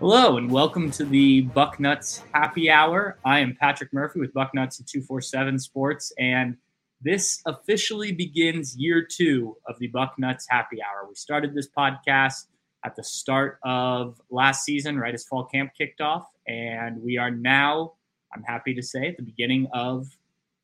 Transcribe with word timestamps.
Hello 0.00 0.38
and 0.38 0.50
welcome 0.50 0.90
to 0.92 1.04
the 1.04 1.44
Bucknuts 1.48 2.22
Happy 2.32 2.70
Hour. 2.70 3.18
I 3.22 3.40
am 3.40 3.54
Patrick 3.60 3.92
Murphy 3.92 4.18
with 4.18 4.32
Bucknuts 4.32 4.78
and 4.78 4.88
247 4.88 5.58
Sports, 5.58 6.10
and 6.18 6.56
this 7.02 7.42
officially 7.44 8.10
begins 8.10 8.74
year 8.78 9.06
two 9.06 9.58
of 9.68 9.78
the 9.78 9.88
Bucknuts 9.88 10.44
Happy 10.48 10.78
Hour. 10.82 11.06
We 11.06 11.14
started 11.16 11.52
this 11.52 11.68
podcast 11.76 12.46
at 12.82 12.96
the 12.96 13.04
start 13.04 13.58
of 13.62 14.18
last 14.30 14.64
season, 14.64 14.98
right 14.98 15.12
as 15.12 15.24
fall 15.24 15.44
camp 15.44 15.72
kicked 15.76 16.00
off, 16.00 16.32
and 16.48 17.02
we 17.02 17.18
are 17.18 17.30
now, 17.30 17.92
I'm 18.34 18.42
happy 18.42 18.72
to 18.72 18.82
say, 18.82 19.06
at 19.06 19.18
the 19.18 19.22
beginning 19.22 19.68
of 19.74 20.04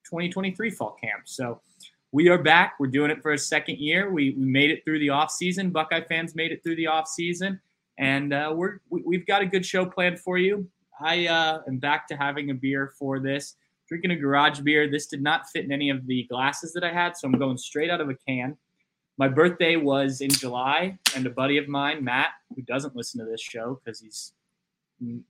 2023 0.07 0.71
fall 0.71 0.97
camp. 0.99 1.25
So 1.27 1.61
we 2.11 2.31
are 2.31 2.43
back. 2.43 2.77
We're 2.81 2.87
doing 2.87 3.11
it 3.11 3.21
for 3.21 3.35
a 3.35 3.39
second 3.39 3.77
year. 3.81 4.11
We, 4.11 4.31
we 4.31 4.47
made 4.47 4.71
it 4.71 4.83
through 4.83 5.01
the 5.01 5.11
off 5.11 5.31
season. 5.31 5.73
Buckeye 5.73 6.05
fans 6.09 6.35
made 6.35 6.53
it 6.53 6.63
through 6.63 6.77
the 6.77 6.87
off 6.87 7.07
season 7.07 7.61
and 7.99 8.33
uh, 8.33 8.53
we're 8.55 8.79
we, 8.91 9.17
have 9.17 9.27
got 9.27 9.43
a 9.43 9.47
good 9.47 9.65
show 9.65 9.87
planned 9.87 10.21
for 10.21 10.39
you. 10.39 10.69
I 11.01 11.27
uh, 11.27 11.61
am 11.67 11.79
back 11.79 12.09
to 12.09 12.17
having 12.17 12.51
a 12.51 12.55
beer 12.55 12.93
for 12.99 13.21
this. 13.21 13.55
Drinking 13.89 14.11
a 14.11 14.17
garage 14.17 14.61
beer. 14.61 14.91
This 14.91 15.07
did 15.07 15.23
not 15.23 15.49
fit 15.49 15.65
in 15.65 15.73
any 15.73 15.91
of 15.91 16.07
the 16.07 16.25
glasses 16.25 16.73
that 16.73 16.83
I 16.83 16.93
had, 16.93 17.17
so 17.17 17.29
I'm 17.29 17.39
going 17.39 17.57
straight 17.57 17.91
out 17.91 18.01
of 18.01 18.09
a 18.09 18.15
can. 18.27 18.57
My 19.19 19.29
birthday 19.29 19.77
was 19.77 20.21
in 20.21 20.31
July, 20.31 20.99
and 21.15 21.25
a 21.27 21.31
buddy 21.31 21.57
of 21.57 21.69
mine, 21.69 22.05
Matt, 22.05 22.31
who 22.55 22.63
doesn't 22.63 22.97
listen 22.97 23.25
to 23.25 23.31
this 23.31 23.41
show 23.41 23.81
because 23.83 24.01
he's 24.01 24.33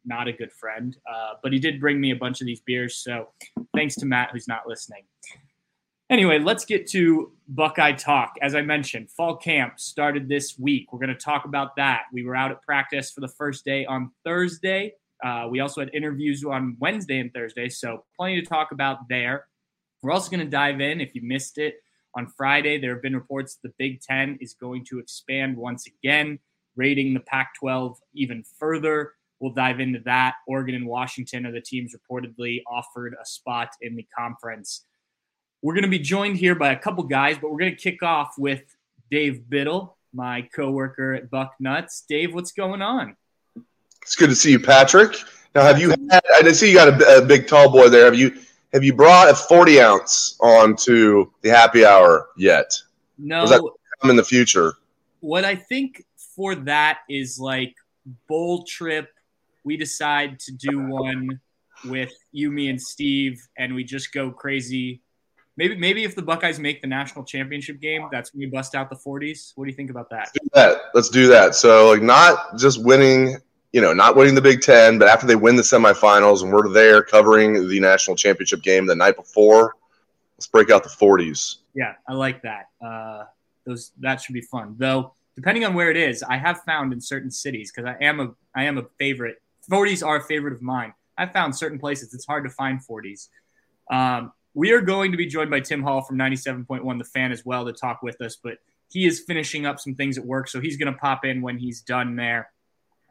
not 0.04 0.28
a 0.28 0.32
good 0.32 0.52
friend, 0.52 0.96
uh, 1.10 1.34
but 1.42 1.52
he 1.52 1.58
did 1.58 1.80
bring 1.80 2.00
me 2.00 2.10
a 2.12 2.16
bunch 2.16 2.40
of 2.40 2.46
these 2.46 2.60
beers. 2.60 2.96
So 2.96 3.28
thanks 3.74 3.94
to 3.96 4.06
Matt, 4.06 4.30
who's 4.32 4.48
not 4.48 4.66
listening. 4.66 5.02
Anyway, 6.08 6.38
let's 6.38 6.64
get 6.64 6.86
to 6.86 7.32
Buckeye 7.48 7.92
Talk. 7.92 8.34
As 8.40 8.54
I 8.54 8.62
mentioned, 8.62 9.10
fall 9.10 9.36
camp 9.36 9.80
started 9.80 10.28
this 10.28 10.56
week. 10.56 10.92
We're 10.92 11.00
going 11.00 11.08
to 11.08 11.16
talk 11.16 11.46
about 11.46 11.74
that. 11.76 12.02
We 12.12 12.24
were 12.24 12.36
out 12.36 12.52
at 12.52 12.62
practice 12.62 13.10
for 13.10 13.20
the 13.20 13.28
first 13.28 13.64
day 13.64 13.84
on 13.86 14.12
Thursday. 14.24 14.92
Uh, 15.24 15.48
we 15.50 15.58
also 15.58 15.80
had 15.80 15.90
interviews 15.92 16.44
on 16.44 16.76
Wednesday 16.78 17.18
and 17.18 17.32
Thursday, 17.34 17.68
so 17.68 18.04
plenty 18.16 18.40
to 18.40 18.46
talk 18.46 18.70
about 18.70 19.08
there. 19.08 19.46
We're 20.00 20.12
also 20.12 20.30
going 20.30 20.44
to 20.44 20.50
dive 20.50 20.80
in, 20.80 21.00
if 21.00 21.12
you 21.14 21.22
missed 21.24 21.58
it, 21.58 21.74
on 22.14 22.28
Friday. 22.36 22.78
There 22.78 22.92
have 22.92 23.02
been 23.02 23.16
reports 23.16 23.58
the 23.60 23.72
Big 23.76 24.00
Ten 24.00 24.38
is 24.40 24.54
going 24.54 24.84
to 24.84 25.00
expand 25.00 25.56
once 25.56 25.88
again, 25.88 26.38
rating 26.76 27.14
the 27.14 27.20
Pac 27.20 27.54
12 27.58 27.98
even 28.14 28.44
further. 28.60 29.14
We'll 29.40 29.52
dive 29.52 29.80
into 29.80 29.98
that. 30.04 30.36
Oregon 30.46 30.76
and 30.76 30.86
Washington 30.86 31.46
are 31.46 31.52
the 31.52 31.60
teams 31.60 31.94
reportedly 31.94 32.62
offered 32.70 33.16
a 33.20 33.26
spot 33.26 33.70
in 33.82 33.96
the 33.96 34.06
conference. 34.16 34.84
We're 35.66 35.74
going 35.74 35.82
to 35.82 35.88
be 35.88 35.98
joined 35.98 36.36
here 36.36 36.54
by 36.54 36.70
a 36.70 36.78
couple 36.78 37.02
guys, 37.02 37.38
but 37.42 37.50
we're 37.50 37.58
going 37.58 37.74
to 37.74 37.76
kick 37.76 38.00
off 38.00 38.38
with 38.38 38.62
Dave 39.10 39.50
Biddle, 39.50 39.96
my 40.14 40.42
coworker 40.54 41.12
at 41.12 41.28
Bucknuts. 41.28 42.06
Dave, 42.06 42.32
what's 42.32 42.52
going 42.52 42.82
on? 42.82 43.16
It's 44.00 44.14
good 44.14 44.28
to 44.28 44.36
see 44.36 44.52
you, 44.52 44.60
Patrick. 44.60 45.16
Now, 45.56 45.62
have 45.62 45.80
you 45.80 45.90
had? 45.90 46.22
I 46.32 46.52
see 46.52 46.70
you 46.70 46.76
got 46.76 47.02
a, 47.02 47.18
a 47.18 47.26
big 47.26 47.48
tall 47.48 47.68
boy 47.72 47.88
there. 47.88 48.04
Have 48.04 48.14
you 48.14 48.38
have 48.72 48.84
you 48.84 48.94
brought 48.94 49.28
a 49.28 49.34
forty 49.34 49.80
ounce 49.80 50.38
onto 50.40 51.32
the 51.42 51.48
happy 51.48 51.84
hour 51.84 52.28
yet? 52.36 52.80
No. 53.18 53.42
Or 53.42 53.48
that 53.48 53.60
come 54.00 54.10
in 54.10 54.14
the 54.14 54.22
future? 54.22 54.74
What 55.18 55.44
I 55.44 55.56
think 55.56 56.04
for 56.16 56.54
that 56.54 57.00
is 57.10 57.40
like 57.40 57.74
bowl 58.28 58.62
trip. 58.62 59.12
We 59.64 59.76
decide 59.76 60.38
to 60.38 60.52
do 60.52 60.86
one 60.86 61.40
with 61.86 62.12
you, 62.30 62.52
me, 62.52 62.68
and 62.68 62.80
Steve, 62.80 63.44
and 63.58 63.74
we 63.74 63.82
just 63.82 64.12
go 64.12 64.30
crazy 64.30 65.00
Maybe 65.56 65.74
maybe 65.76 66.04
if 66.04 66.14
the 66.14 66.22
Buckeyes 66.22 66.58
make 66.58 66.82
the 66.82 66.86
national 66.86 67.24
championship 67.24 67.80
game, 67.80 68.08
that's 68.12 68.32
when 68.32 68.40
we 68.40 68.46
bust 68.46 68.74
out 68.74 68.90
the 68.90 68.96
40s. 68.96 69.52
What 69.54 69.64
do 69.64 69.70
you 69.70 69.76
think 69.76 69.90
about 69.90 70.10
that? 70.10 70.28
Let's 70.28 70.32
do 70.32 70.48
that. 70.54 70.80
Let's 70.94 71.08
do 71.08 71.28
that. 71.28 71.54
So 71.54 71.90
like 71.90 72.02
not 72.02 72.58
just 72.58 72.84
winning, 72.84 73.36
you 73.72 73.80
know, 73.80 73.94
not 73.94 74.16
winning 74.16 74.34
the 74.34 74.42
Big 74.42 74.60
Ten, 74.60 74.98
but 74.98 75.08
after 75.08 75.26
they 75.26 75.36
win 75.36 75.56
the 75.56 75.62
semifinals 75.62 76.42
and 76.42 76.52
we're 76.52 76.68
there 76.68 77.02
covering 77.02 77.68
the 77.68 77.80
national 77.80 78.16
championship 78.16 78.62
game 78.62 78.86
the 78.86 78.94
night 78.94 79.16
before, 79.16 79.74
let's 80.36 80.46
break 80.46 80.70
out 80.70 80.82
the 80.82 80.90
40s. 80.90 81.56
Yeah, 81.74 81.94
I 82.06 82.12
like 82.12 82.42
that. 82.42 82.68
Uh, 82.84 83.24
those 83.64 83.92
that 84.00 84.20
should 84.20 84.34
be 84.34 84.42
fun. 84.42 84.76
Though 84.78 85.14
depending 85.36 85.64
on 85.64 85.74
where 85.74 85.90
it 85.90 85.96
is, 85.96 86.22
I 86.22 86.36
have 86.38 86.62
found 86.62 86.92
in 86.92 87.00
certain 87.00 87.30
cities 87.30 87.70
because 87.70 87.88
I 87.88 88.02
am 88.04 88.20
a 88.20 88.34
I 88.54 88.64
am 88.64 88.78
a 88.78 88.84
favorite. 88.98 89.40
40s 89.70 90.04
are 90.06 90.16
a 90.16 90.22
favorite 90.22 90.52
of 90.52 90.62
mine. 90.62 90.92
I've 91.18 91.32
found 91.32 91.56
certain 91.56 91.78
places 91.78 92.12
it's 92.14 92.26
hard 92.26 92.44
to 92.44 92.50
find 92.50 92.80
40s. 92.80 93.28
Um, 93.90 94.32
we 94.56 94.72
are 94.72 94.80
going 94.80 95.10
to 95.10 95.18
be 95.18 95.26
joined 95.26 95.50
by 95.50 95.60
Tim 95.60 95.82
Hall 95.82 96.00
from 96.00 96.16
97.1 96.16 96.98
The 96.98 97.04
Fan 97.04 97.30
as 97.30 97.44
well 97.44 97.66
to 97.66 97.74
talk 97.74 98.02
with 98.02 98.18
us, 98.22 98.36
but 98.42 98.56
he 98.88 99.06
is 99.06 99.20
finishing 99.20 99.66
up 99.66 99.78
some 99.78 99.94
things 99.94 100.16
at 100.16 100.24
work, 100.24 100.48
so 100.48 100.62
he's 100.62 100.78
going 100.78 100.90
to 100.90 100.98
pop 100.98 101.26
in 101.26 101.42
when 101.42 101.58
he's 101.58 101.82
done 101.82 102.16
there. 102.16 102.50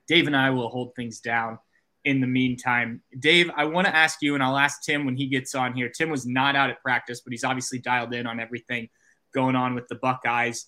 Dave 0.07 0.25
and 0.25 0.35
I 0.35 0.50
will 0.50 0.69
hold 0.69 0.95
things 0.95 1.19
down 1.19 1.59
in 2.03 2.19
the 2.19 2.25
meantime. 2.25 3.03
Dave, 3.19 3.51
I 3.56 3.66
want 3.66 3.85
to 3.85 3.95
ask 3.95 4.23
you, 4.23 4.33
and 4.33 4.44
I'll 4.44 4.57
ask 4.57 4.81
Tim 4.81 5.06
when 5.06 5.16
he 5.16 5.28
gets 5.28 5.53
on 5.53 5.73
here. 5.73 5.88
Tim 5.88 6.09
was 6.09 6.25
not 6.25 6.56
out 6.56 6.72
at 6.72 6.81
practice, 6.81 7.22
but 7.22 7.29
he's 7.29 7.44
obviously 7.44 7.77
dialed 7.77 8.16
in 8.16 8.25
on 8.25 8.39
everything 8.39 8.89
going 9.31 9.56
on 9.56 9.75
with 9.75 9.88
the 9.88 9.95
Buckeyes. 9.95 10.66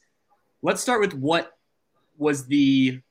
Let's 0.61 0.83
start 0.83 1.01
with 1.01 1.15
what 1.15 1.51
was 2.19 2.45
the 2.45 3.01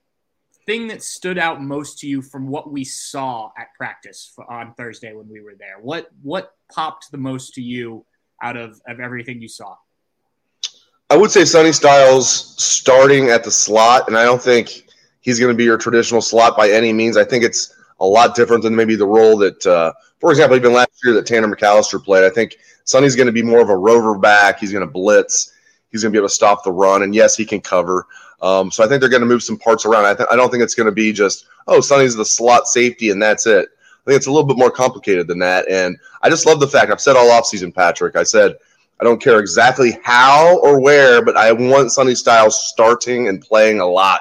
thing 0.67 0.89
that 0.89 1.03
stood 1.03 1.39
out 1.39 1.63
most 1.63 1.99
to 2.01 2.09
you 2.09 2.21
from 2.21 2.49
what 2.49 2.71
we 2.71 2.85
saw 2.85 3.51
at 3.57 3.69
practice 3.77 4.35
on 4.49 4.75
Thursday 4.75 5.15
when 5.15 5.29
we 5.29 5.41
were 5.41 5.55
there? 5.59 5.77
What 5.81 6.11
what 6.23 6.55
popped 6.73 7.11
the 7.11 7.19
most 7.19 7.55
to 7.55 7.63
you 7.63 8.05
out 8.43 8.57
of, 8.57 8.81
of 8.87 9.01
everything 9.01 9.41
you 9.41 9.49
saw? 9.49 9.77
I 11.09 11.17
would 11.17 11.31
say 11.31 11.45
Sonny 11.45 11.73
Styles 11.73 12.29
starting 12.63 13.31
at 13.31 13.45
the 13.45 13.51
slot, 13.51 14.09
and 14.09 14.19
I 14.19 14.25
don't 14.25 14.43
think 14.43 14.89
he's 15.21 15.39
going 15.39 15.53
to 15.53 15.57
be 15.57 15.65
your 15.65 15.79
traditional 15.79 16.21
slot 16.21 16.57
by 16.57 16.69
any 16.69 16.93
means. 16.93 17.17
I 17.17 17.25
think 17.25 17.45
it's 17.45 17.75
a 18.01 18.07
lot 18.07 18.35
different 18.35 18.65
than 18.65 18.75
maybe 18.75 18.97
the 18.97 19.07
role 19.07 19.37
that, 19.39 19.65
uh, 19.65 19.93
for 20.21 20.31
example, 20.31 20.57
even 20.57 20.73
last 20.73 20.91
year 21.05 21.15
that 21.15 21.27
Tanner 21.27 21.47
McCalister 21.47 22.03
played. 22.03 22.25
I 22.25 22.31
think 22.31 22.57
Sonny's 22.85 23.15
going 23.15 23.27
to 23.27 23.33
be 23.33 23.43
more 23.43 23.61
of 23.61 23.69
a 23.69 23.77
rover 23.77 24.19
back. 24.19 24.59
He's 24.59 24.73
going 24.73 24.87
to 24.87 24.93
blitz. 24.93 25.53
He's 25.91 26.03
going 26.03 26.13
to 26.13 26.17
be 26.17 26.19
able 26.19 26.29
to 26.29 26.35
stop 26.35 26.65
the 26.65 26.73
run, 26.73 27.03
and 27.03 27.15
yes, 27.15 27.37
he 27.37 27.45
can 27.47 27.61
cover. 27.61 28.07
Um, 28.43 28.71
so 28.71 28.85
I 28.85 28.89
think 28.89 29.01
they're 29.01 29.11
going 29.11 29.23
to 29.23 29.27
move 29.27 29.43
some 29.43 29.59
parts 29.59 29.85
around. 29.85 30.05
I, 30.05 30.15
th- 30.15 30.29
I 30.31 30.37
don't 30.37 30.51
think 30.51 30.63
it's 30.63 30.75
going 30.75 30.87
to 30.87 30.93
be 30.93 31.13
just 31.13 31.47
oh, 31.67 31.81
Sonny's 31.81 32.15
the 32.15 32.25
slot 32.25 32.69
safety 32.69 33.11
and 33.11 33.21
that's 33.21 33.47
it. 33.47 33.69
I 33.71 34.11
think 34.11 34.19
it's 34.19 34.27
a 34.27 34.31
little 34.31 34.47
bit 34.47 34.59
more 34.59 34.71
complicated 34.71 35.27
than 35.27 35.39
that. 35.41 35.69
And 35.69 35.97
I 36.23 36.31
just 36.31 36.47
love 36.47 36.61
the 36.61 36.69
fact 36.69 36.93
I've 36.93 37.01
said 37.01 37.17
all 37.17 37.29
offseason, 37.31 37.75
Patrick. 37.75 38.15
I 38.15 38.23
said 38.23 38.57
I 39.01 39.05
don't 39.05 39.21
care 39.21 39.41
exactly 39.41 39.99
how 40.05 40.59
or 40.61 40.81
where, 40.81 41.23
but 41.25 41.37
I 41.37 41.53
want 41.53 41.93
Sonny 41.93 42.15
Styles 42.15 42.69
starting 42.69 43.29
and 43.29 43.41
playing 43.43 43.81
a 43.81 43.87
lot. 43.87 44.21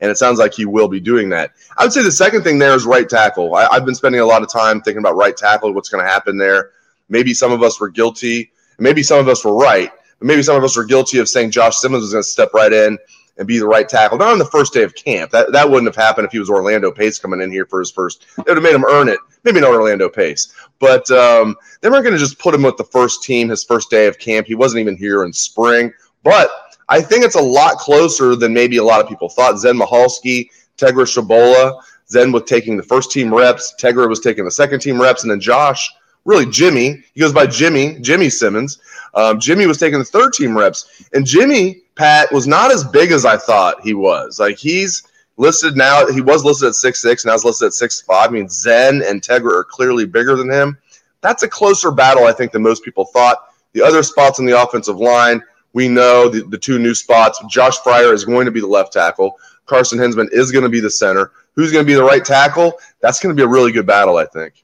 and 0.00 0.10
it 0.10 0.18
sounds 0.18 0.38
like 0.38 0.54
he 0.54 0.66
will 0.66 0.88
be 0.88 1.00
doing 1.00 1.28
that. 1.30 1.52
I 1.76 1.84
would 1.84 1.92
say 1.92 2.02
the 2.02 2.12
second 2.12 2.42
thing 2.42 2.58
there 2.58 2.74
is 2.74 2.84
right 2.84 3.08
tackle. 3.08 3.54
I, 3.54 3.68
have 3.72 3.84
been 3.84 3.94
spending 3.94 4.20
a 4.20 4.26
lot 4.26 4.42
of 4.42 4.50
time 4.50 4.80
thinking 4.80 4.98
about 4.98 5.16
right 5.16 5.36
tackle, 5.36 5.72
what's 5.72 5.88
going 5.88 6.04
to 6.04 6.10
happen 6.10 6.36
there. 6.36 6.70
Maybe 7.08 7.34
some 7.34 7.52
of 7.52 7.62
us 7.62 7.80
were 7.80 7.88
guilty, 7.88 8.50
maybe 8.78 9.02
some 9.02 9.18
of 9.18 9.28
us 9.28 9.44
were 9.44 9.54
right, 9.54 9.90
but 10.18 10.26
maybe 10.26 10.42
some 10.42 10.56
of 10.56 10.64
us 10.64 10.76
were 10.76 10.84
guilty 10.84 11.18
of 11.18 11.28
saying 11.28 11.50
Josh 11.52 11.76
Simmons 11.76 12.02
was 12.02 12.12
going 12.12 12.22
to 12.22 12.28
step 12.28 12.52
right 12.54 12.72
in 12.72 12.98
and 13.36 13.48
be 13.48 13.58
the 13.58 13.66
right 13.66 13.88
tackle. 13.88 14.18
Not 14.18 14.32
on 14.32 14.38
the 14.38 14.44
first 14.44 14.72
day 14.72 14.82
of 14.82 14.94
camp. 14.94 15.30
That 15.30 15.52
that 15.52 15.68
wouldn't 15.68 15.92
have 15.92 16.02
happened 16.02 16.26
if 16.26 16.32
he 16.32 16.38
was 16.38 16.50
Orlando 16.50 16.90
Pace 16.90 17.18
coming 17.18 17.40
in 17.40 17.50
here 17.50 17.66
for 17.66 17.80
his 17.80 17.90
first. 17.90 18.26
It 18.38 18.46
would 18.46 18.56
have 18.56 18.62
made 18.62 18.74
him 18.74 18.84
earn 18.84 19.08
it. 19.08 19.18
Maybe 19.42 19.60
not 19.60 19.74
Orlando 19.74 20.08
Pace, 20.08 20.54
but 20.78 21.10
um, 21.10 21.56
they 21.80 21.90
weren't 21.90 22.04
going 22.04 22.14
to 22.14 22.18
just 22.18 22.38
put 22.38 22.54
him 22.54 22.62
with 22.62 22.76
the 22.76 22.84
first 22.84 23.22
team 23.22 23.48
his 23.48 23.64
first 23.64 23.90
day 23.90 24.06
of 24.06 24.18
camp. 24.18 24.46
He 24.46 24.54
wasn't 24.54 24.80
even 24.80 24.96
here 24.96 25.24
in 25.24 25.32
spring, 25.32 25.92
but 26.22 26.50
I 26.88 27.00
think 27.00 27.24
it's 27.24 27.34
a 27.34 27.42
lot 27.42 27.76
closer 27.76 28.36
than 28.36 28.54
maybe 28.54 28.78
a 28.78 28.84
lot 28.84 29.00
of 29.00 29.08
people 29.08 29.28
thought. 29.28 29.58
Zen 29.58 29.78
Michalski, 29.78 30.48
Tegra 30.78 31.04
Tshabola, 31.04 31.80
Zen 32.08 32.32
was 32.32 32.44
taking 32.44 32.76
the 32.76 32.82
first 32.82 33.10
team 33.10 33.34
reps, 33.34 33.74
Tegra 33.80 34.08
was 34.08 34.20
taking 34.20 34.44
the 34.44 34.50
second 34.50 34.80
team 34.80 35.00
reps, 35.00 35.22
and 35.22 35.30
then 35.30 35.40
Josh, 35.40 35.90
really 36.24 36.46
Jimmy, 36.46 37.02
he 37.14 37.20
goes 37.20 37.32
by 37.32 37.46
Jimmy, 37.46 37.98
Jimmy 38.00 38.30
Simmons. 38.30 38.78
Um, 39.14 39.38
Jimmy 39.38 39.66
was 39.66 39.78
taking 39.78 39.98
the 39.98 40.04
third 40.04 40.32
team 40.32 40.56
reps, 40.56 41.08
and 41.12 41.24
Jimmy 41.26 41.82
Pat 41.94 42.32
was 42.32 42.46
not 42.46 42.72
as 42.72 42.84
big 42.84 43.12
as 43.12 43.24
I 43.24 43.36
thought 43.36 43.80
he 43.82 43.94
was. 43.94 44.40
Like 44.40 44.58
he's 44.58 45.04
listed 45.36 45.76
now, 45.76 46.06
he 46.06 46.20
was 46.20 46.44
listed 46.44 46.68
at 46.68 46.74
six 46.74 47.00
six, 47.00 47.24
now 47.24 47.32
he's 47.32 47.44
listed 47.44 47.66
at 47.66 47.74
six 47.74 48.00
five. 48.00 48.30
I 48.30 48.32
mean, 48.32 48.48
Zen 48.48 49.02
and 49.02 49.22
Tegra 49.22 49.52
are 49.52 49.64
clearly 49.64 50.06
bigger 50.06 50.36
than 50.36 50.50
him. 50.50 50.78
That's 51.20 51.42
a 51.42 51.48
closer 51.48 51.90
battle, 51.90 52.24
I 52.24 52.32
think, 52.32 52.52
than 52.52 52.62
most 52.62 52.84
people 52.84 53.04
thought. 53.06 53.48
The 53.72 53.82
other 53.82 54.02
spots 54.02 54.38
on 54.38 54.46
the 54.46 54.60
offensive 54.60 54.98
line, 54.98 55.42
we 55.72 55.88
know 55.88 56.28
the, 56.28 56.42
the 56.42 56.58
two 56.58 56.78
new 56.78 56.94
spots. 56.94 57.42
Josh 57.48 57.78
Fryar 57.80 58.12
is 58.12 58.24
going 58.24 58.44
to 58.46 58.52
be 58.52 58.60
the 58.60 58.66
left 58.66 58.92
tackle. 58.92 59.38
Carson 59.66 59.98
Hinzman 59.98 60.28
is 60.32 60.52
going 60.52 60.64
to 60.64 60.68
be 60.68 60.80
the 60.80 60.90
center. 60.90 61.32
Who's 61.54 61.72
going 61.72 61.84
to 61.84 61.86
be 61.86 61.94
the 61.94 62.04
right 62.04 62.24
tackle? 62.24 62.78
That's 63.00 63.20
going 63.20 63.34
to 63.34 63.40
be 63.40 63.44
a 63.44 63.48
really 63.48 63.72
good 63.72 63.86
battle, 63.86 64.16
I 64.16 64.26
think. 64.26 64.63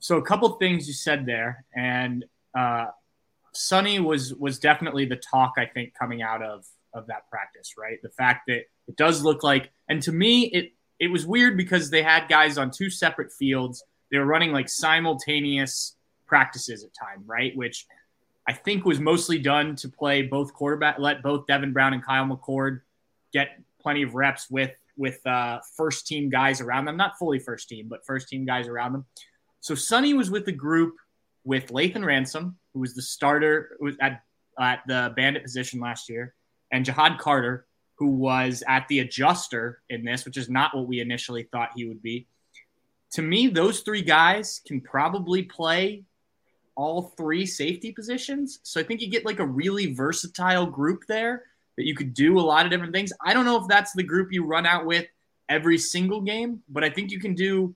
So 0.00 0.16
a 0.16 0.22
couple 0.22 0.48
things 0.50 0.86
you 0.86 0.94
said 0.94 1.26
there, 1.26 1.64
and 1.74 2.24
uh, 2.56 2.86
Sonny 3.52 3.98
was 4.00 4.34
was 4.34 4.58
definitely 4.58 5.04
the 5.06 5.16
talk 5.16 5.54
I 5.56 5.66
think 5.66 5.94
coming 5.98 6.22
out 6.22 6.42
of 6.42 6.64
of 6.94 7.06
that 7.08 7.28
practice, 7.30 7.74
right? 7.76 8.00
The 8.02 8.08
fact 8.10 8.46
that 8.48 8.62
it 8.86 8.96
does 8.96 9.22
look 9.22 9.42
like, 9.42 9.70
and 9.88 10.02
to 10.02 10.12
me, 10.12 10.44
it 10.46 10.72
it 10.98 11.08
was 11.08 11.26
weird 11.26 11.56
because 11.56 11.90
they 11.90 12.02
had 12.02 12.28
guys 12.28 12.58
on 12.58 12.70
two 12.70 12.90
separate 12.90 13.32
fields. 13.32 13.84
They 14.10 14.18
were 14.18 14.26
running 14.26 14.52
like 14.52 14.68
simultaneous 14.68 15.96
practices 16.26 16.84
at 16.84 16.90
time, 16.94 17.24
right? 17.26 17.56
Which 17.56 17.86
I 18.46 18.52
think 18.52 18.84
was 18.84 18.98
mostly 18.98 19.38
done 19.38 19.76
to 19.76 19.88
play 19.88 20.22
both 20.22 20.54
quarterback, 20.54 20.98
let 20.98 21.22
both 21.22 21.46
Devin 21.46 21.72
Brown 21.72 21.92
and 21.92 22.04
Kyle 22.04 22.24
McCord 22.24 22.80
get 23.32 23.60
plenty 23.80 24.02
of 24.02 24.14
reps 24.14 24.50
with 24.50 24.72
with 24.96 25.24
uh, 25.26 25.60
first 25.76 26.06
team 26.06 26.28
guys 26.28 26.60
around 26.60 26.84
them, 26.84 26.96
not 26.96 27.18
fully 27.18 27.38
first 27.38 27.68
team, 27.68 27.86
but 27.88 28.04
first 28.04 28.28
team 28.28 28.44
guys 28.44 28.66
around 28.66 28.92
them. 28.92 29.06
So 29.60 29.74
Sonny 29.74 30.14
was 30.14 30.30
with 30.30 30.44
the 30.44 30.52
group 30.52 30.94
with 31.44 31.72
Lathan 31.72 32.04
Ransom, 32.04 32.56
who 32.72 32.80
was 32.80 32.94
the 32.94 33.02
starter 33.02 33.78
at 34.00 34.22
at 34.58 34.80
the 34.88 35.12
bandit 35.16 35.42
position 35.42 35.80
last 35.80 36.08
year, 36.08 36.34
and 36.72 36.84
Ja'Had 36.84 37.18
Carter, 37.18 37.66
who 37.94 38.08
was 38.08 38.62
at 38.66 38.86
the 38.88 39.00
adjuster 39.00 39.80
in 39.88 40.04
this, 40.04 40.24
which 40.24 40.36
is 40.36 40.48
not 40.48 40.74
what 40.74 40.86
we 40.86 41.00
initially 41.00 41.44
thought 41.44 41.70
he 41.76 41.86
would 41.86 42.02
be. 42.02 42.26
To 43.12 43.22
me, 43.22 43.48
those 43.48 43.80
three 43.80 44.02
guys 44.02 44.60
can 44.66 44.80
probably 44.80 45.42
play 45.42 46.04
all 46.74 47.14
three 47.16 47.46
safety 47.46 47.92
positions. 47.92 48.60
So 48.62 48.80
I 48.80 48.84
think 48.84 49.00
you 49.00 49.10
get 49.10 49.24
like 49.24 49.40
a 49.40 49.46
really 49.46 49.94
versatile 49.94 50.66
group 50.66 51.04
there 51.08 51.44
that 51.76 51.86
you 51.86 51.94
could 51.94 52.14
do 52.14 52.38
a 52.38 52.42
lot 52.42 52.66
of 52.66 52.70
different 52.70 52.92
things. 52.92 53.12
I 53.24 53.34
don't 53.34 53.44
know 53.44 53.60
if 53.60 53.68
that's 53.68 53.92
the 53.92 54.02
group 54.02 54.32
you 54.32 54.44
run 54.44 54.66
out 54.66 54.86
with 54.86 55.06
every 55.48 55.78
single 55.78 56.20
game, 56.20 56.62
but 56.68 56.84
I 56.84 56.90
think 56.90 57.10
you 57.10 57.18
can 57.18 57.34
do 57.34 57.74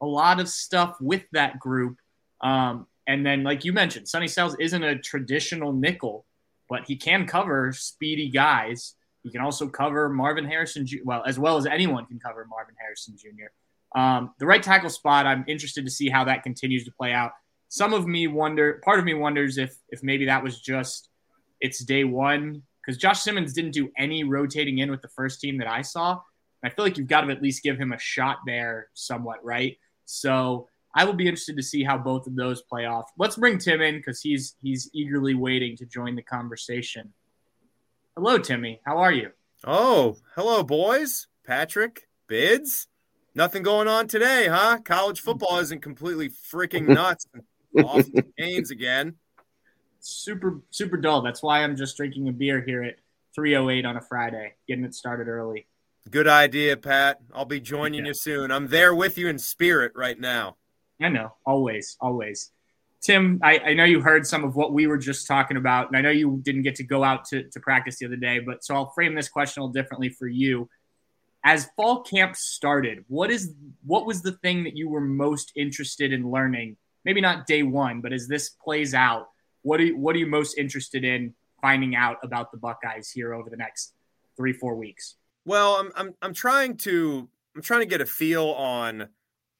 a 0.00 0.06
lot 0.06 0.40
of 0.40 0.48
stuff 0.48 0.96
with 1.00 1.24
that 1.32 1.58
group. 1.58 1.96
Um, 2.40 2.86
and 3.06 3.24
then, 3.24 3.42
like 3.42 3.64
you 3.64 3.72
mentioned, 3.72 4.08
Sonny 4.08 4.28
Styles 4.28 4.56
isn't 4.60 4.82
a 4.82 4.98
traditional 4.98 5.72
nickel, 5.72 6.24
but 6.68 6.84
he 6.86 6.96
can 6.96 7.26
cover 7.26 7.72
speedy 7.72 8.28
guys. 8.28 8.94
He 9.22 9.30
can 9.30 9.40
also 9.40 9.68
cover 9.68 10.08
Marvin 10.08 10.46
Harrison, 10.46 10.86
well, 11.04 11.22
as 11.26 11.38
well 11.38 11.56
as 11.56 11.66
anyone 11.66 12.06
can 12.06 12.18
cover 12.18 12.46
Marvin 12.48 12.74
Harrison 12.80 13.16
Jr. 13.16 13.98
Um, 13.98 14.34
the 14.38 14.46
right 14.46 14.62
tackle 14.62 14.90
spot, 14.90 15.26
I'm 15.26 15.44
interested 15.48 15.84
to 15.84 15.90
see 15.90 16.08
how 16.08 16.24
that 16.24 16.42
continues 16.42 16.84
to 16.84 16.92
play 16.92 17.12
out 17.12 17.32
some 17.70 17.94
of 17.94 18.06
me 18.06 18.26
wonder, 18.26 18.80
part 18.84 18.98
of 18.98 19.04
me 19.04 19.14
wonders 19.14 19.56
if 19.56 19.76
if 19.88 20.02
maybe 20.02 20.26
that 20.26 20.42
was 20.42 20.60
just 20.60 21.08
it's 21.60 21.82
day 21.84 22.04
one 22.04 22.62
because 22.82 22.98
Josh 22.98 23.20
Simmons 23.20 23.52
didn't 23.52 23.70
do 23.70 23.90
any 23.96 24.24
rotating 24.24 24.78
in 24.78 24.90
with 24.90 25.02
the 25.02 25.08
first 25.08 25.40
team 25.40 25.58
that 25.58 25.68
I 25.68 25.82
saw. 25.82 26.20
I 26.64 26.68
feel 26.68 26.84
like 26.84 26.98
you've 26.98 27.06
got 27.06 27.22
to 27.22 27.30
at 27.30 27.40
least 27.40 27.62
give 27.62 27.78
him 27.78 27.92
a 27.92 27.98
shot 27.98 28.38
there, 28.44 28.88
somewhat, 28.94 29.42
right? 29.44 29.78
So 30.10 30.68
I 30.94 31.04
will 31.04 31.14
be 31.14 31.28
interested 31.28 31.56
to 31.56 31.62
see 31.62 31.84
how 31.84 31.96
both 31.96 32.26
of 32.26 32.34
those 32.34 32.62
play 32.62 32.84
off. 32.84 33.10
Let's 33.16 33.36
bring 33.36 33.58
Tim 33.58 33.80
in 33.80 33.96
because 33.96 34.20
he's 34.20 34.56
he's 34.60 34.90
eagerly 34.92 35.34
waiting 35.34 35.76
to 35.76 35.86
join 35.86 36.16
the 36.16 36.22
conversation. 36.22 37.12
Hello, 38.16 38.36
Timmy. 38.38 38.80
How 38.84 38.98
are 38.98 39.12
you? 39.12 39.30
Oh, 39.64 40.16
hello, 40.34 40.64
boys. 40.64 41.28
Patrick, 41.46 42.08
Bids. 42.26 42.88
Nothing 43.36 43.62
going 43.62 43.86
on 43.86 44.08
today, 44.08 44.48
huh? 44.48 44.78
College 44.84 45.20
football 45.20 45.58
isn't 45.58 45.80
completely 45.80 46.28
freaking 46.28 46.88
nuts 46.94 47.26
off 47.78 48.04
the 48.12 48.24
chains 48.36 48.72
again. 48.72 49.14
Super, 50.00 50.60
super 50.70 50.96
dull. 50.96 51.22
That's 51.22 51.42
why 51.42 51.62
I'm 51.62 51.76
just 51.76 51.96
drinking 51.96 52.28
a 52.28 52.32
beer 52.32 52.60
here 52.62 52.82
at 52.82 52.96
3:08 53.38 53.86
on 53.86 53.96
a 53.96 54.00
Friday, 54.00 54.54
getting 54.66 54.84
it 54.84 54.94
started 54.94 55.28
early. 55.28 55.68
Good 56.08 56.28
idea, 56.28 56.76
Pat. 56.76 57.20
I'll 57.34 57.44
be 57.44 57.60
joining 57.60 58.04
yeah. 58.04 58.08
you 58.08 58.14
soon. 58.14 58.50
I'm 58.50 58.68
there 58.68 58.94
with 58.94 59.18
you 59.18 59.28
in 59.28 59.38
spirit 59.38 59.92
right 59.94 60.18
now. 60.18 60.56
I 61.00 61.08
know, 61.08 61.34
always, 61.46 61.96
always. 62.00 62.52
Tim, 63.00 63.40
I, 63.42 63.58
I, 63.58 63.74
know 63.74 63.84
you 63.84 64.00
heard 64.00 64.26
some 64.26 64.44
of 64.44 64.54
what 64.54 64.74
we 64.74 64.86
were 64.86 64.98
just 64.98 65.26
talking 65.26 65.56
about, 65.56 65.88
and 65.88 65.96
I 65.96 66.02
know 66.02 66.10
you 66.10 66.38
didn't 66.42 66.62
get 66.62 66.74
to 66.76 66.84
go 66.84 67.02
out 67.02 67.24
to, 67.26 67.44
to 67.44 67.60
practice 67.60 67.98
the 67.98 68.06
other 68.06 68.16
day, 68.16 68.40
but 68.40 68.62
so 68.62 68.74
I'll 68.74 68.90
frame 68.90 69.14
this 69.14 69.28
question 69.28 69.60
a 69.60 69.64
little 69.64 69.72
differently 69.72 70.10
for 70.10 70.28
you. 70.28 70.68
As 71.42 71.68
fall 71.76 72.02
camp 72.02 72.36
started, 72.36 73.04
what 73.08 73.30
is 73.30 73.54
what 73.86 74.04
was 74.04 74.20
the 74.20 74.32
thing 74.32 74.64
that 74.64 74.76
you 74.76 74.90
were 74.90 75.00
most 75.00 75.52
interested 75.56 76.12
in 76.12 76.30
learning 76.30 76.76
maybe 77.04 77.20
not 77.20 77.46
day 77.46 77.62
one, 77.62 78.00
but 78.00 78.12
as 78.12 78.26
this 78.28 78.50
plays 78.50 78.94
out, 78.94 79.28
what 79.62 79.80
are 79.80 79.84
you, 79.84 79.96
what 79.96 80.14
are 80.16 80.18
you 80.18 80.26
most 80.26 80.58
interested 80.58 81.04
in 81.04 81.34
finding 81.60 81.94
out 81.94 82.16
about 82.22 82.50
the 82.50 82.58
Buckeyes 82.58 83.10
here 83.10 83.34
over 83.34 83.50
the 83.50 83.56
next 83.56 83.94
three 84.36 84.52
four 84.52 84.74
weeks? 84.74 85.16
Well, 85.44 85.76
I'm 85.76 85.90
I'm 85.96 86.14
I'm 86.22 86.34
trying 86.34 86.76
to 86.78 87.28
I'm 87.54 87.62
trying 87.62 87.80
to 87.80 87.86
get 87.86 88.00
a 88.00 88.06
feel 88.06 88.50
on 88.50 89.08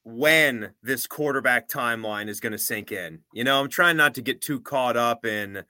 when 0.03 0.71
this 0.81 1.07
quarterback 1.07 1.69
timeline 1.69 2.27
is 2.27 2.39
going 2.39 2.51
to 2.51 2.57
sink 2.57 2.91
in. 2.91 3.19
You 3.33 3.43
know, 3.43 3.59
I'm 3.59 3.69
trying 3.69 3.97
not 3.97 4.15
to 4.15 4.21
get 4.21 4.41
too 4.41 4.59
caught 4.59 4.97
up 4.97 5.25
in 5.25 5.63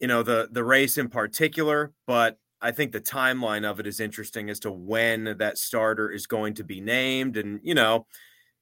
you 0.00 0.08
know 0.08 0.22
the 0.22 0.48
the 0.50 0.64
race 0.64 0.98
in 0.98 1.08
particular, 1.08 1.92
but 2.06 2.38
I 2.60 2.72
think 2.72 2.92
the 2.92 3.00
timeline 3.00 3.64
of 3.64 3.80
it 3.80 3.86
is 3.86 4.00
interesting 4.00 4.50
as 4.50 4.60
to 4.60 4.72
when 4.72 5.36
that 5.38 5.58
starter 5.58 6.10
is 6.10 6.26
going 6.26 6.54
to 6.54 6.64
be 6.64 6.80
named 6.80 7.36
and 7.36 7.60
you 7.62 7.74
know, 7.74 8.06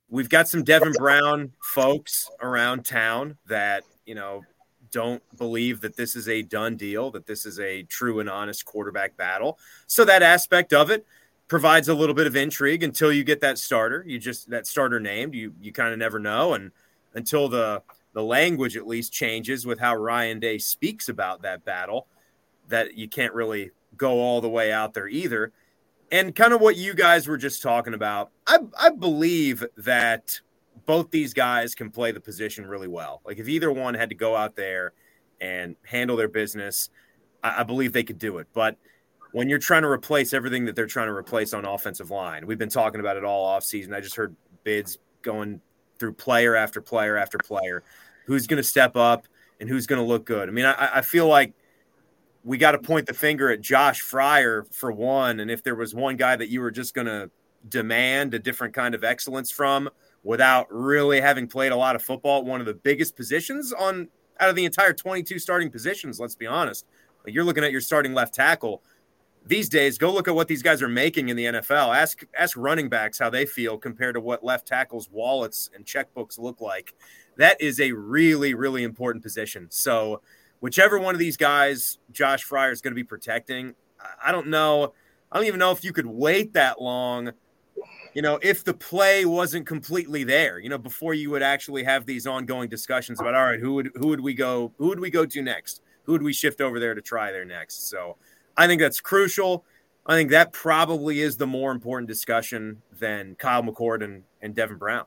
we've 0.08 0.28
got 0.28 0.48
some 0.48 0.64
Devin 0.64 0.92
Brown 0.92 1.52
folks 1.62 2.28
around 2.40 2.84
town 2.84 3.38
that, 3.46 3.84
you 4.04 4.14
know, 4.14 4.42
don't 4.96 5.22
believe 5.36 5.82
that 5.82 5.94
this 5.94 6.16
is 6.16 6.26
a 6.26 6.40
done 6.40 6.74
deal, 6.74 7.10
that 7.10 7.26
this 7.26 7.44
is 7.44 7.60
a 7.60 7.82
true 7.82 8.18
and 8.18 8.30
honest 8.30 8.64
quarterback 8.64 9.14
battle. 9.14 9.58
So 9.86 10.06
that 10.06 10.22
aspect 10.22 10.72
of 10.72 10.90
it 10.90 11.04
provides 11.48 11.88
a 11.88 11.94
little 11.94 12.14
bit 12.14 12.26
of 12.26 12.34
intrigue 12.34 12.82
until 12.82 13.12
you 13.12 13.22
get 13.22 13.42
that 13.42 13.58
starter. 13.58 14.02
You 14.06 14.18
just 14.18 14.48
that 14.48 14.66
starter 14.66 14.98
named, 14.98 15.34
you 15.34 15.52
you 15.60 15.70
kind 15.70 15.92
of 15.92 15.98
never 15.98 16.18
know 16.18 16.54
and 16.54 16.72
until 17.12 17.46
the 17.46 17.82
the 18.14 18.22
language 18.22 18.74
at 18.74 18.86
least 18.86 19.12
changes 19.12 19.66
with 19.66 19.78
how 19.78 19.94
Ryan 19.94 20.40
Day 20.40 20.56
speaks 20.56 21.10
about 21.10 21.42
that 21.42 21.62
battle 21.66 22.06
that 22.68 22.96
you 22.96 23.06
can't 23.06 23.34
really 23.34 23.72
go 23.98 24.12
all 24.18 24.40
the 24.40 24.48
way 24.48 24.72
out 24.72 24.94
there 24.94 25.08
either 25.08 25.52
and 26.10 26.34
kind 26.34 26.52
of 26.52 26.60
what 26.60 26.76
you 26.76 26.94
guys 26.94 27.26
were 27.26 27.36
just 27.36 27.62
talking 27.62 27.94
about, 27.94 28.30
I, 28.46 28.58
I 28.80 28.90
believe 28.90 29.64
that 29.76 30.40
both 30.84 31.10
these 31.10 31.32
guys 31.32 31.74
can 31.74 31.90
play 31.90 32.12
the 32.12 32.20
position 32.20 32.66
really 32.66 32.88
well. 32.88 33.22
Like 33.24 33.38
if 33.38 33.48
either 33.48 33.72
one 33.72 33.94
had 33.94 34.10
to 34.10 34.14
go 34.14 34.36
out 34.36 34.56
there 34.56 34.92
and 35.40 35.76
handle 35.84 36.16
their 36.16 36.28
business, 36.28 36.90
I, 37.42 37.60
I 37.60 37.62
believe 37.62 37.92
they 37.92 38.04
could 38.04 38.18
do 38.18 38.38
it. 38.38 38.48
But 38.52 38.76
when 39.32 39.48
you're 39.48 39.58
trying 39.58 39.82
to 39.82 39.88
replace 39.88 40.34
everything 40.34 40.64
that 40.66 40.76
they're 40.76 40.86
trying 40.86 41.08
to 41.08 41.14
replace 41.14 41.54
on 41.54 41.64
offensive 41.64 42.10
line, 42.10 42.46
we've 42.46 42.58
been 42.58 42.68
talking 42.68 43.00
about 43.00 43.16
it 43.16 43.24
all 43.24 43.58
offseason. 43.58 43.94
I 43.94 44.00
just 44.00 44.16
heard 44.16 44.34
bids 44.64 44.98
going 45.22 45.60
through 45.98 46.12
player 46.14 46.54
after 46.54 46.80
player 46.80 47.16
after 47.16 47.38
player. 47.38 47.82
Who's 48.26 48.46
going 48.46 48.58
to 48.58 48.68
step 48.68 48.96
up 48.96 49.26
and 49.60 49.68
who's 49.68 49.86
going 49.86 50.00
to 50.00 50.06
look 50.06 50.26
good? 50.26 50.48
I 50.48 50.52
mean, 50.52 50.66
I, 50.66 50.98
I 50.98 51.00
feel 51.00 51.26
like– 51.26 51.54
we 52.46 52.58
got 52.58 52.70
to 52.72 52.78
point 52.78 53.06
the 53.06 53.12
finger 53.12 53.50
at 53.50 53.60
Josh 53.60 54.00
Fryar 54.00 54.72
for 54.72 54.92
one. 54.92 55.40
And 55.40 55.50
if 55.50 55.64
there 55.64 55.74
was 55.74 55.96
one 55.96 56.14
guy 56.14 56.36
that 56.36 56.48
you 56.48 56.60
were 56.60 56.70
just 56.70 56.94
going 56.94 57.08
to 57.08 57.28
demand 57.68 58.34
a 58.34 58.38
different 58.38 58.72
kind 58.72 58.94
of 58.94 59.02
excellence 59.02 59.50
from 59.50 59.90
without 60.26 60.66
really 60.70 61.20
having 61.20 61.46
played 61.46 61.70
a 61.70 61.76
lot 61.76 61.94
of 61.94 62.02
football 62.02 62.44
one 62.44 62.58
of 62.58 62.66
the 62.66 62.74
biggest 62.74 63.14
positions 63.14 63.72
on 63.72 64.08
out 64.40 64.50
of 64.50 64.56
the 64.56 64.64
entire 64.64 64.92
22 64.92 65.38
starting 65.38 65.70
positions, 65.70 66.18
let's 66.18 66.34
be 66.34 66.46
honest. 66.46 66.84
You're 67.26 67.44
looking 67.44 67.62
at 67.62 67.70
your 67.70 67.80
starting 67.80 68.12
left 68.12 68.34
tackle. 68.34 68.82
these 69.46 69.68
days, 69.68 69.98
go 69.98 70.12
look 70.12 70.26
at 70.26 70.34
what 70.34 70.48
these 70.48 70.62
guys 70.62 70.82
are 70.82 70.88
making 70.88 71.28
in 71.28 71.36
the 71.36 71.44
NFL. 71.44 71.94
Ask 71.96 72.24
ask 72.36 72.56
running 72.56 72.88
backs 72.88 73.20
how 73.20 73.30
they 73.30 73.46
feel 73.46 73.78
compared 73.78 74.16
to 74.16 74.20
what 74.20 74.44
left 74.44 74.66
tackles' 74.66 75.08
wallets 75.10 75.70
and 75.74 75.84
checkbooks 75.84 76.38
look 76.38 76.60
like. 76.60 76.94
That 77.36 77.60
is 77.60 77.78
a 77.78 77.92
really, 77.92 78.54
really 78.54 78.82
important 78.82 79.22
position. 79.22 79.68
So, 79.70 80.22
whichever 80.58 80.98
one 80.98 81.14
of 81.14 81.20
these 81.20 81.36
guys 81.36 81.98
Josh 82.10 82.44
Fryar 82.44 82.72
is 82.72 82.80
going 82.80 82.92
to 82.92 82.96
be 82.96 83.04
protecting, 83.04 83.76
I 84.24 84.32
don't 84.32 84.48
know. 84.48 84.92
I 85.30 85.36
don't 85.36 85.46
even 85.46 85.60
know 85.60 85.70
if 85.70 85.84
you 85.84 85.92
could 85.92 86.06
wait 86.06 86.54
that 86.54 86.82
long. 86.82 87.32
You 88.16 88.22
know, 88.22 88.38
if 88.40 88.64
the 88.64 88.72
play 88.72 89.26
wasn't 89.26 89.66
completely 89.66 90.24
there, 90.24 90.58
you 90.58 90.70
know, 90.70 90.78
before 90.78 91.12
you 91.12 91.28
would 91.32 91.42
actually 91.42 91.84
have 91.84 92.06
these 92.06 92.26
ongoing 92.26 92.70
discussions 92.70 93.20
about, 93.20 93.34
all 93.34 93.44
right, 93.44 93.60
who 93.60 93.74
would 93.74 93.90
who 93.94 94.06
would 94.06 94.20
we 94.20 94.32
go, 94.32 94.72
who 94.78 94.88
would 94.88 95.00
we 95.00 95.10
go 95.10 95.26
to 95.26 95.42
next? 95.42 95.82
Who 96.04 96.12
would 96.12 96.22
we 96.22 96.32
shift 96.32 96.62
over 96.62 96.80
there 96.80 96.94
to 96.94 97.02
try 97.02 97.30
there 97.30 97.44
next? 97.44 97.90
So, 97.90 98.16
I 98.56 98.68
think 98.68 98.80
that's 98.80 99.02
crucial. 99.02 99.66
I 100.06 100.14
think 100.14 100.30
that 100.30 100.54
probably 100.54 101.20
is 101.20 101.36
the 101.36 101.46
more 101.46 101.70
important 101.70 102.08
discussion 102.08 102.80
than 102.98 103.34
Kyle 103.34 103.62
McCord 103.62 104.02
and, 104.02 104.22
and 104.40 104.54
Devin 104.54 104.78
Brown. 104.78 105.04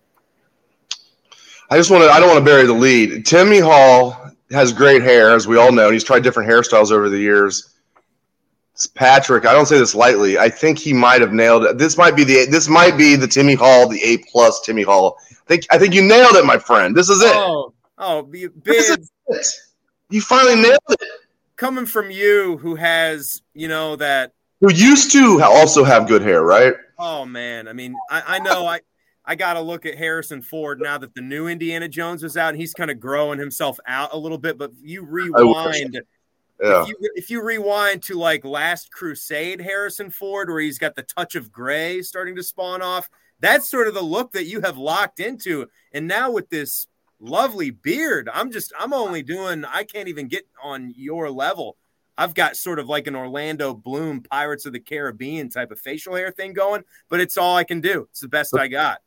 I 1.72 1.78
just 1.78 1.90
want 1.90 2.04
to, 2.04 2.12
I 2.12 2.20
don't 2.20 2.30
want 2.30 2.38
to 2.38 2.46
bury 2.46 2.68
the 2.68 2.74
lead. 2.74 3.26
Timmy 3.26 3.58
Hall 3.58 4.30
has 4.52 4.72
great 4.72 5.02
hair, 5.02 5.32
as 5.32 5.48
we 5.48 5.58
all 5.58 5.72
know, 5.72 5.86
and 5.86 5.94
he's 5.94 6.04
tried 6.04 6.22
different 6.22 6.48
hairstyles 6.48 6.92
over 6.92 7.10
the 7.10 7.18
years. 7.18 7.74
Patrick, 8.88 9.46
I 9.46 9.54
don't 9.54 9.66
say 9.66 9.78
this 9.78 9.96
lightly. 9.96 10.38
I 10.38 10.50
think 10.50 10.80
he 10.80 10.94
might 10.94 11.22
have 11.22 11.34
nailed 11.34 11.64
it. 11.64 11.78
This 11.78 11.98
might 11.98 12.16
be 12.16 12.24
the 12.24 12.46
this 12.46 12.68
might 12.68 12.98
be 12.98 13.16
the 13.16 13.28
Timmy 13.28 13.56
Hall, 13.56 13.88
the 13.88 14.02
A 14.04 14.18
plus 14.32 14.62
Timmy 14.62 14.84
Hall. 14.84 15.18
I 15.32 15.36
think 15.48 15.66
I 15.72 15.78
think 15.78 15.94
you 15.94 16.02
nailed 16.02 16.36
it, 16.36 16.46
my 16.46 16.58
friend. 16.58 16.96
This 16.96 17.10
is 17.10 17.22
it. 17.22 17.36
Oh, 17.36 17.74
oh, 17.98 18.22
big. 18.24 18.52
You 20.10 20.22
finally 20.22 20.56
nailed 20.56 20.80
it 20.90 21.02
coming 21.60 21.86
from 21.86 22.10
you 22.10 22.58
who 22.58 22.76
has, 22.76 23.42
you 23.54 23.68
know, 23.68 23.98
that 23.98 24.34
who 24.62 24.72
used 24.74 25.12
to 25.12 25.42
also 25.44 25.84
have 25.84 26.08
good 26.08 26.22
hair, 26.22 26.42
right? 26.42 26.74
Oh 26.98 27.26
man, 27.26 27.68
I 27.68 27.74
mean, 27.74 27.96
I, 28.10 28.24
I 28.26 28.40
know 28.40 28.66
I 28.66 28.80
I 29.26 29.36
got 29.36 29.54
to 29.54 29.62
look 29.62 29.86
at 29.86 29.96
Harrison 29.96 30.42
Ford 30.42 30.80
now 30.82 30.98
that 30.98 31.14
the 31.14 31.22
new 31.22 31.48
Indiana 31.48 31.88
Jones 31.88 32.24
is 32.24 32.36
out, 32.36 32.50
and 32.50 32.58
he's 32.58 32.74
kind 32.74 32.90
of 32.90 33.00
growing 33.00 33.38
himself 33.38 33.80
out 33.86 34.10
a 34.14 34.18
little 34.18 34.40
bit. 34.40 34.58
But 34.58 34.72
you 34.82 35.04
rewind, 35.04 36.02
yeah. 36.62 36.84
if, 36.84 36.88
you, 36.90 36.98
if 37.16 37.30
you 37.30 37.44
rewind 37.44 38.04
to 38.04 38.16
like 38.16 38.46
Last 38.46 38.92
Crusade, 38.92 39.62
Harrison 39.62 40.10
Ford, 40.10 40.50
where 40.50 40.60
he's 40.60 40.80
got 40.80 40.96
the 40.96 41.04
touch 41.04 41.36
of 41.36 41.52
gray 41.52 42.02
starting 42.02 42.36
to 42.36 42.44
spawn 42.44 42.82
off, 42.82 43.10
that's 43.40 43.70
sort 43.70 43.88
of 43.88 43.94
the 43.94 44.02
look 44.02 44.32
that 44.34 44.46
you 44.46 44.62
have 44.62 44.78
locked 44.78 45.20
into. 45.20 45.68
And 45.94 46.08
now 46.08 46.32
with 46.32 46.50
this 46.50 46.88
lovely 47.20 47.72
beard. 47.72 48.30
I'm 48.34 48.52
just, 48.52 48.74
I'm 48.80 48.94
only 48.94 49.22
doing, 49.22 49.66
I 49.66 49.84
can't 49.84 50.08
even 50.08 50.28
get 50.28 50.48
on 50.64 50.94
your 50.96 51.30
level. 51.30 51.78
I've 52.18 52.34
got 52.34 52.58
sort 52.58 52.80
of 52.80 52.90
like 52.90 53.08
an 53.08 53.16
Orlando 53.16 53.74
Bloom 53.74 54.22
Pirates 54.22 54.66
of 54.66 54.74
the 54.74 54.80
Caribbean 54.80 55.50
type 55.50 55.72
of 55.72 55.80
facial 55.80 56.16
hair 56.16 56.32
thing 56.32 56.54
going, 56.54 56.84
but 57.10 57.22
it's 57.22 57.38
all 57.38 57.56
I 57.56 57.64
can 57.64 57.80
do. 57.80 58.08
It's 58.12 58.20
the 58.20 58.28
best 58.28 58.58
I 58.58 58.68
got. 58.68 59.02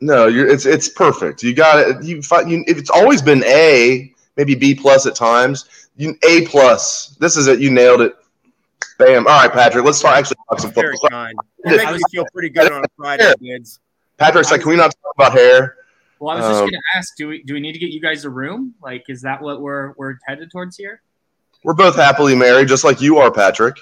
No, 0.00 0.26
you're, 0.26 0.46
it's 0.46 0.66
it's 0.66 0.90
perfect. 0.90 1.42
You 1.42 1.54
got 1.54 1.78
it. 1.78 2.04
You, 2.04 2.16
you 2.46 2.64
it's 2.66 2.90
always 2.90 3.22
been 3.22 3.42
A, 3.44 4.12
maybe 4.36 4.54
B 4.54 4.74
plus 4.74 5.06
at 5.06 5.14
times. 5.14 5.88
You 5.96 6.16
A 6.28 6.46
plus. 6.46 7.16
This 7.20 7.36
is 7.36 7.46
it. 7.46 7.60
You 7.60 7.70
nailed 7.70 8.00
it. 8.00 8.14
Bam. 8.98 9.26
All 9.26 9.42
right, 9.42 9.52
Patrick. 9.52 9.84
Let's 9.84 10.00
talk, 10.00 10.16
actually 10.16 10.36
talk 10.48 10.60
some 10.60 10.72
Very 10.72 10.92
football. 10.94 11.10
Kind. 11.10 11.38
It 11.64 11.76
makes 11.76 11.92
me 11.92 12.00
feel 12.10 12.26
pretty 12.32 12.50
good 12.50 12.72
on 12.72 12.84
a 12.84 12.88
Friday, 12.96 13.32
kids. 13.42 13.80
Patrick's 14.16 14.50
like, 14.50 14.62
can 14.62 14.70
we 14.70 14.76
not 14.76 14.94
talk 15.02 15.14
about 15.14 15.32
hair? 15.32 15.76
Well, 16.18 16.34
I 16.34 16.40
was 16.40 16.46
just 16.48 16.62
um, 16.62 16.70
going 16.70 16.72
to 16.72 16.98
ask, 16.98 17.14
do 17.16 17.28
we 17.28 17.42
do 17.42 17.54
we 17.54 17.60
need 17.60 17.72
to 17.72 17.78
get 17.78 17.90
you 17.90 18.00
guys 18.00 18.24
a 18.24 18.30
room? 18.30 18.74
Like, 18.82 19.04
is 19.08 19.20
that 19.22 19.42
what 19.42 19.60
we're 19.60 19.92
we're 19.98 20.16
headed 20.26 20.50
towards 20.50 20.76
here? 20.76 21.02
We're 21.62 21.74
both 21.74 21.96
happily 21.96 22.34
married, 22.34 22.68
just 22.68 22.84
like 22.84 23.00
you 23.00 23.18
are, 23.18 23.30
Patrick. 23.30 23.76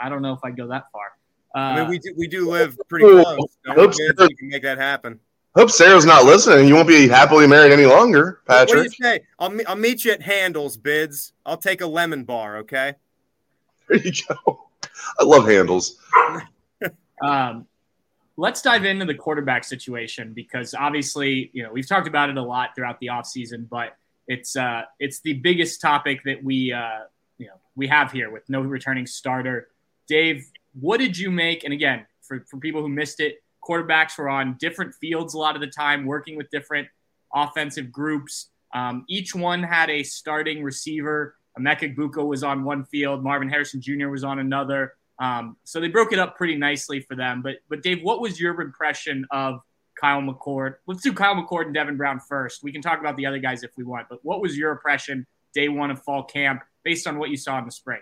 I 0.00 0.08
don't 0.08 0.22
know 0.22 0.32
if 0.32 0.40
I'd 0.42 0.56
go 0.56 0.66
that 0.68 0.84
far. 0.92 1.12
Uh, 1.54 1.58
I 1.58 1.80
mean, 1.80 1.88
we 1.88 1.98
do, 1.98 2.14
we 2.16 2.28
do 2.28 2.48
live 2.48 2.78
pretty 2.88 3.04
close. 3.04 3.38
hope 3.66 3.92
Sarah, 3.92 4.14
we 4.20 4.34
can 4.36 4.48
make 4.48 4.62
that 4.62 4.78
happen. 4.78 5.18
Hope 5.56 5.70
Sarah's 5.70 6.04
not 6.04 6.24
listening. 6.24 6.68
You 6.68 6.74
won't 6.74 6.86
be 6.86 7.08
happily 7.08 7.46
married 7.48 7.72
any 7.72 7.86
longer, 7.86 8.40
Patrick. 8.46 8.68
What 8.68 8.76
do 8.76 8.82
you 8.82 8.90
say? 8.90 9.20
I'll, 9.38 9.52
I'll 9.66 9.76
meet 9.76 10.04
you 10.04 10.12
at 10.12 10.22
Handles, 10.22 10.76
Bids. 10.76 11.32
I'll 11.44 11.56
take 11.56 11.80
a 11.80 11.86
lemon 11.86 12.22
bar, 12.22 12.58
okay? 12.58 12.94
There 13.88 13.98
you 13.98 14.12
go. 14.28 14.68
I 15.18 15.24
love 15.24 15.46
Handles. 15.48 15.98
um, 17.22 17.66
let's 18.36 18.62
dive 18.62 18.84
into 18.84 19.04
the 19.04 19.14
quarterback 19.14 19.64
situation 19.64 20.32
because 20.32 20.72
obviously, 20.72 21.50
you 21.52 21.64
know, 21.64 21.72
we've 21.72 21.88
talked 21.88 22.06
about 22.06 22.30
it 22.30 22.36
a 22.36 22.42
lot 22.42 22.76
throughout 22.76 23.00
the 23.00 23.08
offseason, 23.08 23.68
but 23.68 23.96
it's 24.28 24.54
uh, 24.54 24.82
it's 25.00 25.20
the 25.20 25.34
biggest 25.34 25.80
topic 25.80 26.22
that 26.24 26.42
we 26.42 26.72
uh, 26.72 27.00
you 27.38 27.46
know 27.46 27.54
we 27.74 27.88
have 27.88 28.12
here 28.12 28.30
with 28.30 28.48
no 28.48 28.60
returning 28.60 29.06
starter. 29.06 29.68
Dave, 30.06 30.48
what 30.78 30.98
did 30.98 31.18
you 31.18 31.30
make? 31.30 31.64
And 31.64 31.72
again, 31.72 32.06
for, 32.22 32.44
for 32.48 32.58
people 32.58 32.80
who 32.80 32.88
missed 32.88 33.18
it, 33.18 33.42
quarterbacks 33.62 34.18
were 34.18 34.28
on 34.28 34.56
different 34.58 34.94
fields 34.94 35.34
a 35.34 35.38
lot 35.38 35.54
of 35.54 35.60
the 35.60 35.66
time, 35.66 36.06
working 36.06 36.36
with 36.36 36.50
different 36.50 36.88
offensive 37.34 37.92
groups. 37.92 38.50
Um, 38.74 39.04
each 39.08 39.34
one 39.34 39.62
had 39.62 39.90
a 39.90 40.02
starting 40.02 40.62
receiver. 40.62 41.36
Emeka 41.58 41.94
Egbuka 41.94 42.24
was 42.24 42.42
on 42.42 42.64
one 42.64 42.84
field, 42.84 43.22
Marvin 43.22 43.48
Harrison 43.48 43.80
Jr. 43.80 44.08
was 44.08 44.24
on 44.24 44.38
another. 44.38 44.94
Um, 45.18 45.56
so 45.64 45.80
they 45.80 45.88
broke 45.88 46.12
it 46.12 46.18
up 46.18 46.36
pretty 46.36 46.56
nicely 46.56 47.00
for 47.00 47.14
them. 47.14 47.42
But 47.42 47.56
but 47.68 47.82
Dave, 47.82 48.02
what 48.02 48.20
was 48.20 48.40
your 48.40 48.58
impression 48.60 49.26
of 49.30 49.60
Kyle 50.00 50.22
McCord? 50.22 50.76
Let's 50.86 51.02
do 51.02 51.12
Kyle 51.12 51.34
McCord 51.34 51.66
and 51.66 51.74
Devin 51.74 51.96
Brown 51.96 52.20
first. 52.20 52.62
We 52.62 52.72
can 52.72 52.80
talk 52.80 53.00
about 53.00 53.16
the 53.16 53.26
other 53.26 53.38
guys 53.38 53.62
if 53.62 53.72
we 53.76 53.84
want. 53.84 54.06
But 54.08 54.20
what 54.22 54.40
was 54.40 54.56
your 54.56 54.72
impression 54.72 55.26
day 55.52 55.68
one 55.68 55.90
of 55.90 56.02
fall 56.02 56.24
camp 56.24 56.62
based 56.84 57.06
on 57.06 57.18
what 57.18 57.28
you 57.30 57.36
saw 57.36 57.58
in 57.58 57.66
the 57.66 57.72
spring? 57.72 58.00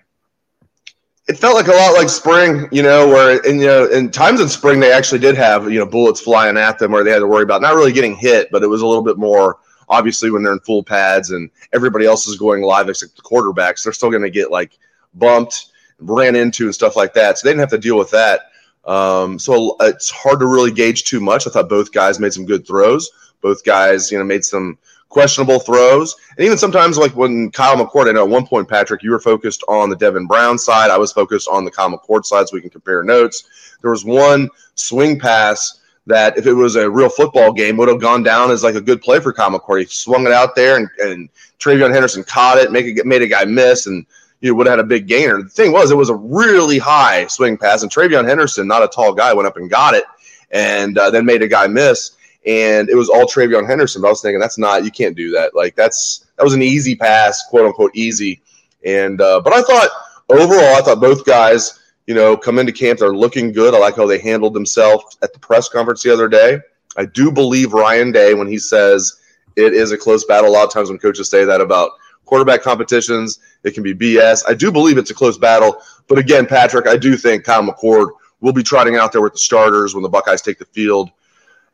It 1.28 1.38
felt 1.38 1.56
like 1.56 1.68
a 1.68 1.72
lot 1.72 1.92
like 1.92 2.08
spring, 2.08 2.68
you 2.72 2.82
know, 2.82 3.06
where 3.06 3.38
in 3.44 3.60
you 3.60 3.66
know 3.66 3.86
in 3.86 4.10
times 4.10 4.40
in 4.40 4.48
spring 4.48 4.80
they 4.80 4.92
actually 4.92 5.18
did 5.18 5.36
have 5.36 5.70
you 5.70 5.78
know 5.78 5.86
bullets 5.86 6.20
flying 6.20 6.56
at 6.56 6.78
them 6.78 6.92
where 6.92 7.04
they 7.04 7.10
had 7.10 7.18
to 7.18 7.26
worry 7.26 7.42
about 7.42 7.60
not 7.60 7.74
really 7.74 7.92
getting 7.92 8.16
hit, 8.16 8.48
but 8.50 8.62
it 8.62 8.66
was 8.66 8.82
a 8.82 8.86
little 8.86 9.02
bit 9.02 9.18
more 9.18 9.58
obviously 9.90 10.30
when 10.30 10.42
they're 10.42 10.52
in 10.52 10.60
full 10.60 10.82
pads 10.82 11.30
and 11.30 11.50
everybody 11.72 12.06
else 12.06 12.26
is 12.26 12.36
going 12.36 12.62
live 12.62 12.88
except 12.88 13.16
the 13.16 13.22
quarterbacks, 13.22 13.82
they're 13.82 13.92
still 13.92 14.10
going 14.10 14.22
to 14.22 14.30
get 14.30 14.50
like 14.50 14.78
bumped 15.14 15.70
ran 16.00 16.36
into 16.36 16.64
and 16.64 16.74
stuff 16.74 16.96
like 16.96 17.12
that. 17.14 17.38
So 17.38 17.46
they 17.46 17.52
didn't 17.52 17.60
have 17.60 17.70
to 17.70 17.78
deal 17.78 17.98
with 17.98 18.10
that. 18.10 18.52
Um, 18.84 19.38
so 19.38 19.76
it's 19.80 20.10
hard 20.10 20.40
to 20.40 20.46
really 20.46 20.70
gauge 20.70 21.04
too 21.04 21.20
much. 21.20 21.46
I 21.46 21.50
thought 21.50 21.68
both 21.68 21.92
guys 21.92 22.20
made 22.20 22.32
some 22.32 22.46
good 22.46 22.66
throws. 22.66 23.10
Both 23.40 23.64
guys, 23.64 24.10
you 24.10 24.18
know, 24.18 24.24
made 24.24 24.44
some 24.44 24.78
questionable 25.08 25.58
throws. 25.58 26.14
And 26.36 26.44
even 26.44 26.58
sometimes, 26.58 26.98
like 26.98 27.16
when 27.16 27.50
Kyle 27.50 27.76
McCord, 27.76 28.08
I 28.08 28.12
know 28.12 28.24
at 28.24 28.30
one 28.30 28.46
point, 28.46 28.68
Patrick, 28.68 29.02
you 29.02 29.10
were 29.10 29.20
focused 29.20 29.62
on 29.68 29.90
the 29.90 29.96
Devin 29.96 30.26
Brown 30.26 30.58
side. 30.58 30.90
I 30.90 30.98
was 30.98 31.12
focused 31.12 31.48
on 31.48 31.64
the 31.64 31.70
Kyle 31.70 31.90
McCord 31.90 32.24
side 32.24 32.48
so 32.48 32.54
we 32.54 32.60
can 32.60 32.70
compare 32.70 33.02
notes. 33.02 33.76
There 33.82 33.90
was 33.90 34.04
one 34.04 34.50
swing 34.74 35.18
pass 35.18 35.80
that, 36.06 36.38
if 36.38 36.46
it 36.46 36.54
was 36.54 36.76
a 36.76 36.90
real 36.90 37.08
football 37.08 37.52
game, 37.52 37.76
would 37.76 37.88
have 37.88 38.00
gone 38.00 38.22
down 38.22 38.50
as 38.50 38.62
like 38.62 38.74
a 38.74 38.80
good 38.80 39.02
play 39.02 39.20
for 39.20 39.32
Kyle 39.32 39.50
McCord. 39.50 39.80
He 39.80 39.86
swung 39.86 40.26
it 40.26 40.32
out 40.32 40.54
there 40.54 40.76
and, 40.76 40.88
and 41.00 41.28
TreVeyon 41.58 41.92
Henderson 41.92 42.24
caught 42.24 42.58
it, 42.58 42.72
make 42.72 42.86
it, 42.86 43.06
made 43.06 43.22
a 43.22 43.26
guy 43.26 43.44
miss. 43.44 43.86
And 43.86 44.06
you 44.40 44.54
would 44.54 44.66
have 44.66 44.78
had 44.78 44.84
a 44.84 44.88
big 44.88 45.06
gainer. 45.06 45.42
The 45.42 45.48
thing 45.48 45.72
was, 45.72 45.90
it 45.90 45.96
was 45.96 46.10
a 46.10 46.14
really 46.14 46.78
high 46.78 47.26
swing 47.26 47.56
pass, 47.56 47.82
and 47.82 47.90
TreVeyon 47.90 48.26
Henderson, 48.26 48.68
not 48.68 48.82
a 48.82 48.88
tall 48.88 49.12
guy, 49.12 49.32
went 49.32 49.48
up 49.48 49.56
and 49.56 49.68
got 49.68 49.94
it, 49.94 50.04
and 50.50 50.96
uh, 50.96 51.10
then 51.10 51.24
made 51.26 51.42
a 51.42 51.48
guy 51.48 51.66
miss. 51.66 52.12
And 52.48 52.88
it 52.88 52.94
was 52.94 53.10
all 53.10 53.26
TreVeyon 53.26 53.66
Henderson. 53.66 54.00
But 54.02 54.08
I 54.08 54.10
was 54.10 54.22
thinking, 54.22 54.40
that's 54.40 54.58
not, 54.58 54.84
you 54.84 54.90
can't 54.90 55.14
do 55.14 55.30
that. 55.32 55.54
Like 55.54 55.76
that's 55.76 56.26
that 56.36 56.44
was 56.44 56.54
an 56.54 56.62
easy 56.62 56.96
pass, 56.96 57.46
quote 57.48 57.66
unquote 57.66 57.92
easy. 57.94 58.40
And 58.84 59.20
uh, 59.20 59.40
but 59.40 59.52
I 59.52 59.62
thought 59.62 59.90
overall, 60.30 60.74
I 60.74 60.80
thought 60.80 61.00
both 61.00 61.24
guys, 61.26 61.78
you 62.06 62.14
know, 62.14 62.36
come 62.36 62.58
into 62.58 62.72
camp, 62.72 62.98
they're 63.00 63.14
looking 63.14 63.52
good. 63.52 63.74
I 63.74 63.78
like 63.78 63.96
how 63.96 64.06
they 64.06 64.18
handled 64.18 64.54
themselves 64.54 65.18
at 65.22 65.32
the 65.34 65.38
press 65.38 65.68
conference 65.68 66.02
the 66.02 66.12
other 66.12 66.26
day. 66.26 66.58
I 66.96 67.04
do 67.04 67.30
believe 67.30 67.74
Ryan 67.74 68.12
Day 68.12 68.32
when 68.32 68.48
he 68.48 68.58
says 68.58 69.20
it 69.56 69.74
is 69.74 69.92
a 69.92 69.98
close 69.98 70.24
battle. 70.24 70.48
A 70.48 70.52
lot 70.52 70.64
of 70.64 70.72
times 70.72 70.88
when 70.88 70.98
coaches 70.98 71.28
say 71.28 71.44
that 71.44 71.60
about 71.60 71.90
quarterback 72.28 72.62
competitions. 72.62 73.40
It 73.64 73.72
can 73.72 73.82
be 73.82 73.94
BS. 73.94 74.44
I 74.46 74.54
do 74.54 74.70
believe 74.70 74.98
it's 74.98 75.10
a 75.10 75.14
close 75.14 75.38
battle. 75.38 75.82
But 76.06 76.18
again, 76.18 76.46
Patrick, 76.46 76.86
I 76.86 76.96
do 76.96 77.16
think 77.16 77.44
Kyle 77.44 77.62
McCord 77.62 78.10
will 78.40 78.52
be 78.52 78.62
trotting 78.62 78.96
out 78.96 79.12
there 79.12 79.22
with 79.22 79.32
the 79.32 79.38
starters 79.38 79.94
when 79.94 80.02
the 80.02 80.08
Buckeyes 80.08 80.42
take 80.42 80.58
the 80.58 80.66
field 80.66 81.10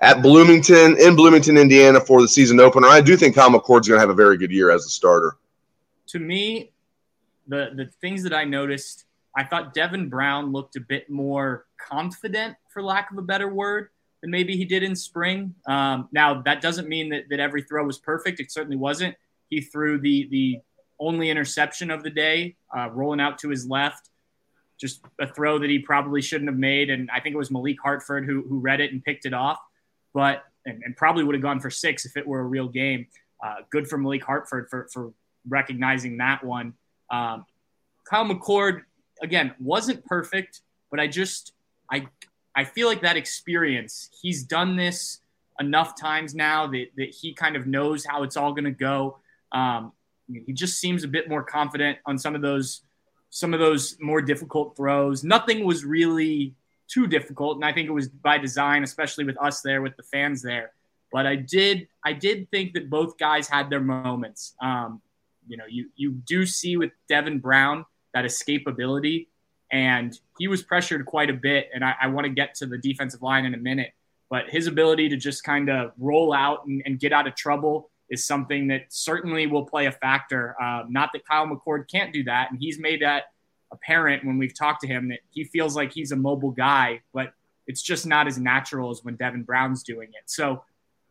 at 0.05 0.23
Bloomington, 0.23 0.97
in 1.01 1.17
Bloomington, 1.17 1.57
Indiana 1.57 1.99
for 1.99 2.21
the 2.21 2.29
season 2.29 2.61
opener. 2.61 2.89
I 2.89 3.01
do 3.01 3.17
think 3.17 3.35
Kyle 3.35 3.51
McCord's 3.51 3.89
going 3.89 3.97
to 3.97 4.01
have 4.01 4.11
a 4.11 4.15
very 4.15 4.37
good 4.37 4.53
year 4.53 4.71
as 4.71 4.85
a 4.85 4.91
starter. 4.91 5.37
To 6.09 6.19
me, 6.19 6.73
the, 7.49 7.71
the 7.75 7.87
things 8.03 8.23
that 8.25 8.35
I 8.35 8.45
noticed, 8.45 9.07
I 9.35 9.45
thought 9.45 9.73
Devin 9.73 10.11
Brown 10.11 10.53
looked 10.53 10.77
a 10.77 10.81
bit 10.81 11.09
more 11.09 11.65
confident, 11.79 12.57
for 12.69 12.83
lack 12.83 13.11
of 13.11 13.17
a 13.19 13.23
better 13.23 13.49
word, 13.49 13.89
than 14.21 14.31
maybe 14.31 14.57
he 14.57 14.67
did 14.67 14.83
in 14.83 14.95
spring. 14.95 15.55
Um, 15.67 16.09
now, 16.13 16.43
that 16.43 16.61
doesn't 16.61 16.87
mean 16.89 17.09
that, 17.09 17.25
that 17.31 17.41
every 17.41 17.63
throw 17.63 17.85
was 17.85 17.99
perfect. 17.99 18.41
It 18.41 18.53
certainly 18.53 18.77
wasn't. 18.77 19.17
He 19.49 19.61
threw 19.61 19.99
the 19.99 20.29
the 20.31 20.61
only 21.01 21.29
interception 21.31 21.91
of 21.91 22.03
the 22.03 22.11
day, 22.11 22.57
uh, 22.77 22.89
rolling 22.91 23.21
out 23.21 23.39
to 23.39 23.49
his 23.49 23.67
left. 23.67 24.11
Just 24.79 25.01
a 25.21 25.27
throw 25.27 25.59
that 25.59 25.71
he 25.71 25.79
probably 25.79 26.23
shouldn't 26.23 26.49
have 26.51 26.59
made, 26.59 26.91
and 26.91 27.11
I 27.11 27.21
think 27.21 27.35
it 27.35 27.39
was 27.39 27.51
Malik 27.51 27.77
Hartford 27.83 28.25
who 28.27 28.43
who 28.49 28.59
read 28.59 28.81
it 28.81 28.93
and 28.93 29.05
picked 29.05 29.27
it 29.27 29.35
off, 29.35 29.59
but 30.15 30.45
and, 30.65 30.83
and 30.85 30.97
probably 30.97 31.25
would 31.25 31.35
have 31.35 31.43
gone 31.43 31.61
for 31.61 31.71
six 31.71 32.07
if 32.07 32.17
it 32.17 32.27
were 32.27 32.41
a 32.41 32.45
real 32.45 32.69
game. 32.69 33.07
Uh, 33.45 33.57
good 33.71 33.87
for 33.87 33.99
Malik 33.99 34.25
Hartford 34.25 34.69
for 34.71 34.89
for 34.93 35.13
recognizing 35.47 36.17
that 36.19 36.43
one. 36.43 36.73
Um, 37.11 37.45
Kyle 38.09 38.25
McCord, 38.25 38.83
again 39.23 39.55
wasn't 39.61 40.05
perfect, 40.07 40.63
but 40.91 41.01
I 41.01 41.07
just 41.07 41.53
I 41.91 42.07
I 42.55 42.65
feel 42.65 42.89
like 42.89 43.03
that 43.03 43.17
experience. 43.17 44.11
He's 44.23 44.45
done 44.45 44.77
this 44.77 45.21
enough 45.61 46.01
times 46.01 46.35
now 46.35 46.67
that 46.69 46.87
that 46.97 47.11
he 47.11 47.35
kind 47.35 47.57
of 47.57 47.67
knows 47.67 48.05
how 48.05 48.23
it's 48.23 48.37
all 48.37 48.53
going 48.53 48.65
to 48.65 48.71
go. 48.71 49.19
Um, 49.53 49.93
he 50.47 50.53
just 50.53 50.79
seems 50.79 51.05
a 51.05 51.09
bit 51.09 51.29
more 51.29 51.43
confident 51.43 51.99
on 52.07 52.19
some 52.19 52.35
of 52.35 52.41
those 52.41 52.83
some 53.31 53.53
of 53.53 53.61
those 53.61 53.97
more 54.01 54.23
difficult 54.23 54.77
throws. 54.77 55.25
Nothing 55.25 55.65
was 55.65 55.85
really 55.85 56.55
too 56.89 57.07
difficult, 57.07 57.57
and 57.57 57.65
I 57.65 57.73
think 57.73 57.89
it 57.89 57.93
was 57.93 58.09
by 58.09 58.39
design, 58.39 58.83
especially 58.83 59.25
with 59.25 59.41
us 59.41 59.61
there, 59.63 59.83
with 59.83 59.97
the 59.97 60.03
fans 60.03 60.43
there. 60.43 60.73
But 61.13 61.27
I 61.27 61.37
did 61.37 61.89
I 62.05 62.13
did 62.13 62.51
think 62.51 62.75
that 62.75 62.91
both 62.91 63.19
guys 63.19 63.49
had 63.49 63.71
their 63.71 63.81
moments. 63.81 64.55
Um, 64.61 65.01
you 65.47 65.57
know, 65.57 65.65
you 65.69 65.91
you 65.97 66.13
do 66.13 66.47
see 66.47 66.77
with 66.77 66.91
Devin 67.09 67.39
Brown 67.39 67.85
that 68.15 68.25
escapability, 68.25 69.29
and 69.71 70.19
he 70.39 70.49
was 70.49 70.63
pressured 70.63 71.05
quite 71.07 71.31
a 71.31 71.35
bit. 71.35 71.71
And 71.75 71.85
I, 71.85 71.95
I 72.03 72.07
want 72.09 72.27
to 72.27 72.31
get 72.31 72.55
to 72.57 72.67
the 72.67 72.79
defensive 72.79 73.23
line 73.23 73.45
in 73.45 73.55
a 73.55 73.59
minute, 73.59 73.93
but 74.31 74.49
his 74.49 74.67
ability 74.67 75.09
to 75.11 75.17
just 75.17 75.45
kind 75.45 75.69
of 75.69 75.93
roll 75.99 76.33
out 76.33 76.67
and, 76.67 76.83
and, 76.87 76.99
get 76.99 77.13
out 77.13 77.27
of 77.27 77.35
trouble 77.35 77.91
is 78.09 78.25
something 78.25 78.69
that 78.69 78.87
certainly 78.89 79.47
will 79.47 79.65
play 79.65 79.87
a 79.87 79.93
factor. 79.93 80.55
Uh, 80.61 80.85
not 80.89 81.11
that 81.13 81.27
Kyle 81.27 81.47
McCord 81.47 81.91
can't 81.91 82.13
do 82.13 82.25
that, 82.25 82.51
and 82.51 82.59
he's 82.61 82.79
made 82.79 83.03
that 83.03 83.25
apparent 83.75 84.25
when 84.25 84.39
we've 84.39 84.57
talked 84.57 84.81
to 84.83 84.87
him 84.87 85.09
that 85.09 85.21
he 85.31 85.45
feels 85.45 85.77
like 85.77 85.93
he's 85.93 86.13
a 86.13 86.17
mobile 86.17 86.51
guy, 86.51 87.03
but 87.13 87.33
it's 87.67 87.83
just 87.83 88.07
not 88.07 88.27
as 88.27 88.39
natural 88.39 88.91
as 88.91 89.03
when 89.03 89.17
Devin 89.17 89.43
Brown's 89.43 89.83
doing 89.83 90.09
it. 90.09 90.23
So 90.27 90.63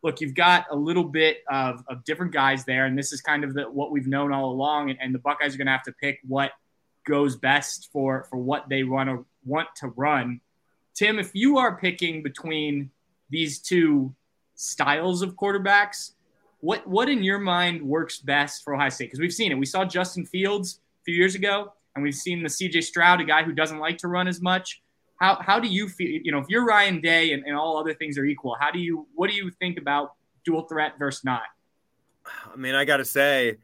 look, 0.02 0.20
you've 0.20 0.34
got 0.34 0.66
a 0.70 0.76
little 0.76 1.04
bit 1.04 1.38
of, 1.50 1.82
of 1.88 2.04
different 2.04 2.32
guys 2.32 2.64
there, 2.64 2.86
and 2.86 2.96
this 2.96 3.12
is 3.12 3.20
kind 3.20 3.42
of 3.42 3.54
the, 3.54 3.64
what 3.64 3.90
we've 3.90 4.06
known 4.06 4.32
all 4.32 4.50
along. 4.50 4.90
And, 4.90 4.98
and 5.00 5.14
the 5.14 5.18
Buckeyes 5.18 5.54
are 5.54 5.58
going 5.58 5.66
to 5.66 5.72
have 5.72 5.82
to 5.84 5.92
pick 5.92 6.20
what 6.26 6.52
goes 7.06 7.36
best 7.36 7.90
for 7.92 8.24
for 8.30 8.38
what 8.38 8.68
they 8.68 8.84
want 8.84 9.08
to 9.08 9.26
want 9.44 9.68
to 9.76 9.88
run. 9.88 10.40
Tim, 10.94 11.18
if 11.18 11.34
you 11.34 11.58
are 11.58 11.76
picking 11.76 12.22
between 12.22 12.90
these 13.30 13.58
two 13.58 14.14
styles 14.54 15.22
of 15.22 15.34
quarterbacks, 15.34 16.12
what 16.60 16.86
what 16.86 17.08
in 17.08 17.22
your 17.22 17.38
mind 17.38 17.82
works 17.82 18.18
best 18.18 18.62
for 18.62 18.74
Ohio 18.74 18.90
State? 18.90 19.06
Because 19.06 19.20
we've 19.20 19.32
seen 19.32 19.52
it. 19.52 19.56
We 19.56 19.66
saw 19.66 19.84
Justin 19.84 20.24
Fields 20.26 20.80
a 21.00 21.04
few 21.04 21.14
years 21.14 21.34
ago, 21.34 21.72
and 21.94 22.02
we've 22.02 22.14
seen 22.14 22.42
the 22.42 22.48
CJ 22.48 22.82
Stroud, 22.82 23.20
a 23.20 23.24
guy 23.24 23.42
who 23.42 23.52
doesn't 23.52 23.78
like 23.78 23.98
to 23.98 24.08
run 24.08 24.28
as 24.28 24.40
much. 24.42 24.82
How, 25.20 25.38
how 25.40 25.60
do 25.60 25.68
you 25.68 25.88
feel? 25.88 26.20
You 26.22 26.32
know, 26.32 26.38
if 26.38 26.46
you're 26.48 26.64
Ryan 26.64 27.00
Day 27.00 27.32
and, 27.32 27.44
and 27.44 27.56
all 27.56 27.76
other 27.76 27.94
things 27.94 28.18
are 28.18 28.24
equal, 28.24 28.56
how 28.58 28.70
do 28.70 28.78
you 28.78 29.06
what 29.14 29.30
do 29.30 29.36
you 29.36 29.50
think 29.60 29.78
about 29.78 30.12
dual 30.44 30.62
threat 30.62 30.94
versus 30.98 31.24
not? 31.24 31.42
I 32.52 32.56
mean, 32.56 32.74
I 32.74 32.84
got 32.84 32.96
to 32.98 33.04
say, 33.04 33.56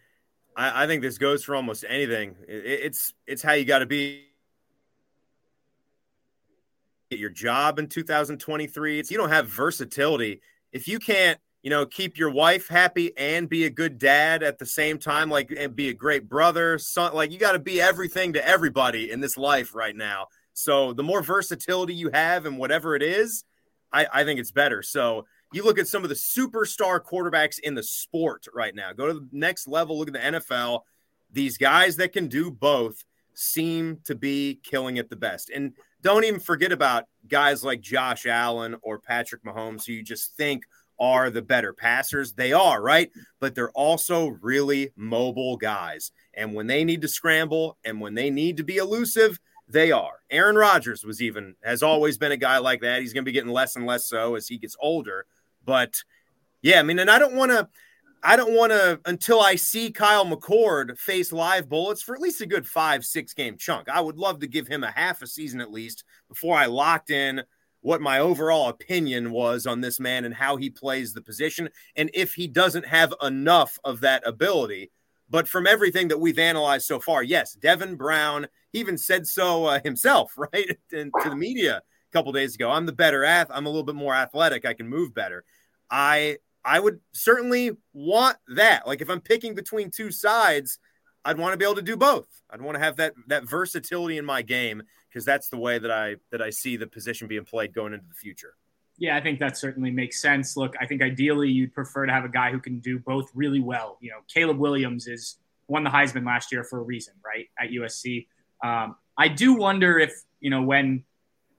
I, 0.57 0.85
I, 0.85 0.87
think 0.87 1.03
this 1.03 1.19
goes 1.19 1.43
for 1.43 1.57
almost 1.57 1.85
anything. 1.89 2.37
It, 2.47 2.65
it's 2.65 3.13
it's 3.27 3.43
how 3.43 3.53
you 3.53 3.65
got 3.65 3.81
to 3.81 3.87
be 3.87 4.27
at 7.11 7.19
your 7.19 7.31
job 7.31 7.79
in 7.79 7.89
2023. 7.89 9.01
It's 9.01 9.11
you 9.11 9.19
don't 9.19 9.31
have 9.31 9.49
versatility 9.49 10.41
if 10.73 10.87
you 10.87 10.99
can't 10.99 11.41
you 11.63 11.71
know 11.71 11.85
keep 11.85 12.17
your 12.17 12.31
wife 12.31 12.69
happy 12.69 13.17
and 13.17 13.49
be 13.49 13.65
a 13.65 13.71
good 13.71 13.99
dad 13.99 14.43
at 14.43 14.59
the 14.59 14.67
same 14.67 14.99
time 14.99 15.29
like 15.31 15.53
and 15.57 15.77
be 15.77 15.89
a 15.89 15.95
great 15.95 16.29
brother 16.29 16.79
son 16.79 17.15
like 17.15 17.31
you 17.31 17.39
got 17.39 17.53
to 17.53 17.59
be 17.59 17.81
everything 17.81 18.33
to 18.33 18.47
everybody 18.47 19.11
in 19.11 19.21
this 19.21 19.37
life 19.37 19.75
right 19.75 19.97
now 19.97 20.27
so 20.61 20.93
the 20.93 21.03
more 21.03 21.23
versatility 21.23 21.95
you 21.95 22.11
have 22.13 22.45
and 22.45 22.59
whatever 22.59 22.95
it 22.95 23.03
is, 23.03 23.45
I, 23.93 24.07
I 24.13 24.25
think 24.25 24.41
it's 24.41 24.53
better. 24.53 24.83
So 24.83 25.27
you 25.53 25.65
look 25.65 25.79
at 25.79 25.89
some 25.89 26.03
of 26.03 26.11
the 26.11 26.15
superstar 26.15 27.01
quarterbacks 27.01 27.59
in 27.59 27.75
the 27.75 27.83
sport 27.83 28.47
right 28.55 28.75
now. 28.75 28.93
Go 28.93 29.07
to 29.07 29.15
the 29.15 29.29
next 29.33 29.67
level. 29.67 29.99
Look 29.99 30.09
at 30.09 30.15
the 30.15 30.39
NFL. 30.39 30.81
These 31.33 31.57
guys 31.57 31.97
that 31.97 32.13
can 32.13 32.29
do 32.29 32.51
both 32.51 33.05
seem 33.33 34.01
to 34.05 34.15
be 34.15 34.61
killing 34.63 34.99
it 34.99 35.09
the 35.09 35.17
best. 35.17 35.51
And 35.51 35.73
don't 36.03 36.25
even 36.25 36.41
forget 36.41 36.73
about 36.73 37.05
guys 37.27 37.65
like 37.65 37.81
Josh 37.81 38.27
Allen 38.27 38.77
or 38.83 38.99
Patrick 38.99 39.43
Mahomes, 39.45 39.87
who 39.87 39.93
you 39.95 40.03
just 40.03 40.37
think 40.37 40.65
are 41.01 41.31
the 41.31 41.43
better 41.43 41.73
passers. 41.73 42.33
They 42.33 42.53
are, 42.53 42.81
right? 42.81 43.11
But 43.41 43.55
they're 43.55 43.71
also 43.71 44.29
really 44.43 44.93
mobile 44.97 45.57
guys. 45.57 46.13
And 46.35 46.55
when 46.55 46.67
they 46.67 46.85
need 46.85 47.01
to 47.03 47.09
scramble 47.09 47.79
and 47.85 48.01
when 48.01 48.15
they 48.15 48.31
need 48.31 48.59
to 48.59 48.63
be 48.63 48.77
elusive, 48.77 49.41
they 49.67 49.93
are. 49.93 50.21
Aaron 50.31 50.57
Rodgers 50.57 51.05
was 51.05 51.23
even 51.23 51.55
has 51.63 51.83
always 51.83 52.19
been 52.19 52.33
a 52.33 52.37
guy 52.37 52.59
like 52.59 52.83
that. 52.83 53.01
He's 53.01 53.13
going 53.13 53.25
to 53.25 53.29
be 53.29 53.33
getting 53.33 53.53
less 53.53 53.77
and 53.77 53.87
less 53.87 54.05
so 54.07 54.35
as 54.35 54.47
he 54.47 54.59
gets 54.59 54.77
older. 54.81 55.27
But 55.65 56.03
yeah, 56.63 56.81
I 56.81 56.83
mean, 56.83 56.99
and 56.99 57.11
I 57.11 57.19
don't 57.19 57.35
want 57.35 57.51
to. 57.53 57.69
I 58.23 58.37
don't 58.37 58.55
want 58.55 58.71
to 58.71 59.01
until 59.07 59.41
I 59.41 59.55
see 59.55 59.91
Kyle 59.91 60.27
McCord 60.27 60.99
face 60.99 61.33
live 61.33 61.71
bullets 61.71 62.03
for 62.03 62.15
at 62.15 62.21
least 62.21 62.43
a 62.43 62.47
good 62.47 62.67
five, 62.67 63.03
six 63.03 63.33
game 63.33 63.57
chunk. 63.57 63.89
I 63.89 64.03
would 64.03 64.19
love 64.19 64.41
to 64.41 64.47
give 64.47 64.69
him 64.69 64.85
a 64.85 64.91
half 64.91 65.23
a 65.23 65.27
season 65.27 65.59
at 65.63 65.73
least 65.73 66.05
before 66.29 66.55
I 66.55 66.67
locked 66.67 67.09
in 67.09 67.43
what 67.83 68.01
my 68.01 68.19
overall 68.19 68.69
opinion 68.69 69.31
was 69.31 69.67
on 69.67 69.81
this 69.81 69.99
man 69.99 70.25
and 70.25 70.35
how 70.35 70.57
he 70.57 70.69
plays 70.69 71.13
the 71.13 71.23
position. 71.23 71.69
And 71.97 72.11
if 72.13 72.35
he 72.35 72.47
doesn't 72.47 72.87
have 72.87 73.15
enough 73.23 73.79
of 73.85 74.01
that 74.01 74.27
ability, 74.27 74.91
but 75.31 75.49
from 75.49 75.67
everything 75.67 76.09
that 76.09 76.19
we've 76.19 76.39
analyzed 76.39 76.87
so 76.87 77.01
far, 77.01 77.23
yes, 77.23 77.55
Devin 77.55 77.97
Brown 77.97 78.47
he 78.73 78.79
even 78.79 78.99
said 78.99 79.27
so 79.27 79.67
uh, 79.67 79.81
himself, 79.83 80.35
right, 80.37 80.79
and 80.93 81.13
to 81.23 81.31
the 81.31 81.37
media 81.37 81.79
a 81.79 82.13
couple 82.13 82.33
days 82.33 82.55
ago. 82.55 82.71
I'm 82.71 82.87
the 82.87 82.93
better 82.93 83.25
ath. 83.25 83.49
I'm 83.51 83.67
a 83.67 83.69
little 83.69 83.85
bit 83.85 83.95
more 83.95 84.15
athletic. 84.15 84.65
I 84.65 84.75
can 84.75 84.89
move 84.89 85.15
better. 85.15 85.45
I 85.91 86.39
I 86.65 86.79
would 86.79 87.01
certainly 87.13 87.73
want 87.93 88.37
that. 88.49 88.87
Like 88.87 89.01
if 89.01 89.09
I'm 89.09 89.21
picking 89.21 89.55
between 89.55 89.91
two 89.91 90.11
sides, 90.11 90.79
I'd 91.25 91.39
want 91.39 91.53
to 91.53 91.57
be 91.57 91.65
able 91.65 91.77
to 91.77 91.83
do 91.83 91.97
both. 91.97 92.29
I'd 92.51 92.63
want 92.63 92.77
to 92.77 92.85
have 92.85 92.97
that 92.97 93.15
that 93.29 93.49
versatility 93.49 94.19
in 94.19 94.25
my 94.25 94.43
game 94.43 94.83
because 95.11 95.25
that's 95.25 95.49
the 95.49 95.59
way 95.59 95.79
that 95.79 95.91
I 95.91 96.17
that 96.31 96.41
I 96.41 96.51
see 96.51 96.77
the 96.77 96.87
position 96.87 97.29
being 97.29 97.45
played 97.45 97.75
going 97.75 97.93
into 97.93 98.07
the 98.09 98.15
future. 98.15 98.55
Yeah, 98.99 99.17
I 99.17 99.21
think 99.23 99.39
that 99.41 99.57
certainly 99.57 99.91
makes 99.91 100.21
sense. 100.21 100.57
Look, 100.57 100.75
I 100.79 100.87
think 100.87 101.03
ideally 101.03 101.49
you'd 101.49 101.73
prefer 101.73 102.05
to 102.05 102.13
have 102.13 102.25
a 102.25 102.29
guy 102.29 102.51
who 102.51 102.61
can 102.61 102.81
do 102.81 102.99
both 102.99 103.31
really 103.35 103.61
well. 103.61 103.97
You 104.01 104.11
know, 104.11 104.19
Caleb 104.33 104.59
Williams 104.59 105.07
is 105.07 105.39
won 105.69 105.85
the 105.85 105.91
Heisman 105.91 106.27
last 106.27 106.53
year 106.53 106.65
for 106.65 106.79
a 106.81 106.83
reason, 106.83 107.15
right? 107.25 107.49
At 107.59 107.71
USC. 107.71 108.27
Um, 108.63 108.97
I 109.17 109.29
do 109.29 109.55
wonder 109.55 109.99
if, 109.99 110.13
you 110.41 110.51
know, 110.51 110.63
when 110.63 111.05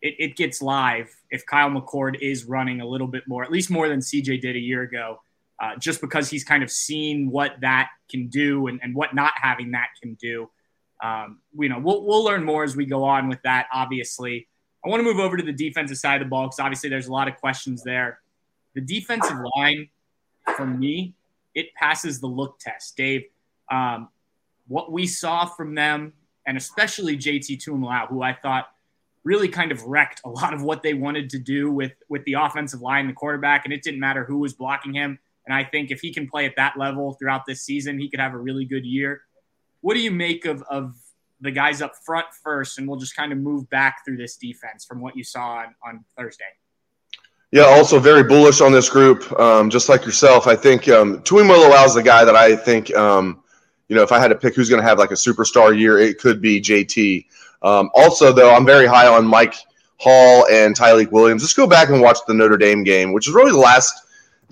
it, 0.02 0.16
it, 0.20 0.36
gets 0.36 0.62
live, 0.62 1.10
if 1.32 1.46
Kyle 1.46 1.70
McCord 1.70 2.20
is 2.22 2.46
running 2.46 2.82
a 2.82 2.86
little 2.86 3.08
bit 3.08 3.24
more, 3.28 3.44
at 3.44 3.52
least 3.52 3.72
more 3.72 3.88
than 3.88 4.02
CJ 4.02 4.42
did 4.42 4.56
a 4.56 4.60
year 4.60 4.84
ago, 4.84 5.22
uh, 5.60 5.76
just 5.78 6.02
because 6.02 6.30
he's 6.30 6.44
kind 6.44 6.62
of 6.62 6.70
seen 6.70 7.32
what 7.32 7.54
that 7.62 7.90
can 8.10 8.28
do 8.28 8.68
and, 8.68 8.80
and 8.84 8.94
what 8.94 9.16
not 9.16 9.34
having 9.36 9.72
that 9.72 9.88
can 10.02 10.16
do. 10.16 10.50
Um, 11.02 11.40
you 11.58 11.70
know, 11.70 11.80
we'll, 11.80 12.06
we'll 12.06 12.24
learn 12.24 12.44
more 12.44 12.64
as 12.64 12.76
we 12.76 12.86
go 12.86 13.04
on 13.04 13.28
with 13.28 13.42
that, 13.44 13.68
obviously. 13.74 14.48
I 14.86 14.90
want 14.90 15.00
to 15.00 15.04
move 15.04 15.20
over 15.20 15.38
to 15.38 15.44
the 15.44 15.54
defensive 15.54 15.98
side 15.98 16.22
of 16.22 16.28
the 16.28 16.30
ball 16.30 16.48
because 16.48 16.60
obviously 16.60 16.90
there's 16.90 17.08
a 17.08 17.12
lot 17.12 17.28
of 17.28 17.38
questions 17.38 17.84
there. 17.84 18.20
The 18.74 18.82
defensive 18.82 19.38
line, 19.56 19.90
for 20.56 20.66
me, 20.66 21.14
it 21.54 21.74
passes 21.76 22.20
the 22.20 22.28
look 22.28 22.60
test. 22.60 22.96
Dave, 22.96 23.24
um, 23.70 24.10
what 24.68 24.92
we 24.92 25.08
saw 25.08 25.46
from 25.46 25.76
them 25.76 26.14
and 26.46 26.58
especially 26.58 27.18
JT 27.18 27.64
Tuimoloau, 27.64 28.08
who 28.08 28.22
I 28.22 28.34
thought 28.34 28.70
really 29.24 29.48
kind 29.48 29.72
of 29.72 29.84
wrecked 29.84 30.22
a 30.26 30.30
lot 30.30 30.54
of 30.54 30.64
what 30.64 30.82
they 30.82 30.94
wanted 30.94 31.30
to 31.32 31.40
do 31.40 31.72
with 31.72 31.94
with 32.10 32.24
the 32.26 32.34
offensive 32.34 32.82
line, 32.82 33.08
the 33.08 33.14
quarterback, 33.14 33.66
and 33.66 33.74
it 33.74 33.84
didn't 33.84 34.00
matter 34.00 34.26
who 34.26 34.40
was 34.40 34.54
blocking 34.54 34.94
him. 34.94 35.20
And 35.46 35.56
I 35.56 35.64
think 35.64 35.92
if 35.92 36.02
he 36.02 36.14
can 36.14 36.28
play 36.28 36.46
at 36.46 36.56
that 36.56 36.78
level 36.78 37.14
throughout 37.14 37.46
this 37.46 37.62
season, 37.62 38.00
he 38.00 38.10
could 38.10 38.20
have 38.20 38.34
a 38.34 38.38
really 38.38 38.66
good 38.66 38.86
year. 38.86 39.22
What 39.82 39.96
do 39.96 40.02
you 40.02 40.12
make 40.12 40.46
of 40.46 40.64
of 40.70 40.96
the 41.42 41.52
guys 41.52 41.82
up 41.82 41.94
front 42.06 42.28
first, 42.44 42.78
and 42.78 42.88
we'll 42.88 43.00
just 43.00 43.16
kind 43.16 43.32
of 43.32 43.38
move 43.38 43.70
back 43.70 44.06
through 44.06 44.18
this 44.18 44.38
defense 44.38 44.86
from 44.86 45.02
what 45.02 45.18
you 45.18 45.24
saw 45.24 45.58
on, 45.58 45.76
on 45.84 46.06
Thursday. 46.16 46.44
Yeah, 47.52 47.64
also 47.64 48.00
very 48.00 48.24
bullish 48.24 48.62
on 48.62 48.72
this 48.72 48.90
group, 48.90 49.30
um, 49.40 49.70
just 49.70 49.90
like 49.90 50.06
yourself. 50.06 50.46
I 50.46 50.56
think 50.56 50.88
um, 50.88 51.20
Tuimoloau 51.24 51.86
is 51.86 51.96
the 51.96 52.04
guy 52.04 52.24
that 52.24 52.36
I 52.36 52.56
think 52.56 52.96
um, 52.96 53.42
you 53.92 53.98
know, 53.98 54.04
if 54.04 54.14
I 54.14 54.20
had 54.20 54.30
to 54.30 54.36
pick 54.36 54.56
who's 54.56 54.70
going 54.70 54.82
to 54.82 54.88
have 54.88 55.00
like 55.00 55.12
a 55.12 55.16
superstar 55.16 55.78
year, 55.78 56.00
it 56.00 56.18
could 56.18 56.42
be 56.42 56.62
JT. 56.62 57.26
Um, 57.62 57.90
also, 57.94 58.32
though, 58.32 58.56
I'm 58.56 58.66
very 58.66 58.88
high 58.88 59.06
on 59.06 59.28
Mike 59.28 59.56
Hall 59.98 60.48
and 60.50 60.74
Tyleik 60.74 61.12
Williams. 61.12 61.42
Just 61.42 61.58
go 61.58 61.68
back 61.68 61.90
and 61.90 62.00
watch 62.00 62.20
the 62.26 62.34
Notre 62.34 62.56
Dame 62.56 62.86
game, 62.86 63.12
which 63.12 63.28
is 63.28 63.34
really 63.34 63.52
the 63.52 63.58
last, 63.58 63.94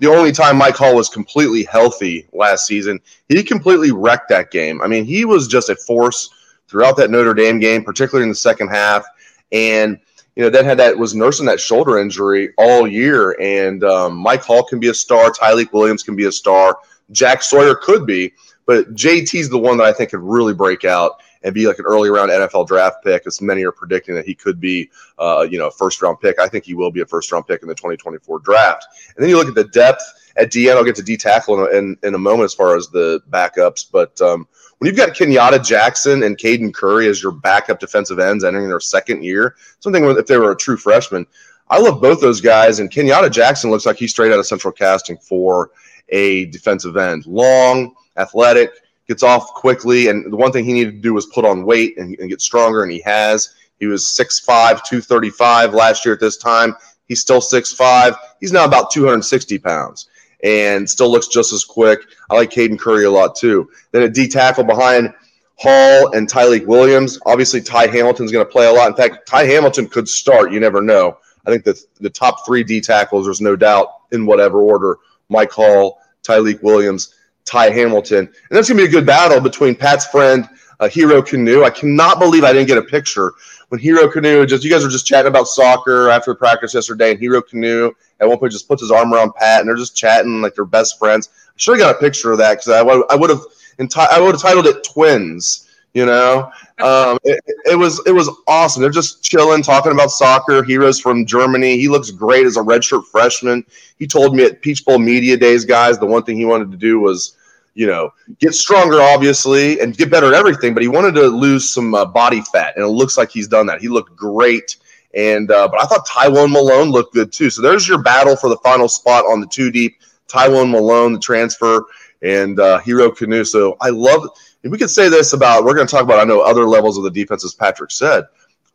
the 0.00 0.08
only 0.08 0.32
time 0.32 0.56
Mike 0.56 0.76
Hall 0.76 0.96
was 0.96 1.08
completely 1.08 1.62
healthy 1.62 2.26
last 2.32 2.66
season. 2.66 2.98
He 3.28 3.42
completely 3.42 3.92
wrecked 3.92 4.30
that 4.30 4.50
game. 4.50 4.80
I 4.80 4.86
mean, 4.86 5.04
he 5.04 5.26
was 5.26 5.46
just 5.46 5.68
a 5.68 5.76
force 5.76 6.30
throughout 6.68 6.96
that 6.96 7.10
Notre 7.10 7.34
Dame 7.34 7.58
game, 7.58 7.84
particularly 7.84 8.24
in 8.24 8.30
the 8.30 8.34
second 8.34 8.68
half. 8.68 9.04
And 9.52 9.98
you 10.36 10.42
know, 10.42 10.50
then 10.50 10.64
had 10.64 10.78
that 10.78 10.96
was 10.96 11.14
nursing 11.14 11.44
that 11.46 11.60
shoulder 11.60 11.98
injury 11.98 12.54
all 12.56 12.88
year. 12.88 13.36
And 13.40 13.84
um, 13.84 14.16
Mike 14.16 14.42
Hall 14.42 14.64
can 14.64 14.80
be 14.80 14.88
a 14.88 14.94
star. 14.94 15.30
Tyleik 15.30 15.72
Williams 15.72 16.02
can 16.02 16.16
be 16.16 16.24
a 16.24 16.32
star. 16.32 16.78
Jack 17.10 17.42
Sawyer 17.42 17.74
could 17.74 18.06
be. 18.06 18.32
But 18.64 18.94
JT's 18.94 19.50
the 19.50 19.58
one 19.58 19.76
that 19.78 19.84
I 19.84 19.92
think 19.92 20.10
could 20.10 20.20
really 20.20 20.54
break 20.54 20.84
out 20.84 21.20
and 21.42 21.54
be 21.54 21.66
like 21.66 21.78
an 21.78 21.86
early 21.86 22.10
round 22.10 22.30
NFL 22.30 22.66
draft 22.66 23.02
pick, 23.04 23.26
as 23.26 23.40
many 23.40 23.64
are 23.64 23.72
predicting 23.72 24.14
that 24.14 24.26
he 24.26 24.34
could 24.34 24.60
be, 24.60 24.90
uh, 25.18 25.46
you 25.50 25.58
know, 25.58 25.68
a 25.68 25.70
first 25.70 26.02
round 26.02 26.20
pick. 26.20 26.38
I 26.38 26.48
think 26.48 26.64
he 26.64 26.74
will 26.74 26.90
be 26.90 27.00
a 27.00 27.06
first 27.06 27.30
round 27.32 27.46
pick 27.46 27.62
in 27.62 27.68
the 27.68 27.74
2024 27.74 28.40
draft. 28.40 28.86
And 29.16 29.22
then 29.22 29.30
you 29.30 29.36
look 29.36 29.48
at 29.48 29.54
the 29.54 29.64
depth 29.64 30.02
at 30.36 30.50
DN. 30.50 30.76
I'll 30.76 30.84
get 30.84 30.96
to 30.96 31.02
D 31.02 31.16
tackle 31.16 31.66
in, 31.66 31.76
in, 31.76 31.96
in, 32.02 32.14
a 32.14 32.18
moment 32.18 32.44
as 32.44 32.54
far 32.54 32.76
as 32.76 32.88
the 32.88 33.20
backups. 33.30 33.86
But 33.90 34.20
um, 34.20 34.46
when 34.78 34.88
you've 34.88 34.96
got 34.96 35.16
Kenyatta 35.16 35.64
Jackson 35.64 36.22
and 36.22 36.36
Caden 36.36 36.74
Curry 36.74 37.08
as 37.08 37.22
your 37.22 37.32
backup 37.32 37.80
defensive 37.80 38.18
ends 38.18 38.44
entering 38.44 38.68
their 38.68 38.80
second 38.80 39.24
year, 39.24 39.56
something 39.80 40.04
if 40.04 40.26
they 40.26 40.38
were 40.38 40.52
a 40.52 40.56
true 40.56 40.76
freshman. 40.76 41.26
I 41.72 41.78
love 41.78 42.02
both 42.02 42.20
those 42.20 42.40
guys, 42.40 42.80
and 42.80 42.90
Kenyatta 42.90 43.30
Jackson 43.30 43.70
looks 43.70 43.86
like 43.86 43.96
he's 43.96 44.10
straight 44.10 44.32
out 44.32 44.40
of 44.40 44.46
central 44.46 44.72
casting 44.72 45.16
for 45.18 45.70
a 46.08 46.46
defensive 46.46 46.96
end. 46.96 47.26
Long, 47.26 47.94
athletic, 48.16 48.72
gets 49.10 49.24
off 49.24 49.52
quickly, 49.54 50.06
and 50.06 50.32
the 50.32 50.36
one 50.36 50.52
thing 50.52 50.64
he 50.64 50.72
needed 50.72 50.92
to 50.92 51.00
do 51.00 51.12
was 51.12 51.26
put 51.26 51.44
on 51.44 51.64
weight 51.64 51.98
and, 51.98 52.16
and 52.20 52.30
get 52.30 52.40
stronger, 52.40 52.84
and 52.84 52.92
he 52.92 53.00
has. 53.00 53.54
He 53.80 53.86
was 53.86 54.04
6'5, 54.04 54.46
235 54.84 55.74
last 55.74 56.04
year 56.04 56.14
at 56.14 56.20
this 56.20 56.36
time. 56.36 56.76
He's 57.08 57.20
still 57.20 57.40
6'5. 57.40 58.16
He's 58.38 58.52
now 58.52 58.64
about 58.64 58.92
260 58.92 59.58
pounds 59.58 60.08
and 60.44 60.88
still 60.88 61.10
looks 61.10 61.26
just 61.26 61.52
as 61.52 61.64
quick. 61.64 61.98
I 62.30 62.36
like 62.36 62.50
Caden 62.50 62.78
Curry 62.78 63.04
a 63.04 63.10
lot 63.10 63.34
too. 63.34 63.68
Then 63.90 64.04
a 64.04 64.08
D 64.08 64.28
tackle 64.28 64.62
behind 64.62 65.12
Hall 65.56 66.14
and 66.14 66.30
Tyleik 66.30 66.66
Williams. 66.66 67.18
Obviously, 67.26 67.60
Ty 67.60 67.88
Hamilton's 67.88 68.30
going 68.30 68.46
to 68.46 68.50
play 68.50 68.68
a 68.68 68.72
lot. 68.72 68.88
In 68.90 68.96
fact, 68.96 69.26
Ty 69.26 69.44
Hamilton 69.46 69.88
could 69.88 70.08
start. 70.08 70.52
You 70.52 70.60
never 70.60 70.80
know. 70.80 71.18
I 71.46 71.50
think 71.50 71.64
that 71.64 71.80
the 71.98 72.10
top 72.10 72.46
three 72.46 72.62
D 72.62 72.80
tackles, 72.80 73.26
there's 73.26 73.40
no 73.40 73.56
doubt 73.56 73.88
in 74.12 74.24
whatever 74.24 74.62
order 74.62 74.98
Mike 75.28 75.50
Hall, 75.50 75.98
Tyleik 76.22 76.62
Williams, 76.62 77.16
Ty 77.44 77.70
Hamilton. 77.70 78.18
And 78.18 78.28
that's 78.50 78.68
going 78.68 78.78
to 78.78 78.84
be 78.84 78.88
a 78.88 78.92
good 78.92 79.06
battle 79.06 79.40
between 79.40 79.74
Pat's 79.74 80.06
friend, 80.06 80.48
uh, 80.78 80.88
Hero 80.88 81.22
Kanu. 81.22 81.64
I 81.64 81.70
cannot 81.70 82.18
believe 82.18 82.44
I 82.44 82.52
didn't 82.52 82.68
get 82.68 82.78
a 82.78 82.82
picture 82.82 83.32
when 83.70 83.80
Hero 83.80 84.08
Kanu 84.08 84.46
just, 84.48 84.64
you 84.64 84.70
guys 84.70 84.82
were 84.82 84.90
just 84.90 85.06
chatting 85.06 85.28
about 85.28 85.46
soccer 85.46 86.08
after 86.10 86.34
practice 86.34 86.74
yesterday, 86.74 87.12
and 87.12 87.20
Hero 87.20 87.40
Kanu 87.40 87.92
at 88.18 88.28
one 88.28 88.36
point 88.36 88.52
just 88.52 88.66
puts 88.66 88.82
his 88.82 88.90
arm 88.90 89.14
around 89.14 89.32
Pat, 89.34 89.60
and 89.60 89.68
they're 89.68 89.76
just 89.76 89.96
chatting 89.96 90.42
like 90.42 90.56
they're 90.56 90.64
best 90.64 90.98
friends. 90.98 91.28
I 91.48 91.52
should 91.56 91.78
have 91.78 91.86
got 91.86 91.96
a 91.96 91.98
picture 91.98 92.32
of 92.32 92.38
that 92.38 92.58
because 92.58 92.68
I, 92.68 92.80
I 92.80 93.14
would 93.14 93.30
have 93.30 93.42
enti- 93.78 94.08
I 94.10 94.20
would 94.20 94.32
have 94.32 94.42
titled 94.42 94.66
it 94.66 94.82
Twins. 94.82 95.69
You 95.92 96.06
know, 96.06 96.52
um, 96.78 97.18
it, 97.24 97.42
it, 97.64 97.74
was 97.74 98.00
it 98.06 98.12
was 98.12 98.30
awesome. 98.46 98.80
They're 98.80 98.90
just 98.90 99.24
chilling, 99.24 99.60
talking 99.60 99.90
about 99.90 100.12
soccer. 100.12 100.62
Heroes 100.62 101.00
from 101.00 101.26
Germany. 101.26 101.78
He 101.78 101.88
looks 101.88 102.12
great 102.12 102.46
as 102.46 102.56
a 102.56 102.60
redshirt 102.60 103.06
freshman. 103.06 103.64
He 103.98 104.06
told 104.06 104.36
me 104.36 104.44
at 104.44 104.62
Peach 104.62 104.84
Bowl 104.84 105.00
Media 105.00 105.36
Days, 105.36 105.64
guys, 105.64 105.98
the 105.98 106.06
one 106.06 106.22
thing 106.22 106.36
he 106.36 106.44
wanted 106.44 106.70
to 106.70 106.76
do 106.76 107.00
was, 107.00 107.36
you 107.74 107.88
know, 107.88 108.12
get 108.38 108.54
stronger, 108.54 109.00
obviously, 109.00 109.80
and 109.80 109.96
get 109.96 110.12
better 110.12 110.28
at 110.28 110.34
everything. 110.34 110.74
But 110.74 110.84
he 110.84 110.88
wanted 110.88 111.16
to 111.16 111.26
lose 111.26 111.68
some 111.68 111.92
uh, 111.92 112.04
body 112.04 112.42
fat, 112.52 112.76
and 112.76 112.84
it 112.84 112.88
looks 112.88 113.18
like 113.18 113.30
he's 113.30 113.48
done 113.48 113.66
that. 113.66 113.80
He 113.80 113.88
looked 113.88 114.14
great. 114.14 114.76
And 115.14 115.50
uh, 115.50 115.66
but 115.66 115.82
I 115.82 115.86
thought 115.86 116.06
Tywone 116.06 116.52
Malone 116.52 116.90
looked 116.90 117.14
good 117.14 117.32
too. 117.32 117.50
So 117.50 117.62
there's 117.62 117.88
your 117.88 118.00
battle 118.00 118.36
for 118.36 118.48
the 118.48 118.58
final 118.58 118.88
spot 118.88 119.24
on 119.24 119.40
the 119.40 119.46
two 119.48 119.72
deep. 119.72 119.96
Tywone 120.28 120.70
Malone, 120.70 121.14
the 121.14 121.18
transfer, 121.18 121.84
and 122.22 122.60
uh, 122.60 122.78
Hero 122.78 123.10
Kanu. 123.10 123.44
So 123.44 123.76
I 123.80 123.88
love 123.88 124.28
we 124.62 124.78
could 124.78 124.90
say 124.90 125.08
this 125.08 125.32
about, 125.32 125.64
we're 125.64 125.74
going 125.74 125.86
to 125.86 125.90
talk 125.90 126.02
about, 126.02 126.20
I 126.20 126.24
know, 126.24 126.40
other 126.40 126.64
levels 126.64 126.98
of 126.98 127.04
the 127.04 127.10
defense, 127.10 127.44
as 127.44 127.54
Patrick 127.54 127.90
said. 127.90 128.24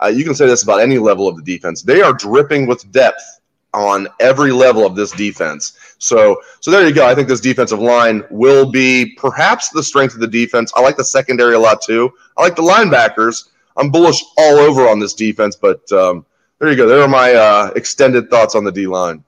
Uh, 0.04 0.08
you 0.08 0.24
can 0.24 0.36
say 0.36 0.46
this 0.46 0.64
about 0.64 0.82
any 0.82 0.98
level 0.98 1.28
of 1.28 1.38
the 1.38 1.44
defense. 1.44 1.82
They 1.82 2.02
are 2.02 2.14
dripping 2.14 2.68
with 2.68 2.92
depth 2.92 3.40
on 3.74 4.08
every 4.20 4.52
level 4.52 4.86
of 4.86 4.96
this 4.96 5.12
defense. 5.12 5.78
So, 5.98 6.42
so 6.62 6.72
there 6.72 6.88
you 6.88 6.94
go. 6.94 7.06
I 7.06 7.14
think 7.14 7.28
this 7.28 7.42
defensive 7.42 7.80
line 7.80 8.24
will 8.30 8.70
be 8.72 9.16
perhaps 9.18 9.70
the 9.70 9.84
strength 9.84 10.14
of 10.14 10.22
the 10.22 10.28
defense. 10.28 10.72
I 10.76 10.82
like 10.82 10.98
the 10.98 11.04
secondary 11.04 11.56
a 11.56 11.60
lot 11.60 11.82
too. 11.82 12.12
I 12.38 12.42
like 12.42 12.56
the 12.56 12.62
linebackers. 12.62 13.50
I'm 13.78 13.92
bullish 13.92 14.24
all 14.38 14.58
over 14.58 14.88
on 14.88 15.00
this 15.00 15.14
defense, 15.14 15.56
but 15.56 15.90
um, 15.92 16.26
there 16.60 16.72
you 16.72 16.78
go. 16.78 16.88
There 16.88 17.02
are 17.02 17.08
my 17.08 17.34
uh, 17.34 17.72
extended 17.76 18.30
thoughts 18.30 18.56
on 18.56 18.64
the 18.64 18.72
D 18.72 18.88
line. 18.88 19.24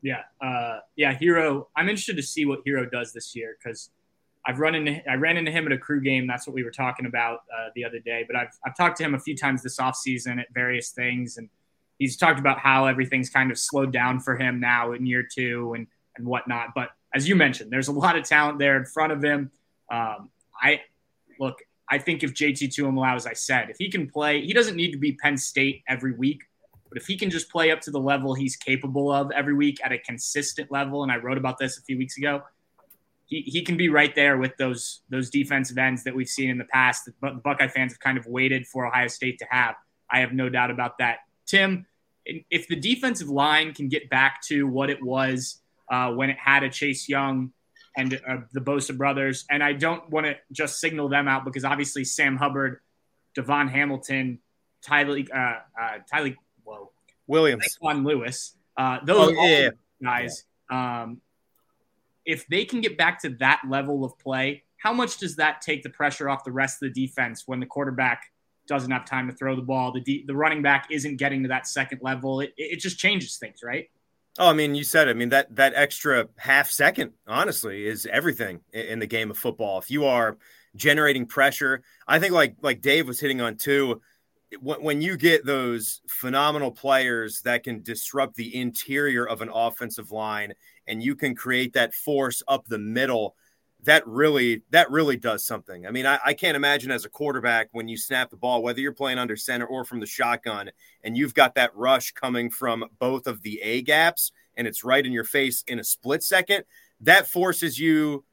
Yeah, 0.00 0.22
uh, 0.40 0.80
yeah, 0.96 1.14
Hero. 1.14 1.68
I'm 1.76 1.88
interested 1.88 2.16
to 2.16 2.22
see 2.22 2.46
what 2.46 2.60
Hero 2.64 2.88
does 2.88 3.12
this 3.12 3.36
year 3.36 3.56
because 3.62 3.90
I've 4.46 4.58
run 4.58 4.74
into 4.74 5.00
I 5.10 5.14
ran 5.14 5.36
into 5.36 5.50
him 5.50 5.66
at 5.66 5.72
a 5.72 5.78
crew 5.78 6.00
game. 6.00 6.26
That's 6.26 6.46
what 6.46 6.54
we 6.54 6.64
were 6.64 6.70
talking 6.70 7.06
about 7.06 7.40
uh, 7.56 7.68
the 7.74 7.84
other 7.84 7.98
day. 7.98 8.24
But 8.26 8.36
I've 8.36 8.50
I've 8.64 8.76
talked 8.76 8.98
to 8.98 9.04
him 9.04 9.14
a 9.14 9.18
few 9.18 9.36
times 9.36 9.62
this 9.62 9.78
offseason 9.78 10.38
at 10.38 10.46
various 10.52 10.90
things, 10.90 11.38
and 11.38 11.48
he's 11.98 12.16
talked 12.16 12.38
about 12.38 12.58
how 12.58 12.86
everything's 12.86 13.30
kind 13.30 13.50
of 13.50 13.58
slowed 13.58 13.92
down 13.92 14.20
for 14.20 14.36
him 14.36 14.60
now 14.60 14.92
in 14.92 15.06
year 15.06 15.22
two 15.22 15.74
and 15.74 15.86
and 16.16 16.26
whatnot. 16.26 16.68
But 16.74 16.90
as 17.14 17.28
you 17.28 17.36
mentioned, 17.36 17.70
there's 17.70 17.88
a 17.88 17.92
lot 17.92 18.16
of 18.16 18.24
talent 18.24 18.58
there 18.58 18.76
in 18.76 18.84
front 18.84 19.12
of 19.12 19.22
him. 19.22 19.50
Um, 19.90 20.30
I 20.60 20.82
look. 21.38 21.58
I 21.90 21.98
think 21.98 22.22
if 22.22 22.32
JT 22.32 22.68
Tuimoloau, 22.68 23.14
as 23.14 23.26
I 23.26 23.34
said, 23.34 23.68
if 23.68 23.76
he 23.78 23.90
can 23.90 24.08
play, 24.08 24.40
he 24.40 24.54
doesn't 24.54 24.74
need 24.74 24.92
to 24.92 24.98
be 24.98 25.12
Penn 25.12 25.36
State 25.36 25.82
every 25.86 26.12
week. 26.12 26.42
But 26.88 27.00
if 27.00 27.06
he 27.06 27.16
can 27.16 27.28
just 27.28 27.50
play 27.50 27.70
up 27.70 27.80
to 27.82 27.90
the 27.90 28.00
level 28.00 28.34
he's 28.34 28.56
capable 28.56 29.10
of 29.10 29.30
every 29.32 29.54
week 29.54 29.80
at 29.84 29.92
a 29.92 29.98
consistent 29.98 30.70
level, 30.70 31.02
and 31.02 31.12
I 31.12 31.16
wrote 31.16 31.36
about 31.36 31.58
this 31.58 31.76
a 31.76 31.82
few 31.82 31.98
weeks 31.98 32.16
ago, 32.16 32.42
he, 33.34 33.42
he 33.46 33.62
can 33.62 33.76
be 33.76 33.88
right 33.88 34.14
there 34.14 34.38
with 34.38 34.56
those 34.58 35.00
those 35.08 35.28
defensive 35.28 35.76
ends 35.76 36.04
that 36.04 36.14
we've 36.14 36.28
seen 36.28 36.50
in 36.50 36.58
the 36.58 36.64
past 36.66 37.06
that 37.06 37.14
the 37.20 37.40
Buckeye 37.42 37.66
fans 37.66 37.92
have 37.92 37.98
kind 37.98 38.16
of 38.16 38.26
waited 38.26 38.66
for 38.66 38.86
Ohio 38.86 39.08
State 39.08 39.38
to 39.40 39.46
have. 39.50 39.74
I 40.08 40.20
have 40.20 40.32
no 40.32 40.48
doubt 40.48 40.70
about 40.70 40.98
that. 40.98 41.18
Tim, 41.44 41.86
if 42.24 42.68
the 42.68 42.76
defensive 42.76 43.28
line 43.28 43.74
can 43.74 43.88
get 43.88 44.08
back 44.08 44.40
to 44.46 44.68
what 44.68 44.88
it 44.88 45.02
was 45.02 45.60
uh, 45.90 46.12
when 46.12 46.30
it 46.30 46.36
had 46.38 46.62
a 46.62 46.70
Chase 46.70 47.08
Young 47.08 47.52
and 47.96 48.14
uh, 48.14 48.36
the 48.52 48.60
Bosa 48.60 48.96
brothers, 48.96 49.44
and 49.50 49.64
I 49.64 49.72
don't 49.72 50.08
want 50.10 50.26
to 50.26 50.36
just 50.52 50.78
signal 50.78 51.08
them 51.08 51.26
out 51.26 51.44
because 51.44 51.64
obviously 51.64 52.04
Sam 52.04 52.36
Hubbard, 52.36 52.80
Davon 53.34 53.66
Hamilton, 53.66 54.38
Tyler, 54.80 55.18
uh, 55.34 55.38
uh, 55.38 55.98
Tyler, 56.08 56.34
whoa, 56.62 56.92
Williams, 57.26 57.76
Juan 57.80 58.04
Lewis, 58.04 58.54
uh, 58.76 58.98
those 59.04 59.34
oh, 59.36 59.44
yeah. 59.44 59.70
guys. 60.00 60.44
Um, 60.70 61.20
if 62.24 62.46
they 62.48 62.64
can 62.64 62.80
get 62.80 62.96
back 62.96 63.20
to 63.22 63.30
that 63.40 63.62
level 63.68 64.04
of 64.04 64.18
play, 64.18 64.64
how 64.76 64.92
much 64.92 65.18
does 65.18 65.36
that 65.36 65.62
take 65.62 65.82
the 65.82 65.90
pressure 65.90 66.28
off 66.28 66.44
the 66.44 66.52
rest 66.52 66.82
of 66.82 66.92
the 66.92 67.06
defense 67.06 67.44
when 67.46 67.60
the 67.60 67.66
quarterback 67.66 68.24
doesn't 68.66 68.90
have 68.90 69.04
time 69.04 69.28
to 69.28 69.34
throw 69.34 69.56
the 69.56 69.62
ball? 69.62 69.92
The 69.92 70.00
de- 70.00 70.24
the 70.26 70.36
running 70.36 70.62
back 70.62 70.88
isn't 70.90 71.16
getting 71.16 71.42
to 71.42 71.48
that 71.48 71.66
second 71.66 72.00
level. 72.02 72.40
It, 72.40 72.52
it 72.56 72.80
just 72.80 72.98
changes 72.98 73.36
things, 73.36 73.60
right? 73.62 73.88
Oh, 74.38 74.50
I 74.50 74.52
mean, 74.52 74.74
you 74.74 74.82
said. 74.82 75.08
I 75.08 75.12
mean 75.12 75.28
that 75.28 75.54
that 75.56 75.74
extra 75.76 76.28
half 76.36 76.68
second, 76.70 77.12
honestly, 77.26 77.86
is 77.86 78.06
everything 78.06 78.60
in 78.72 78.98
the 78.98 79.06
game 79.06 79.30
of 79.30 79.38
football. 79.38 79.78
If 79.78 79.90
you 79.90 80.06
are 80.06 80.36
generating 80.74 81.26
pressure, 81.26 81.82
I 82.08 82.18
think 82.18 82.32
like 82.32 82.56
like 82.60 82.80
Dave 82.80 83.06
was 83.06 83.20
hitting 83.20 83.40
on 83.40 83.56
too. 83.56 84.00
When 84.60 85.02
you 85.02 85.16
get 85.16 85.44
those 85.44 86.00
phenomenal 86.08 86.70
players 86.70 87.40
that 87.42 87.64
can 87.64 87.82
disrupt 87.82 88.36
the 88.36 88.54
interior 88.54 89.26
of 89.26 89.40
an 89.40 89.50
offensive 89.52 90.12
line 90.12 90.52
and 90.86 91.02
you 91.02 91.14
can 91.16 91.34
create 91.34 91.72
that 91.74 91.94
force 91.94 92.42
up 92.48 92.66
the 92.66 92.78
middle 92.78 93.36
that 93.84 94.06
really 94.06 94.62
that 94.70 94.90
really 94.90 95.16
does 95.16 95.46
something. 95.46 95.86
I 95.86 95.90
mean, 95.90 96.06
I, 96.06 96.18
I, 96.24 96.34
can't 96.34 96.56
imagine 96.56 96.90
as 96.90 97.04
a 97.04 97.10
quarterback 97.10 97.68
when 97.72 97.86
you 97.86 97.96
snap 97.96 98.30
the 98.30 98.36
ball, 98.36 98.62
whether 98.62 98.80
you're 98.80 98.92
playing 98.92 99.18
under 99.18 99.36
center 99.36 99.66
or 99.66 99.84
from 99.84 100.00
the 100.00 100.06
shotgun, 100.06 100.70
and 101.02 101.16
you've 101.16 101.34
got 101.34 101.54
that 101.54 101.74
rush 101.76 102.12
coming 102.12 102.50
from 102.50 102.84
both 102.98 103.26
of 103.26 103.42
the 103.42 103.60
A 103.62 103.82
gaps, 103.82 104.32
and 104.56 104.66
it's 104.66 104.84
right 104.84 105.04
in 105.04 105.12
your 105.12 105.24
face 105.24 105.62
in 105.66 105.78
a 105.78 105.84
split 105.84 106.22
second. 106.22 106.64
That 107.00 107.26
forces 107.26 107.78
you 107.78 108.24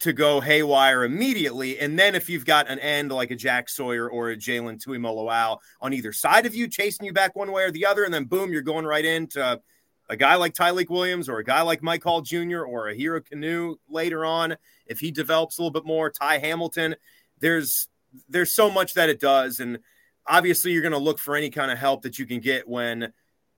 to 0.00 0.12
go 0.12 0.40
haywire 0.40 1.04
immediately. 1.04 1.78
And 1.78 1.96
then 1.96 2.16
if 2.16 2.28
you've 2.28 2.44
got 2.44 2.68
an 2.68 2.80
end 2.80 3.12
like 3.12 3.30
a 3.30 3.36
Jack 3.36 3.68
Sawyer 3.68 4.10
or 4.10 4.30
a 4.30 4.36
Jalen 4.36 4.84
Tuimoloau 4.84 5.58
on 5.80 5.92
either 5.92 6.12
side 6.12 6.44
of 6.44 6.56
you, 6.56 6.66
chasing 6.66 7.06
you 7.06 7.12
back 7.12 7.36
one 7.36 7.52
way 7.52 7.62
or 7.62 7.70
the 7.70 7.86
other, 7.86 8.04
and 8.04 8.12
then 8.12 8.24
boom, 8.24 8.52
you're 8.52 8.62
going 8.62 8.84
right 8.84 9.04
into 9.04 9.60
a 10.08 10.16
guy 10.16 10.34
like 10.34 10.54
Tyleik 10.54 10.90
Williams 10.90 11.28
or 11.28 11.38
a 11.38 11.44
guy 11.44 11.62
like 11.62 11.82
Mike 11.82 12.02
Hall 12.02 12.20
Jr. 12.20 12.62
or 12.62 12.88
a 12.88 12.94
Hero 12.94 13.20
Kanu 13.20 13.76
later 13.88 14.24
on, 14.24 14.56
if 14.86 15.00
he 15.00 15.10
develops 15.10 15.58
a 15.58 15.62
little 15.62 15.72
bit 15.72 15.86
more, 15.86 16.10
Ty 16.10 16.38
Hamilton, 16.38 16.96
there's 17.40 17.88
there's 18.28 18.54
so 18.54 18.70
much 18.70 18.94
that 18.94 19.08
it 19.08 19.20
does. 19.20 19.60
And 19.60 19.78
obviously 20.26 20.72
you're 20.72 20.82
going 20.82 20.92
to 20.92 20.98
look 20.98 21.18
for 21.18 21.34
any 21.34 21.50
kind 21.50 21.70
of 21.70 21.78
help 21.78 22.02
that 22.02 22.18
you 22.18 22.26
can 22.26 22.40
get 22.40 22.68
when 22.68 23.12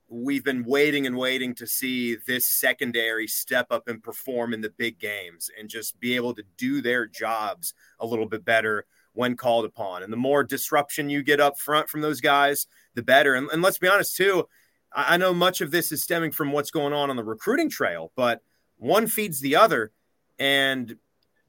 we've 0.08 0.44
been 0.44 0.64
waiting 0.64 1.06
and 1.06 1.16
waiting 1.16 1.54
to 1.56 1.66
see 1.66 2.16
this 2.26 2.48
secondary 2.48 3.26
step 3.26 3.66
up 3.70 3.88
and 3.88 4.02
perform 4.02 4.54
in 4.54 4.60
the 4.60 4.70
big 4.70 4.98
games 4.98 5.50
and 5.58 5.68
just 5.68 5.98
be 5.98 6.14
able 6.14 6.34
to 6.34 6.44
do 6.56 6.80
their 6.80 7.06
jobs 7.06 7.74
a 7.98 8.06
little 8.06 8.26
bit 8.26 8.44
better 8.44 8.86
when 9.14 9.36
called 9.36 9.64
upon. 9.64 10.02
And 10.02 10.12
the 10.12 10.18
more 10.18 10.44
disruption 10.44 11.10
you 11.10 11.22
get 11.22 11.40
up 11.40 11.58
front 11.58 11.88
from 11.88 12.00
those 12.00 12.20
guys, 12.20 12.66
the 12.94 13.02
better. 13.02 13.34
And, 13.34 13.48
and 13.50 13.62
let's 13.62 13.78
be 13.78 13.88
honest, 13.88 14.16
too, 14.16 14.46
I 14.94 15.16
know 15.16 15.34
much 15.34 15.60
of 15.60 15.70
this 15.70 15.90
is 15.90 16.02
stemming 16.02 16.30
from 16.30 16.52
what's 16.52 16.70
going 16.70 16.92
on 16.92 17.10
on 17.10 17.16
the 17.16 17.24
recruiting 17.24 17.68
trail, 17.68 18.12
but 18.14 18.42
one 18.76 19.06
feeds 19.06 19.40
the 19.40 19.56
other. 19.56 19.90
And, 20.38 20.96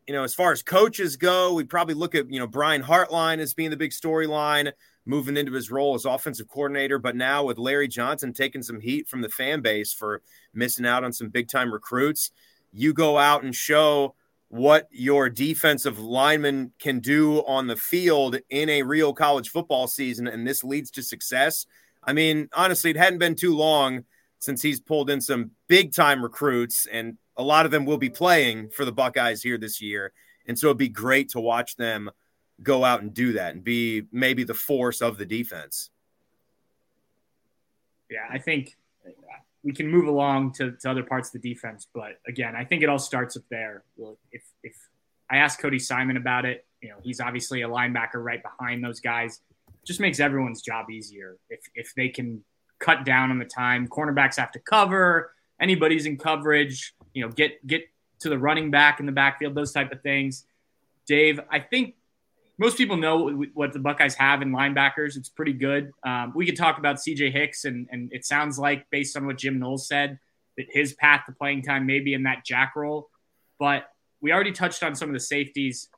you 0.07 0.13
know, 0.13 0.23
as 0.23 0.33
far 0.33 0.51
as 0.51 0.63
coaches 0.63 1.15
go, 1.15 1.53
we 1.53 1.63
probably 1.63 1.93
look 1.93 2.15
at, 2.15 2.31
you 2.31 2.39
know, 2.39 2.47
Brian 2.47 2.81
Hartline 2.81 3.39
as 3.39 3.53
being 3.53 3.69
the 3.69 3.77
big 3.77 3.91
storyline, 3.91 4.71
moving 5.05 5.37
into 5.37 5.53
his 5.53 5.69
role 5.69 5.93
as 5.93 6.05
offensive 6.05 6.47
coordinator. 6.47 6.97
But 6.97 7.15
now 7.15 7.43
with 7.43 7.59
Larry 7.59 7.87
Johnson 7.87 8.33
taking 8.33 8.63
some 8.63 8.79
heat 8.79 9.07
from 9.07 9.21
the 9.21 9.29
fan 9.29 9.61
base 9.61 9.93
for 9.93 10.21
missing 10.53 10.85
out 10.85 11.03
on 11.03 11.13
some 11.13 11.29
big 11.29 11.47
time 11.47 11.71
recruits, 11.71 12.31
you 12.71 12.93
go 12.93 13.17
out 13.17 13.43
and 13.43 13.55
show 13.55 14.15
what 14.49 14.87
your 14.91 15.29
defensive 15.29 15.99
lineman 15.99 16.71
can 16.79 16.99
do 16.99 17.43
on 17.45 17.67
the 17.67 17.75
field 17.75 18.37
in 18.49 18.69
a 18.69 18.83
real 18.83 19.13
college 19.13 19.49
football 19.49 19.87
season, 19.87 20.27
and 20.27 20.47
this 20.47 20.63
leads 20.63 20.91
to 20.91 21.03
success 21.03 21.65
I 22.05 22.13
mean, 22.13 22.49
honestly, 22.53 22.91
it 22.91 22.97
hadn't 22.97 23.19
been 23.19 23.35
too 23.35 23.55
long 23.55 24.05
since 24.39 24.61
he's 24.61 24.79
pulled 24.79 25.09
in 25.09 25.21
some 25.21 25.51
big 25.67 25.93
time 25.93 26.21
recruits, 26.21 26.85
and 26.85 27.17
a 27.35 27.43
lot 27.43 27.65
of 27.65 27.71
them 27.71 27.85
will 27.85 27.97
be 27.97 28.09
playing 28.09 28.69
for 28.69 28.85
the 28.85 28.91
Buckeyes 28.91 29.41
here 29.41 29.57
this 29.57 29.81
year. 29.81 30.13
And 30.47 30.57
so 30.57 30.67
it'd 30.67 30.77
be 30.77 30.89
great 30.89 31.29
to 31.29 31.39
watch 31.39 31.75
them 31.75 32.11
go 32.61 32.85
out 32.85 33.01
and 33.01 33.13
do 33.13 33.33
that 33.33 33.53
and 33.53 33.63
be 33.63 34.03
maybe 34.11 34.43
the 34.43 34.53
force 34.53 35.01
of 35.01 35.17
the 35.17 35.25
defense. 35.25 35.89
Yeah, 38.09 38.27
I 38.29 38.37
think 38.37 38.77
uh, 39.05 39.09
we 39.63 39.73
can 39.73 39.87
move 39.89 40.07
along 40.07 40.53
to, 40.53 40.71
to 40.71 40.89
other 40.89 41.03
parts 41.03 41.33
of 41.33 41.41
the 41.41 41.53
defense, 41.53 41.87
but 41.93 42.19
again, 42.27 42.55
I 42.55 42.63
think 42.63 42.83
it 42.83 42.89
all 42.89 42.99
starts 42.99 43.35
up 43.35 43.43
there. 43.49 43.83
If 44.31 44.43
if 44.63 44.75
I 45.29 45.37
asked 45.37 45.59
Cody 45.59 45.79
Simon 45.79 46.17
about 46.17 46.45
it, 46.45 46.65
you 46.81 46.89
know, 46.89 46.97
he's 47.01 47.19
obviously 47.19 47.63
a 47.63 47.67
linebacker 47.67 48.23
right 48.23 48.41
behind 48.41 48.83
those 48.83 48.99
guys. 48.99 49.41
Just 49.85 49.99
makes 49.99 50.19
everyone's 50.19 50.61
job 50.61 50.89
easier 50.89 51.37
if 51.49 51.61
if 51.75 51.93
they 51.95 52.09
can 52.09 52.43
cut 52.79 53.05
down 53.05 53.31
on 53.31 53.39
the 53.39 53.45
time. 53.45 53.87
Cornerbacks 53.87 54.37
have 54.37 54.51
to 54.53 54.59
cover. 54.59 55.31
Anybody's 55.59 56.05
in 56.05 56.17
coverage. 56.17 56.93
You 57.13 57.25
know, 57.25 57.31
get 57.31 57.65
get 57.65 57.83
to 58.19 58.29
the 58.29 58.37
running 58.37 58.71
back 58.71 58.99
in 58.99 59.05
the 59.05 59.11
backfield. 59.11 59.55
Those 59.55 59.71
type 59.71 59.91
of 59.91 60.01
things. 60.01 60.45
Dave, 61.07 61.39
I 61.51 61.59
think 61.59 61.95
most 62.57 62.77
people 62.77 62.97
know 62.97 63.29
what 63.53 63.73
the 63.73 63.79
Buckeyes 63.79 64.15
have 64.15 64.41
in 64.41 64.51
linebackers. 64.51 65.17
It's 65.17 65.29
pretty 65.29 65.53
good. 65.53 65.91
Um, 66.05 66.31
we 66.35 66.45
could 66.45 66.55
talk 66.55 66.77
about 66.77 66.97
CJ 66.97 67.31
Hicks, 67.31 67.65
and, 67.65 67.87
and 67.91 68.11
it 68.13 68.25
sounds 68.25 68.57
like, 68.57 68.89
based 68.89 69.17
on 69.17 69.25
what 69.25 69.37
Jim 69.37 69.59
Knowles 69.59 69.87
said, 69.87 70.19
that 70.57 70.67
his 70.69 70.93
path 70.93 71.23
to 71.25 71.33
playing 71.33 71.63
time 71.63 71.85
may 71.85 71.99
be 71.99 72.13
in 72.13 72.23
that 72.23 72.45
jack 72.45 72.73
role. 72.75 73.09
But 73.59 73.89
we 74.21 74.31
already 74.31 74.53
touched 74.53 74.83
on 74.83 74.95
some 74.95 75.09
of 75.09 75.13
the 75.13 75.19
safeties. 75.19 75.89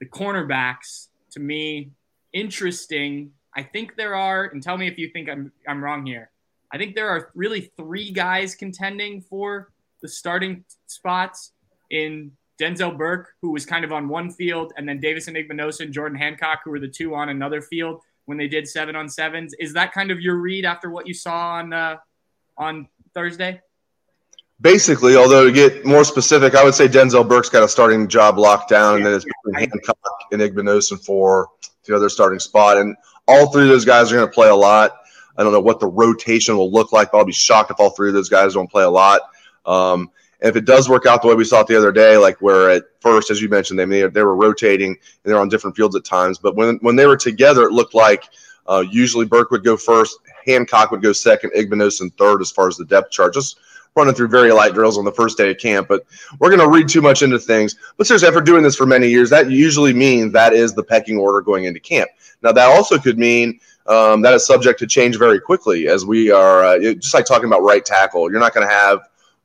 The 0.00 0.06
cornerbacks, 0.06 1.08
to 1.32 1.40
me, 1.40 1.92
interesting. 2.32 3.32
I 3.54 3.62
think 3.62 3.96
there 3.96 4.14
are, 4.14 4.44
and 4.44 4.62
tell 4.62 4.76
me 4.76 4.88
if 4.88 4.98
you 4.98 5.08
think 5.08 5.28
I'm, 5.28 5.52
I'm 5.68 5.82
wrong 5.82 6.06
here. 6.06 6.30
I 6.72 6.78
think 6.78 6.94
there 6.94 7.08
are 7.08 7.30
really 7.34 7.70
three 7.76 8.10
guys 8.10 8.54
contending 8.54 9.20
for 9.20 9.70
the 10.00 10.08
starting 10.08 10.64
spots 10.86 11.52
in 11.90 12.32
Denzel 12.60 12.96
Burke, 12.96 13.34
who 13.42 13.50
was 13.50 13.66
kind 13.66 13.84
of 13.84 13.92
on 13.92 14.08
one 14.08 14.30
field, 14.30 14.72
and 14.76 14.88
then 14.88 15.00
Davison 15.00 15.34
Igbinosun 15.34 15.80
and 15.80 15.92
Jordan 15.92 16.18
Hancock, 16.18 16.60
who 16.64 16.70
were 16.70 16.80
the 16.80 16.88
two 16.88 17.14
on 17.14 17.28
another 17.28 17.60
field 17.60 18.00
when 18.26 18.38
they 18.38 18.48
did 18.48 18.68
seven 18.68 18.96
on 18.96 19.08
sevens. 19.08 19.54
Is 19.58 19.72
that 19.74 19.92
kind 19.92 20.10
of 20.10 20.20
your 20.20 20.36
read 20.36 20.64
after 20.64 20.90
what 20.90 21.06
you 21.06 21.14
saw 21.14 21.54
on 21.54 21.72
uh, 21.72 21.96
on 22.56 22.88
Thursday? 23.14 23.60
Basically, 24.60 25.16
although 25.16 25.44
to 25.44 25.52
get 25.52 25.84
more 25.84 26.04
specific, 26.04 26.54
I 26.54 26.62
would 26.62 26.74
say 26.74 26.86
Denzel 26.86 27.28
Burke's 27.28 27.48
got 27.48 27.64
a 27.64 27.68
starting 27.68 28.06
job 28.06 28.38
locked 28.38 28.70
down, 28.70 28.92
yeah, 28.92 28.96
and 28.98 29.06
then 29.06 29.14
it's 29.14 29.24
between 29.24 29.54
yeah, 29.54 29.70
Hancock 29.72 29.98
and 30.30 30.40
Igbinosun 30.40 31.04
for 31.04 31.48
the 31.84 31.94
other 31.94 32.08
starting 32.08 32.38
spot. 32.38 32.78
And 32.78 32.96
all 33.26 33.50
three 33.50 33.62
of 33.62 33.68
those 33.68 33.84
guys 33.84 34.12
are 34.12 34.16
going 34.16 34.28
to 34.28 34.32
play 34.32 34.48
a 34.48 34.54
lot. 34.54 34.92
I 35.36 35.42
don't 35.42 35.52
know 35.52 35.60
what 35.60 35.80
the 35.80 35.86
rotation 35.86 36.56
will 36.56 36.70
look 36.70 36.92
like, 36.92 37.08
I'll 37.14 37.24
be 37.24 37.32
shocked 37.32 37.70
if 37.70 37.80
all 37.80 37.90
three 37.90 38.08
of 38.08 38.14
those 38.14 38.28
guys 38.28 38.54
don't 38.54 38.70
play 38.70 38.84
a 38.84 38.90
lot. 38.90 39.22
Um, 39.64 40.10
and 40.40 40.50
if 40.50 40.56
it 40.56 40.64
does 40.64 40.88
work 40.88 41.06
out 41.06 41.22
the 41.22 41.28
way 41.28 41.34
we 41.34 41.44
saw 41.44 41.60
it 41.60 41.68
the 41.68 41.76
other 41.76 41.92
day, 41.92 42.16
like 42.16 42.42
where 42.42 42.70
at 42.70 42.82
first, 43.00 43.30
as 43.30 43.40
you 43.40 43.48
mentioned, 43.48 43.78
they 43.78 43.86
they 44.08 44.22
were 44.22 44.36
rotating 44.36 44.88
and 44.90 44.98
they're 45.24 45.38
on 45.38 45.48
different 45.48 45.76
fields 45.76 45.94
at 45.94 46.04
times. 46.04 46.38
But 46.38 46.56
when 46.56 46.78
when 46.82 46.96
they 46.96 47.06
were 47.06 47.16
together, 47.16 47.62
it 47.62 47.72
looked 47.72 47.94
like 47.94 48.24
uh, 48.66 48.84
usually 48.90 49.24
Burke 49.24 49.52
would 49.52 49.64
go 49.64 49.76
first, 49.76 50.18
Hancock 50.44 50.90
would 50.90 51.00
go 51.00 51.12
second, 51.12 51.52
Igbinosun 51.56 52.12
third 52.18 52.40
as 52.40 52.50
far 52.50 52.66
as 52.66 52.76
the 52.76 52.84
depth 52.84 53.12
chart. 53.12 53.34
Just 53.34 53.58
running 53.94 54.14
through 54.14 54.28
very 54.28 54.52
light 54.52 54.74
drills 54.74 54.96
on 54.98 55.04
the 55.04 55.12
first 55.12 55.36
day 55.36 55.50
of 55.50 55.58
camp. 55.58 55.88
But 55.88 56.04
we're 56.38 56.48
going 56.48 56.60
to 56.60 56.68
read 56.68 56.88
too 56.88 57.02
much 57.02 57.22
into 57.22 57.38
things. 57.38 57.76
But 57.96 58.06
seriously, 58.06 58.28
after 58.28 58.40
doing 58.40 58.62
this 58.62 58.76
for 58.76 58.86
many 58.86 59.08
years, 59.08 59.30
that 59.30 59.50
usually 59.50 59.92
means 59.92 60.32
that 60.32 60.52
is 60.52 60.74
the 60.74 60.82
pecking 60.82 61.18
order 61.18 61.40
going 61.40 61.64
into 61.64 61.80
camp. 61.80 62.10
Now 62.42 62.52
that 62.52 62.68
also 62.68 62.98
could 62.98 63.18
mean 63.18 63.60
um, 63.86 64.22
that 64.22 64.34
is 64.34 64.46
subject 64.46 64.78
to 64.80 64.86
change 64.86 65.18
very 65.18 65.40
quickly 65.40 65.88
as 65.88 66.04
we 66.04 66.30
are 66.30 66.64
uh, 66.64 66.78
just 66.78 67.14
like 67.14 67.26
talking 67.26 67.46
about 67.46 67.62
right 67.62 67.84
tackle. 67.84 68.30
You're 68.30 68.40
not 68.40 68.54
going 68.54 68.66
to 68.66 68.72
have 68.72 69.00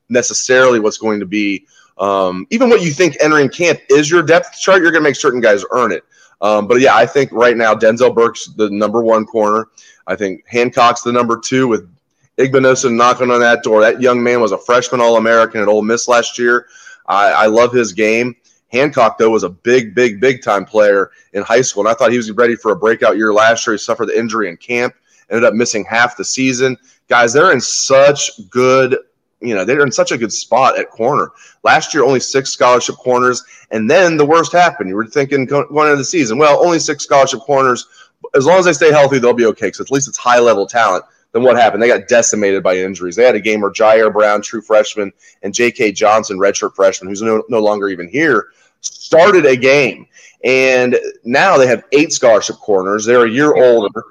necessarily 0.10 0.80
what's 0.80 0.98
going 0.98 1.20
to 1.20 1.26
be 1.26 1.66
um, 1.98 2.46
even 2.52 2.70
what 2.70 2.82
you 2.82 2.92
think 2.92 3.18
entering 3.20 3.50
camp 3.50 3.80
is 3.90 4.10
your 4.10 4.22
depth 4.22 4.60
chart. 4.60 4.82
You're 4.82 4.92
going 4.92 5.04
to 5.04 5.10
make 5.10 5.16
certain 5.16 5.42
guys 5.42 5.66
earn 5.72 5.92
it. 5.92 6.04
Um, 6.42 6.68
but 6.68 6.80
yeah, 6.80 6.96
I 6.96 7.06
think 7.06 7.32
right 7.32 7.58
now 7.58 7.74
Denzel 7.74 8.14
Burke's 8.14 8.48
the 8.56 8.70
number 8.70 9.02
one 9.02 9.26
corner. 9.26 9.70
I 10.06 10.16
think 10.16 10.46
Hancock's 10.48 11.02
the 11.02 11.12
number 11.12 11.40
two 11.40 11.68
with 11.68 11.90
Igbinosun 12.38 12.95
knocking 12.95 13.32
on 13.32 13.39
that 13.39 13.63
door. 13.63 13.82
That 13.82 14.02
young 14.02 14.21
man 14.21 14.41
was 14.41 14.52
a 14.52 14.58
freshman 14.58 15.02
All 15.02 15.17
American 15.17 15.62
at 15.62 15.67
Ole 15.67 15.82
Miss 15.82 16.08
last 16.08 16.38
year. 16.38 16.67
I, 17.08 17.32
I 17.32 17.45
love 17.47 17.73
his 17.73 17.93
game. 17.93 18.36
Hancock, 18.69 19.17
though, 19.17 19.30
was 19.30 19.43
a 19.43 19.50
big, 19.50 19.95
big, 19.95 20.19
big 20.19 20.43
time 20.43 20.65
player 20.65 21.12
in 21.34 21.41
high 21.41 21.62
school. 21.62 21.86
And 21.86 21.89
I 21.89 21.93
thought 21.93 22.12
he 22.12 22.17
was 22.17 22.32
ready 22.32 22.56
for 22.56 22.71
a 22.71 22.76
breakout 22.76 23.17
year 23.17 23.34
last 23.34 23.65
year. 23.65 23.73
He 23.73 23.78
suffered 23.78 24.08
the 24.08 24.19
injury 24.19 24.50
in 24.50 24.58
camp, 24.58 24.93
ended 25.30 25.45
up 25.45 25.54
missing 25.54 25.86
half 25.86 26.17
the 26.17 26.26
season. 26.26 26.78
Guys, 27.08 27.34
they're 27.34 27.54
in 27.54 27.62
such 27.62 28.32
good 28.50 28.97
you 29.39 29.54
know 29.54 29.63
they're 29.63 29.84
in 29.84 29.91
such 29.91 30.12
a 30.12 30.17
good 30.17 30.34
spot 30.34 30.80
at 30.80 30.89
corner. 30.89 31.32
Last 31.63 31.93
year, 31.93 32.04
only 32.04 32.19
six 32.19 32.50
scholarship 32.50 32.95
corners, 32.95 33.43
and 33.71 33.89
then 33.89 34.17
the 34.17 34.26
worst 34.26 34.52
happened. 34.52 34.89
You 34.89 34.95
were 34.95 35.06
thinking 35.06 35.45
going 35.45 35.67
into 35.69 35.97
the 35.97 36.04
season, 36.04 36.38
well, 36.38 36.63
only 36.63 36.80
six 36.80 37.04
scholarship 37.04 37.41
corners. 37.41 37.88
As 38.36 38.45
long 38.45 38.58
as 38.60 38.65
they 38.65 38.73
stay 38.73 38.91
healthy, 38.91 39.19
they'll 39.19 39.34
be 39.34 39.45
okay. 39.45 39.67
Because 39.67 39.82
at 39.82 39.91
least 39.91 40.08
it's 40.08 40.17
high 40.17 40.39
level 40.39 40.65
talent. 40.65 41.06
Then 41.38 41.43
what 41.43 41.56
happened? 41.56 41.84
They 41.84 41.88
got 41.88 42.08
decimated 42.08 42.63
by 42.63 42.78
injuries. 42.78 43.15
They 43.15 43.23
had 43.23 43.36
a 43.36 43.39
game 43.39 43.62
where 43.62 43.69
Jyaire 43.69 44.12
Brown, 44.12 44.41
true 44.41 44.60
freshman, 44.60 45.13
and 45.43 45.54
J.K. 45.54 45.91
Johnson, 45.91 46.39
redshirt 46.39 46.73
freshman, 46.73 47.10
who's 47.10 47.21
no, 47.21 47.43
no 47.47 47.60
longer 47.60 47.89
even 47.89 48.08
here, 48.08 48.47
started 48.82 49.45
a 49.45 49.56
game. 49.56 50.08
And 50.43 50.97
now 51.23 51.56
they 51.60 51.67
have 51.67 51.84
eight 51.91 52.12
scholarship 52.12 52.56
corners. 52.56 53.06
They're 53.06 53.28
a 53.28 53.30
year 53.30 53.56
older. 53.56 54.04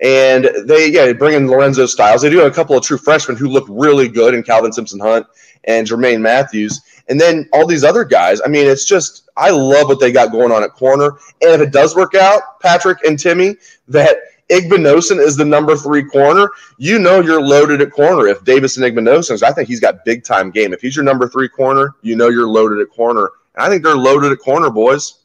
And 0.00 0.48
they, 0.64 0.88
yeah, 0.88 1.12
bring 1.12 1.34
in 1.34 1.48
Lorenzo 1.48 1.84
Styles. 1.84 2.22
They 2.22 2.30
do 2.30 2.38
have 2.38 2.50
a 2.50 2.54
couple 2.54 2.78
of 2.78 2.82
true 2.82 2.96
freshmen 2.96 3.36
who 3.36 3.48
look 3.48 3.66
really 3.68 4.08
good 4.08 4.32
in 4.32 4.42
Calvin 4.42 4.72
Simpson 4.72 5.00
Hunt 5.00 5.26
and 5.64 5.86
Jermaine 5.86 6.22
Matthews. 6.22 6.80
And 7.10 7.20
then 7.20 7.46
all 7.52 7.66
these 7.66 7.84
other 7.84 8.04
guys. 8.06 8.40
I 8.42 8.48
mean, 8.48 8.66
it's 8.66 8.86
just, 8.86 9.28
I 9.36 9.50
love 9.50 9.88
what 9.88 10.00
they 10.00 10.12
got 10.12 10.32
going 10.32 10.50
on 10.50 10.62
at 10.62 10.72
corner. 10.72 11.18
And 11.42 11.50
if 11.50 11.60
it 11.60 11.72
does 11.72 11.94
work 11.94 12.14
out, 12.14 12.58
Patrick 12.60 13.04
and 13.04 13.18
Timmy, 13.18 13.56
that 13.88 14.16
Igbinosun 14.50 15.18
is 15.18 15.36
the 15.36 15.44
number 15.44 15.76
three 15.76 16.04
corner, 16.04 16.50
you 16.78 16.98
know 16.98 17.20
you're 17.20 17.42
loaded 17.42 17.80
at 17.80 17.92
corner. 17.92 18.26
If 18.26 18.44
Davison 18.44 18.82
Igbinosun, 18.82 19.42
I 19.42 19.52
think 19.52 19.68
he's 19.68 19.80
got 19.80 20.04
big 20.04 20.24
time 20.24 20.50
game. 20.50 20.72
If 20.72 20.80
he's 20.80 20.96
your 20.96 21.04
number 21.04 21.28
three 21.28 21.48
corner, 21.48 21.94
you 22.02 22.16
know 22.16 22.28
you're 22.28 22.48
loaded 22.48 22.80
at 22.80 22.90
corner. 22.90 23.30
And 23.54 23.64
I 23.64 23.68
think 23.68 23.82
they're 23.82 23.96
loaded 23.96 24.32
at 24.32 24.38
corner, 24.38 24.70
boys. 24.70 25.20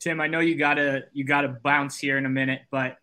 Tim, 0.00 0.20
I 0.20 0.26
know 0.26 0.40
you 0.40 0.56
gotta 0.56 1.04
you 1.12 1.24
gotta 1.24 1.48
bounce 1.48 1.98
here 1.98 2.18
in 2.18 2.26
a 2.26 2.30
minute, 2.30 2.62
but 2.70 2.98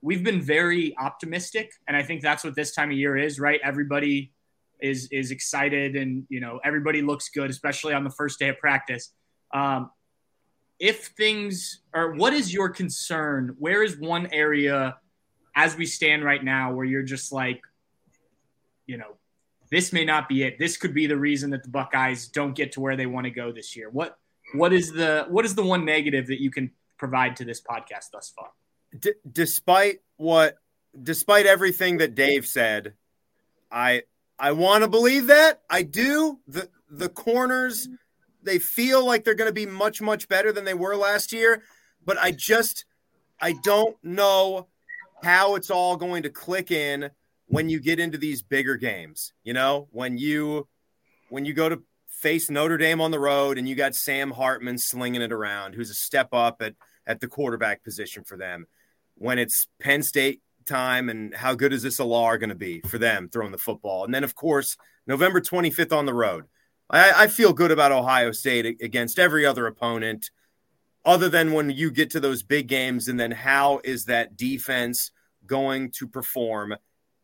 we've 0.00 0.22
been 0.22 0.42
very 0.42 0.96
optimistic, 0.98 1.72
and 1.88 1.96
I 1.96 2.02
think 2.02 2.22
that's 2.22 2.44
what 2.44 2.54
this 2.54 2.74
time 2.74 2.90
of 2.90 2.96
year 2.96 3.16
is, 3.16 3.40
right? 3.40 3.60
Everybody 3.62 4.32
is 4.80 5.08
is 5.10 5.30
excited, 5.30 5.96
and 5.96 6.24
you 6.28 6.40
know 6.40 6.60
everybody 6.64 7.02
looks 7.02 7.28
good, 7.30 7.50
especially 7.50 7.94
on 7.94 8.04
the 8.04 8.10
first 8.10 8.38
day 8.38 8.48
of 8.48 8.58
practice. 8.58 9.12
Um, 9.52 9.90
if 10.84 11.06
things 11.16 11.80
or 11.94 12.12
what 12.12 12.34
is 12.34 12.52
your 12.52 12.68
concern? 12.68 13.56
Where 13.58 13.82
is 13.82 13.96
one 13.96 14.28
area 14.32 14.98
as 15.56 15.74
we 15.76 15.86
stand 15.86 16.22
right 16.22 16.44
now 16.44 16.74
where 16.74 16.84
you're 16.84 17.02
just 17.02 17.32
like, 17.32 17.62
you 18.84 18.98
know, 18.98 19.16
this 19.70 19.94
may 19.94 20.04
not 20.04 20.28
be 20.28 20.42
it. 20.42 20.58
This 20.58 20.76
could 20.76 20.92
be 20.92 21.06
the 21.06 21.16
reason 21.16 21.48
that 21.50 21.62
the 21.62 21.70
Buckeyes 21.70 22.28
don't 22.28 22.54
get 22.54 22.72
to 22.72 22.80
where 22.80 22.96
they 22.96 23.06
want 23.06 23.24
to 23.24 23.30
go 23.30 23.50
this 23.50 23.74
year. 23.74 23.88
What 23.88 24.18
what 24.52 24.74
is 24.74 24.92
the 24.92 25.24
what 25.30 25.46
is 25.46 25.54
the 25.54 25.64
one 25.64 25.86
negative 25.86 26.26
that 26.26 26.42
you 26.42 26.50
can 26.50 26.70
provide 26.98 27.36
to 27.36 27.46
this 27.46 27.62
podcast 27.62 28.10
thus 28.12 28.30
far? 28.36 28.50
D- 29.00 29.14
despite 29.32 30.00
what, 30.18 30.58
despite 31.02 31.46
everything 31.46 31.96
that 31.98 32.14
Dave 32.14 32.46
said, 32.46 32.92
I 33.72 34.02
I 34.38 34.52
want 34.52 34.84
to 34.84 34.90
believe 34.90 35.28
that 35.28 35.62
I 35.70 35.82
do. 35.82 36.40
the 36.46 36.68
The 36.90 37.08
corners 37.08 37.88
they 38.44 38.58
feel 38.58 39.04
like 39.04 39.24
they're 39.24 39.34
going 39.34 39.48
to 39.48 39.54
be 39.54 39.66
much 39.66 40.00
much 40.00 40.28
better 40.28 40.52
than 40.52 40.64
they 40.64 40.74
were 40.74 40.96
last 40.96 41.32
year, 41.32 41.62
but 42.04 42.18
I 42.18 42.30
just 42.30 42.84
I 43.40 43.54
don't 43.64 43.96
know 44.02 44.68
how 45.22 45.54
it's 45.54 45.70
all 45.70 45.96
going 45.96 46.22
to 46.24 46.30
click 46.30 46.70
in 46.70 47.10
when 47.46 47.68
you 47.68 47.80
get 47.80 47.98
into 47.98 48.18
these 48.18 48.42
bigger 48.42 48.76
games. 48.76 49.32
You 49.42 49.54
know, 49.54 49.88
when 49.90 50.18
you 50.18 50.68
when 51.28 51.44
you 51.44 51.52
go 51.52 51.68
to 51.68 51.82
face 52.08 52.50
Notre 52.50 52.78
Dame 52.78 53.00
on 53.00 53.10
the 53.10 53.18
road 53.18 53.58
and 53.58 53.68
you 53.68 53.74
got 53.74 53.94
Sam 53.94 54.30
Hartman 54.30 54.78
slinging 54.78 55.22
it 55.22 55.32
around, 55.32 55.74
who's 55.74 55.90
a 55.90 55.94
step 55.94 56.28
up 56.32 56.62
at 56.62 56.74
at 57.06 57.20
the 57.20 57.28
quarterback 57.28 57.84
position 57.84 58.24
for 58.24 58.36
them 58.36 58.66
when 59.16 59.38
it's 59.38 59.66
Penn 59.80 60.02
State 60.02 60.40
time 60.66 61.08
and 61.08 61.34
how 61.34 61.54
good 61.54 61.72
is 61.72 61.82
this 61.82 62.00
Allar 62.00 62.38
going 62.38 62.48
to 62.48 62.54
be 62.54 62.80
for 62.80 62.98
them 62.98 63.28
throwing 63.28 63.52
the 63.52 63.58
football? 63.58 64.04
And 64.04 64.14
then, 64.14 64.24
of 64.24 64.34
course, 64.34 64.76
November 65.06 65.40
25th 65.40 65.92
on 65.92 66.06
the 66.06 66.14
road. 66.14 66.44
I, 66.94 67.24
I, 67.24 67.26
feel 67.26 67.52
good 67.52 67.70
about 67.70 67.92
Ohio 67.92 68.32
State 68.32 68.80
against 68.80 69.18
every 69.18 69.44
other 69.44 69.66
opponent, 69.66 70.30
other 71.04 71.28
than 71.28 71.52
when 71.52 71.70
you 71.70 71.90
get 71.90 72.10
to 72.10 72.20
those 72.20 72.42
big 72.42 72.68
games. 72.68 73.08
And 73.08 73.18
then, 73.18 73.30
how 73.30 73.80
is 73.84 74.04
that 74.06 74.36
defense 74.36 75.10
going 75.46 75.90
to 75.92 76.06
perform 76.06 76.76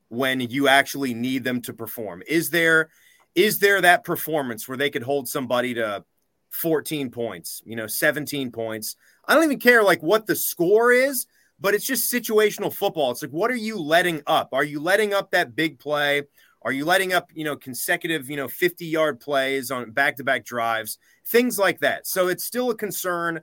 when 0.09 0.41
you 0.41 0.69
actually 0.69 1.15
need 1.15 1.45
them 1.45 1.61
to 1.63 1.73
perform? 1.73 2.23
Is 2.27 2.51
there 2.51 2.91
is 3.35 3.61
there 3.61 3.81
that 3.81 4.05
performance 4.05 4.69
where 4.69 4.77
they 4.77 4.91
could 4.91 5.05
hold 5.05 5.29
somebody 5.29 5.75
to 5.75 6.05
14 6.51 7.11
points, 7.11 7.63
you 7.65 7.77
know, 7.77 7.87
17 7.87 8.51
points? 8.51 8.97
I 9.27 9.35
don't 9.35 9.45
even 9.45 9.61
care 9.61 9.85
like 9.85 10.03
what 10.03 10.27
the 10.27 10.35
score 10.35 10.91
is 10.93 11.27
but 11.61 11.75
it's 11.75 11.85
just 11.85 12.11
situational 12.11 12.73
football. 12.73 13.11
It's 13.11 13.23
like, 13.23 13.31
what 13.31 13.51
are 13.51 13.57
you 13.57 13.79
letting 13.79 14.23
up? 14.27 14.49
Are 14.53 14.65
you 14.65 14.81
letting 14.81 15.13
up 15.13 15.31
that 15.33 15.55
big 15.55 15.79
play 15.79 16.23
Are 16.63 16.73
you 16.73 16.85
letting 16.85 17.13
up, 17.13 17.31
you 17.35 17.45
know, 17.45 17.57
consecutive, 17.57 18.29
you 18.29 18.37
know, 18.37 18.49
50 18.49 18.85
yard 18.85 19.21
plays 19.21 19.71
on 19.71 19.91
back 19.93 20.17
to 20.17 20.25
back 20.25 20.45
drives, 20.45 20.99
things 21.27 21.59
like 21.59 21.81
that? 21.81 22.07
So 22.07 22.29
it's 22.29 22.45
still 22.45 22.71
a 22.71 22.77
concern. 22.77 23.41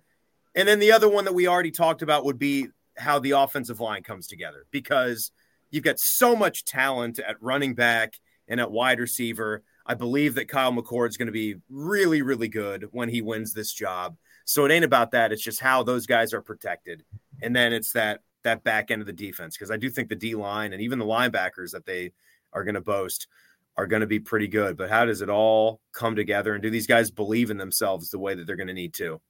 And 0.55 0.67
then 0.67 0.79
the 0.79 0.91
other 0.91 1.09
one 1.09 1.25
that 1.25 1.33
we 1.33 1.47
already 1.47 1.71
talked 1.71 2.01
about 2.01 2.25
would 2.25 2.39
be 2.39 2.67
how 2.97 3.19
the 3.19 3.31
offensive 3.31 3.79
line 3.79 4.03
comes 4.03 4.27
together 4.27 4.65
because 4.71 5.31
you've 5.71 5.83
got 5.83 5.99
so 5.99 6.35
much 6.35 6.65
talent 6.65 7.19
at 7.19 7.41
running 7.41 7.73
back 7.73 8.13
and 8.47 8.59
at 8.59 8.71
wide 8.71 8.99
receiver. 8.99 9.63
I 9.85 9.93
believe 9.93 10.35
that 10.35 10.47
Kyle 10.47 10.71
McCord 10.71 11.09
is 11.09 11.17
going 11.17 11.27
to 11.27 11.31
be 11.31 11.55
really, 11.69 12.21
really 12.21 12.47
good 12.47 12.87
when 12.91 13.09
he 13.09 13.21
wins 13.21 13.53
this 13.53 13.73
job. 13.73 14.17
So 14.45 14.65
it 14.65 14.71
ain't 14.71 14.85
about 14.85 15.11
that. 15.11 15.31
It's 15.31 15.43
just 15.43 15.59
how 15.59 15.83
those 15.83 16.05
guys 16.05 16.33
are 16.33 16.41
protected. 16.41 17.03
And 17.41 17.55
then 17.55 17.73
it's 17.73 17.91
that 17.93 18.21
that 18.43 18.63
back 18.63 18.91
end 18.91 19.01
of 19.01 19.07
the 19.07 19.13
defense 19.13 19.57
because 19.57 19.71
I 19.71 19.77
do 19.77 19.89
think 19.89 20.07
the 20.07 20.15
D 20.15 20.35
line 20.35 20.71
and 20.71 20.81
even 20.81 20.99
the 20.99 21.05
linebackers 21.05 21.71
that 21.71 21.85
they 21.85 22.13
are 22.53 22.63
going 22.63 22.75
to 22.75 22.81
boast 22.81 23.27
are 23.77 23.87
going 23.87 24.01
to 24.01 24.07
be 24.07 24.19
pretty 24.19 24.47
good. 24.47 24.75
But 24.75 24.89
how 24.89 25.05
does 25.05 25.21
it 25.21 25.29
all 25.29 25.79
come 25.93 26.15
together? 26.15 26.53
And 26.53 26.63
do 26.63 26.69
these 26.69 26.87
guys 26.87 27.11
believe 27.11 27.51
in 27.51 27.57
themselves 27.57 28.09
the 28.09 28.19
way 28.19 28.33
that 28.33 28.47
they're 28.47 28.55
going 28.55 28.67
to 28.67 28.73
need 28.73 28.93
to? 28.95 29.21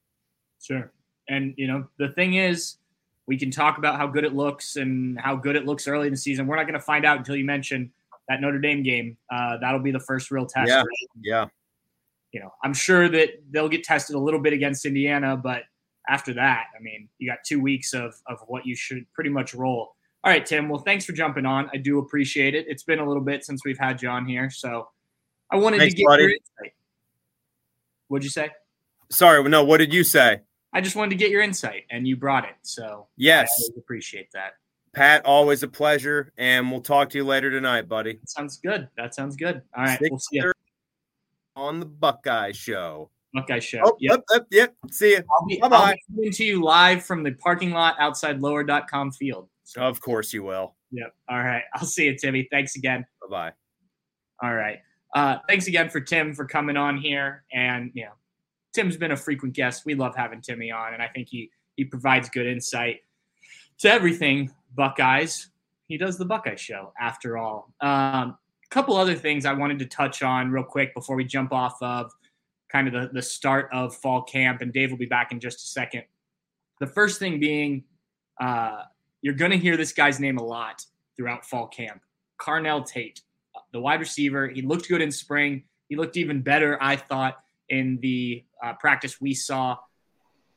Sure. 0.61 0.91
And, 1.29 1.53
you 1.57 1.67
know, 1.67 1.87
the 1.97 2.09
thing 2.09 2.35
is, 2.35 2.77
we 3.27 3.37
can 3.37 3.51
talk 3.51 3.77
about 3.77 3.97
how 3.97 4.07
good 4.07 4.23
it 4.23 4.33
looks 4.33 4.77
and 4.77 5.19
how 5.19 5.35
good 5.35 5.57
it 5.57 5.65
looks 5.65 5.85
early 5.85 6.07
in 6.07 6.13
the 6.13 6.17
season. 6.17 6.47
We're 6.47 6.55
not 6.55 6.63
going 6.63 6.75
to 6.75 6.79
find 6.79 7.05
out 7.05 7.17
until 7.17 7.35
you 7.35 7.43
mention 7.43 7.91
that 8.29 8.39
Notre 8.39 8.59
Dame 8.59 8.83
game. 8.83 9.17
Uh, 9.29 9.57
that'll 9.57 9.81
be 9.81 9.91
the 9.91 9.99
first 9.99 10.31
real 10.31 10.45
test. 10.45 10.69
Yeah. 10.69 10.83
Yeah. 11.21 11.45
You 12.31 12.39
know, 12.39 12.53
I'm 12.63 12.73
sure 12.73 13.09
that 13.09 13.41
they'll 13.51 13.67
get 13.67 13.83
tested 13.83 14.15
a 14.15 14.19
little 14.19 14.39
bit 14.39 14.53
against 14.53 14.85
Indiana, 14.85 15.35
but 15.35 15.63
after 16.07 16.33
that, 16.35 16.67
I 16.77 16.81
mean, 16.81 17.09
you 17.17 17.29
got 17.29 17.39
two 17.45 17.59
weeks 17.59 17.93
of, 17.93 18.15
of 18.27 18.39
what 18.47 18.65
you 18.65 18.75
should 18.75 19.05
pretty 19.13 19.29
much 19.29 19.53
roll. 19.53 19.96
All 20.23 20.31
right, 20.31 20.45
Tim. 20.45 20.67
Well, 20.67 20.81
thanks 20.81 21.05
for 21.05 21.13
jumping 21.13 21.45
on. 21.45 21.69
I 21.73 21.77
do 21.77 21.99
appreciate 21.99 22.55
it. 22.55 22.65
It's 22.67 22.83
been 22.83 22.99
a 22.99 23.07
little 23.07 23.23
bit 23.23 23.45
since 23.45 23.63
we've 23.63 23.77
had 23.77 23.97
John 23.97 24.25
here, 24.25 24.49
so 24.49 24.89
I 25.51 25.57
wanted 25.57 25.79
thanks, 25.79 25.93
to 25.93 25.99
get 25.99 26.07
buddy. 26.07 26.23
your 26.23 26.31
insight. 26.31 26.73
What'd 28.07 28.23
you 28.23 28.29
say? 28.29 28.49
Sorry, 29.09 29.41
no. 29.47 29.63
What 29.63 29.77
did 29.77 29.93
you 29.93 30.03
say? 30.03 30.41
I 30.73 30.81
just 30.81 30.95
wanted 30.95 31.11
to 31.11 31.15
get 31.15 31.29
your 31.29 31.41
insight, 31.41 31.83
and 31.89 32.07
you 32.07 32.17
brought 32.17 32.43
it. 32.43 32.55
So 32.61 33.07
yes, 33.15 33.49
I 33.75 33.79
appreciate 33.79 34.31
that. 34.33 34.53
Pat, 34.93 35.25
always 35.25 35.63
a 35.63 35.67
pleasure, 35.67 36.33
and 36.37 36.71
we'll 36.71 36.81
talk 36.81 37.09
to 37.11 37.17
you 37.17 37.23
later 37.23 37.51
tonight, 37.51 37.87
buddy. 37.87 38.13
That 38.13 38.29
sounds 38.29 38.57
good. 38.57 38.89
That 38.97 39.13
sounds 39.13 39.35
good. 39.35 39.61
All 39.75 39.83
right, 39.83 39.99
we'll 40.01 40.19
see 40.19 40.37
you 40.37 40.51
on 41.55 41.79
the 41.79 41.85
Buckeye 41.85 42.51
Show. 42.51 43.11
Buckeye 43.33 43.59
Show. 43.59 43.81
Oh, 43.83 43.97
yep, 43.99 44.21
yep, 44.31 44.47
yep. 44.51 44.75
See 44.91 45.11
you. 45.11 45.59
Bye 45.61 45.67
bye. 45.67 45.77
I'll 45.77 45.93
be 45.93 46.01
coming 46.15 46.31
to 46.31 46.43
you 46.43 46.63
live 46.63 47.03
from 47.03 47.23
the 47.23 47.31
parking 47.33 47.71
lot 47.71 47.95
outside 47.99 48.41
lower.com 48.41 49.11
field. 49.11 49.49
So, 49.67 49.81
of 49.81 49.99
course 49.99 50.31
you 50.31 50.43
will. 50.43 50.75
Yep. 50.91 51.13
All 51.29 51.43
right. 51.43 51.63
I'll 51.75 51.85
see 51.85 52.05
you, 52.05 52.17
Timmy. 52.17 52.47
Thanks 52.49 52.77
again. 52.77 53.05
Bye 53.21 53.27
bye. 53.29 53.51
All 54.41 54.55
right. 54.55 54.79
Uh, 55.13 55.39
thanks 55.49 55.67
again 55.67 55.89
for 55.89 55.99
Tim 55.99 56.33
for 56.33 56.45
coming 56.45 56.77
on 56.77 56.97
here. 56.97 57.43
And, 57.51 57.91
you 57.93 58.05
know, 58.05 58.11
Tim's 58.73 58.95
been 58.95 59.11
a 59.11 59.17
frequent 59.17 59.53
guest. 59.53 59.83
We 59.85 59.93
love 59.93 60.15
having 60.15 60.39
Timmy 60.39 60.71
on, 60.71 60.93
and 60.93 61.03
I 61.03 61.07
think 61.07 61.27
he 61.27 61.51
he 61.75 61.83
provides 61.83 62.29
good 62.29 62.45
insight 62.45 63.01
to 63.79 63.91
everything 63.91 64.51
Buckeyes. 64.75 65.49
He 65.87 65.97
does 65.97 66.17
the 66.17 66.25
Buckeye 66.25 66.55
Show, 66.55 66.93
after 66.99 67.37
all. 67.37 67.73
Um, 67.81 68.37
a 68.63 68.69
couple 68.69 68.95
other 68.95 69.15
things 69.15 69.45
I 69.45 69.53
wanted 69.53 69.79
to 69.79 69.85
touch 69.85 70.23
on 70.23 70.49
real 70.49 70.63
quick 70.63 70.93
before 70.93 71.15
we 71.15 71.25
jump 71.25 71.51
off 71.51 71.77
of 71.81 72.11
kind 72.71 72.87
of 72.87 72.93
the, 72.93 73.09
the 73.13 73.21
start 73.21 73.69
of 73.73 73.95
fall 73.95 74.21
camp, 74.23 74.61
and 74.61 74.71
Dave 74.71 74.91
will 74.91 74.97
be 74.97 75.05
back 75.05 75.31
in 75.31 75.39
just 75.39 75.57
a 75.59 75.67
second. 75.67 76.03
The 76.79 76.87
first 76.87 77.19
thing 77.19 77.39
being, 77.39 77.83
uh, 78.39 78.83
you're 79.27 79.35
going 79.35 79.51
to 79.51 79.57
hear 79.57 79.75
this 79.75 79.91
guy's 79.91 80.21
name 80.21 80.37
a 80.37 80.41
lot 80.41 80.85
throughout 81.17 81.45
fall 81.45 81.67
camp. 81.67 82.01
Carnell 82.39 82.87
Tate, 82.87 83.19
the 83.73 83.79
wide 83.81 83.99
receiver. 83.99 84.47
He 84.47 84.61
looked 84.61 84.87
good 84.87 85.01
in 85.01 85.11
spring. 85.11 85.63
He 85.89 85.97
looked 85.97 86.15
even 86.15 86.41
better, 86.41 86.81
I 86.81 86.95
thought, 86.95 87.35
in 87.67 87.99
the 88.01 88.45
uh, 88.63 88.71
practice 88.79 89.19
we 89.19 89.33
saw. 89.33 89.79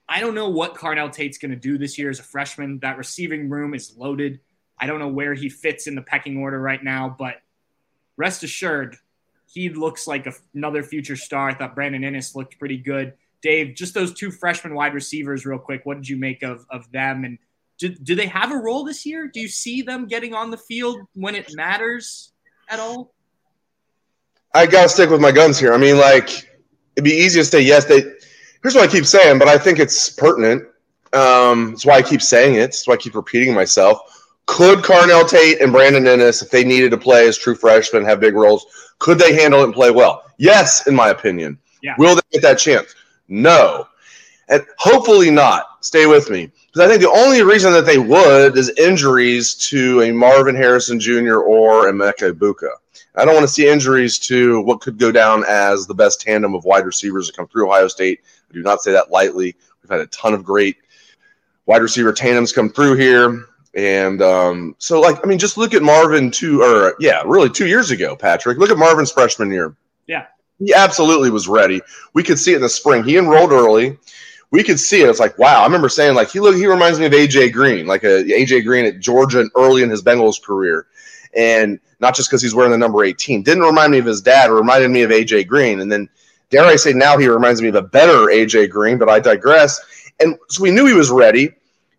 I 0.09 0.21
don't 0.21 0.37
know 0.37 0.51
what 0.51 0.77
Carnell 0.77 1.11
Tate's 1.11 1.37
going 1.37 1.51
to 1.51 1.57
do 1.57 1.79
this 1.79 1.99
year 1.99 2.11
as 2.11 2.21
a 2.21 2.23
freshman. 2.23 2.79
That 2.79 2.97
receiving 2.97 3.51
room 3.51 3.75
is 3.75 3.97
loaded. 3.97 4.39
I 4.79 4.87
don't 4.87 5.01
know 5.01 5.09
where 5.09 5.35
he 5.35 5.49
fits 5.49 5.89
in 5.89 5.97
the 5.97 6.03
pecking 6.03 6.39
order 6.39 6.61
right 6.61 6.83
now, 6.85 7.17
but 7.19 7.39
rest 8.17 8.45
assured, 8.45 8.95
he 9.47 9.71
looks 9.71 10.07
like 10.07 10.29
another 10.55 10.85
future 10.85 11.17
star. 11.17 11.49
I 11.49 11.55
thought 11.55 11.75
Brandon 11.75 12.03
Inniss 12.03 12.37
looked 12.37 12.57
pretty 12.61 12.77
good. 12.77 13.15
Dave, 13.43 13.75
just 13.75 13.95
those 13.95 14.15
two 14.15 14.31
freshman 14.31 14.77
wide 14.77 14.95
receivers, 14.95 15.45
real 15.45 15.59
quick. 15.59 15.85
What 15.85 15.97
did 15.97 16.09
you 16.09 16.19
make 16.19 16.45
of, 16.45 16.65
of 16.71 16.93
them? 16.93 17.25
And 17.25 17.39
do, 17.81 17.89
do 17.89 18.15
they 18.15 18.27
have 18.27 18.53
a 18.53 18.57
role 18.57 18.85
this 18.85 19.07
year? 19.07 19.27
Do 19.27 19.41
you 19.41 19.49
see 19.49 19.83
them 19.83 20.07
getting 20.07 20.35
on 20.35 20.51
the 20.51 20.59
field 20.59 21.01
when 21.15 21.35
it 21.35 21.51
matters 21.57 22.33
at 22.69 22.79
all? 22.79 23.13
I 24.55 24.67
got 24.67 24.83
to 24.83 24.89
stick 24.89 25.11
with 25.11 25.21
my 25.21 25.33
guns 25.33 25.59
here. 25.59 25.73
I 25.73 25.79
mean, 25.79 25.97
like, 25.97 26.29
it'd 26.95 27.05
be 27.05 27.11
easy 27.11 27.41
to 27.41 27.45
say 27.45 27.61
yes. 27.63 27.87
They 27.87 28.03
here's 28.63 28.75
what 28.75 28.89
I 28.89 28.93
keep 28.93 29.07
saying, 29.07 29.39
but 29.39 29.49
I 29.49 29.57
think 29.57 29.79
it's 29.79 30.11
pertinent. 30.11 30.65
Um, 31.13 31.71
that's 31.71 31.87
why 31.87 31.95
I 31.95 32.03
keep 32.03 32.21
saying 32.21 32.57
it. 32.57 32.67
That's 32.67 32.87
why 32.87 32.95
I 32.95 32.99
keep 32.99 33.15
repeating 33.15 33.55
myself. 33.55 33.99
Could 34.47 34.81
Carnell 34.81 35.29
Tate 35.29 35.61
and 35.63 35.73
Brandon 35.73 36.05
Inniss, 36.05 36.43
if 36.43 36.51
they 36.51 36.65
needed 36.65 36.91
to 36.91 36.99
play 36.99 37.27
as 37.27 37.39
true 37.39 37.55
freshmen, 37.55 38.05
have 38.05 38.21
big 38.21 38.35
roles? 38.35 38.67
Could 38.99 39.19
they 39.19 39.35
handle 39.35 39.63
it 39.63 39.65
and 39.65 39.75
play 39.75 39.91
well? 39.91 40.25
Yes, 40.37 40.87
in 40.87 40.95
my 40.95 41.09
opinion. 41.09 41.59
Yeah. 41.83 41.95
Will 41.99 42.17
they 42.17 42.21
get 42.33 42.43
that 42.43 42.59
chance? 42.59 42.95
No. 43.29 43.87
And 44.49 44.67
hopefully 44.77 45.31
not. 45.31 45.85
Stay 45.85 46.07
with 46.07 46.29
me. 46.29 46.51
Because 46.73 46.87
I 46.87 46.89
think 46.89 47.03
the 47.03 47.11
only 47.11 47.43
reason 47.43 47.73
that 47.73 47.85
they 47.85 47.99
would 47.99 48.57
is 48.57 48.71
injuries 48.71 49.55
to 49.55 50.03
a 50.03 50.13
Marvin 50.13 50.55
Harrison 50.55 51.01
Jr. 51.01 51.39
or 51.39 51.91
Emeka 51.91 52.33
Egbuka. 52.33 52.71
I 53.17 53.25
don't 53.25 53.35
want 53.35 53.47
to 53.47 53.53
see 53.53 53.69
injuries 53.69 54.19
to 54.21 54.63
what 54.63 54.81
could 54.81 54.97
go 54.97 55.11
down 55.11 55.45
as 55.49 55.87
the 55.87 55.95
best 55.95 56.21
tandem 56.21 56.55
of 56.55 56.65
wide 56.65 56.87
receivers 56.87 57.27
that 57.27 57.37
come 57.37 57.49
through 57.49 57.67
Ohio 57.67 57.89
State. 57.89 58.21
I 58.51 58.55
do 58.55 58.63
not 58.63 58.83
say 58.83 58.93
that 58.93 59.11
lightly. 59.11 59.57
We've 59.83 59.91
had 59.91 60.01
a 60.01 60.07
ton 60.07 60.33
of 60.33 60.45
great 60.45 60.77
wide 61.67 61.83
receiver 61.83 62.13
tandems 62.13 62.53
come 62.53 62.71
through 62.71 62.97
here. 62.97 63.47
And 63.75 64.23
um, 64.23 64.75
so, 64.79 65.01
like, 65.01 65.25
I 65.25 65.29
mean, 65.29 65.39
just 65.39 65.57
look 65.57 65.75
at 65.75 65.83
Marvin 65.83 66.31
two, 66.31 66.63
or 66.63 66.95
yeah, 67.01 67.23
really 67.25 67.51
two 67.51 67.67
years 67.67 67.91
ago, 67.91 68.15
Patrick. 68.17 68.59
Look 68.59 68.71
at 68.71 68.79
Marvin's 68.79 69.13
freshman 69.13 69.51
year. 69.51 69.75
Yeah. 70.07 70.27
He 70.59 70.75
absolutely 70.75 71.31
was 71.31 71.49
ready. 71.49 71.81
We 72.13 72.23
could 72.23 72.39
see 72.39 72.53
it 72.53 72.57
in 72.57 72.63
the 72.63 72.69
spring. 72.69 73.03
He 73.05 73.17
enrolled 73.17 73.53
early. 73.53 73.99
We 74.51 74.65
could 74.65 74.81
see 74.81 75.03
it. 75.03 75.09
It's 75.09 75.21
like, 75.21 75.39
wow. 75.39 75.61
I 75.61 75.65
remember 75.65 75.89
saying, 75.89 76.15
like, 76.15 76.31
he 76.31 76.41
look, 76.41 76.57
he 76.57 76.67
reminds 76.67 76.99
me 76.99 77.07
of 77.07 77.13
AJ 77.13 77.53
Green, 77.53 77.87
like 77.87 78.03
a 78.03 78.25
AJ 78.25 78.65
Green 78.65 78.85
at 78.85 78.99
Georgia 78.99 79.41
and 79.41 79.51
early 79.57 79.83
in 79.83 79.91
his 79.91 80.03
Bengals 80.03 80.43
career. 80.43 80.87
And 81.37 81.79
not 82.01 82.17
just 82.17 82.29
because 82.29 82.43
he's 82.43 82.55
wearing 82.55 82.73
the 82.73 82.79
number 82.79 83.05
18. 83.05 83.43
Didn't 83.43 83.63
remind 83.63 83.93
me 83.93 83.99
of 83.99 84.07
his 84.07 84.21
dad, 84.21 84.51
reminded 84.51 84.91
me 84.91 85.03
of 85.03 85.11
AJ 85.11 85.47
Green. 85.47 85.81
And 85.81 85.93
then, 85.93 86.09
dare 86.49 86.65
I 86.65 86.77
say, 86.77 86.93
now 86.93 87.17
he 87.17 87.29
reminds 87.29 87.63
me 87.63 87.69
of 87.69 87.75
a 87.77 87.83
better 87.83 88.27
AJ 88.27 88.71
Green, 88.71 88.99
but 88.99 89.09
I 89.09 89.21
digress. 89.21 89.81
And 90.19 90.37
so 90.49 90.63
we 90.63 90.71
knew 90.71 90.87
he 90.87 90.95
was 90.95 91.11
ready. 91.11 91.55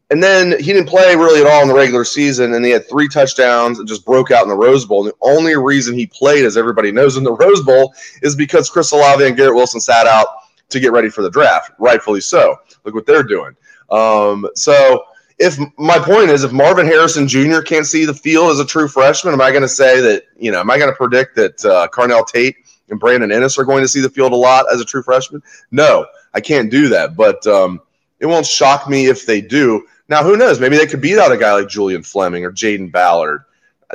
And 0.09 0.21
then 0.21 0.59
he 0.59 0.73
didn't 0.73 0.89
play 0.89 1.15
really 1.15 1.39
at 1.39 1.47
all 1.47 1.61
in 1.61 1.69
the 1.69 1.73
regular 1.73 2.03
season, 2.03 2.53
and 2.53 2.65
he 2.65 2.71
had 2.71 2.89
three 2.89 3.07
touchdowns 3.07 3.79
and 3.79 3.87
just 3.87 4.05
broke 4.05 4.29
out 4.29 4.43
in 4.43 4.49
the 4.49 4.57
Rose 4.57 4.83
Bowl. 4.83 5.05
And 5.05 5.13
the 5.13 5.17
only 5.21 5.55
reason 5.55 5.97
he 5.97 6.05
played, 6.05 6.43
as 6.43 6.57
everybody 6.57 6.91
knows, 6.91 7.15
in 7.15 7.23
the 7.23 7.31
Rose 7.39 7.61
Bowl 7.61 7.93
is 8.21 8.35
because 8.35 8.69
Chris 8.69 8.91
Olave 8.91 9.25
and 9.25 9.37
Garrett 9.37 9.55
Wilson 9.55 9.79
sat 9.79 10.07
out 10.07 10.27
to 10.71 10.79
get 10.79 10.91
ready 10.91 11.09
for 11.09 11.21
the 11.21 11.29
draft. 11.29 11.71
Rightfully 11.79 12.21
so. 12.21 12.57
Look 12.83 12.95
what 12.95 13.05
they're 13.05 13.23
doing. 13.23 13.55
Um, 13.89 14.47
so 14.55 15.03
if 15.37 15.57
my 15.77 15.97
point 15.97 16.29
is, 16.29 16.43
if 16.43 16.51
Marvin 16.51 16.85
Harrison 16.85 17.27
Jr. 17.27 17.61
can't 17.61 17.85
see 17.85 18.05
the 18.05 18.13
field 18.13 18.51
as 18.51 18.59
a 18.59 18.65
true 18.65 18.87
freshman, 18.87 19.33
am 19.33 19.41
I 19.41 19.49
going 19.49 19.63
to 19.63 19.67
say 19.67 19.99
that 19.99 20.25
you 20.37 20.51
know? 20.51 20.59
Am 20.59 20.69
I 20.69 20.77
going 20.77 20.91
to 20.91 20.95
predict 20.95 21.35
that 21.35 21.65
uh, 21.65 21.87
Carnell 21.87 22.25
Tate 22.27 22.55
and 22.89 22.99
Brandon 22.99 23.29
Inniss 23.29 23.57
are 23.57 23.65
going 23.65 23.81
to 23.81 23.87
see 23.87 24.01
the 24.01 24.09
field 24.09 24.33
a 24.33 24.35
lot 24.35 24.65
as 24.71 24.81
a 24.81 24.85
true 24.85 25.01
freshman? 25.01 25.41
No, 25.71 26.05
I 26.33 26.41
can't 26.41 26.69
do 26.69 26.89
that. 26.89 27.15
But 27.15 27.45
um, 27.47 27.81
it 28.19 28.27
won't 28.27 28.45
shock 28.45 28.87
me 28.87 29.07
if 29.07 29.25
they 29.25 29.41
do. 29.41 29.85
Now, 30.09 30.23
who 30.23 30.37
knows? 30.37 30.59
Maybe 30.59 30.77
they 30.77 30.85
could 30.85 31.01
beat 31.01 31.17
out 31.17 31.31
a 31.31 31.37
guy 31.37 31.53
like 31.53 31.69
Julian 31.69 32.03
Fleming 32.03 32.45
or 32.45 32.51
Jayden 32.51 32.91
Ballard. 32.91 33.43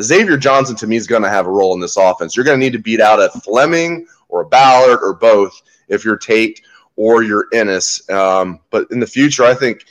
Xavier 0.00 0.36
Johnson 0.36 0.76
to 0.76 0.86
me 0.86 0.96
is 0.96 1.06
going 1.06 1.22
to 1.22 1.28
have 1.28 1.46
a 1.46 1.50
role 1.50 1.74
in 1.74 1.80
this 1.80 1.96
offense. 1.96 2.36
You're 2.36 2.44
going 2.44 2.58
to 2.58 2.64
need 2.64 2.72
to 2.72 2.78
beat 2.78 3.00
out 3.00 3.20
a 3.20 3.28
Fleming 3.40 4.06
or 4.28 4.42
a 4.42 4.46
Ballard 4.46 4.98
or 5.02 5.14
both 5.14 5.62
if 5.88 6.04
you're 6.04 6.16
Tate 6.16 6.62
or 6.96 7.22
you're 7.22 7.48
Inniss. 7.52 8.10
Um, 8.10 8.60
but 8.70 8.86
in 8.90 9.00
the 9.00 9.06
future, 9.06 9.44
I 9.44 9.54
think 9.54 9.84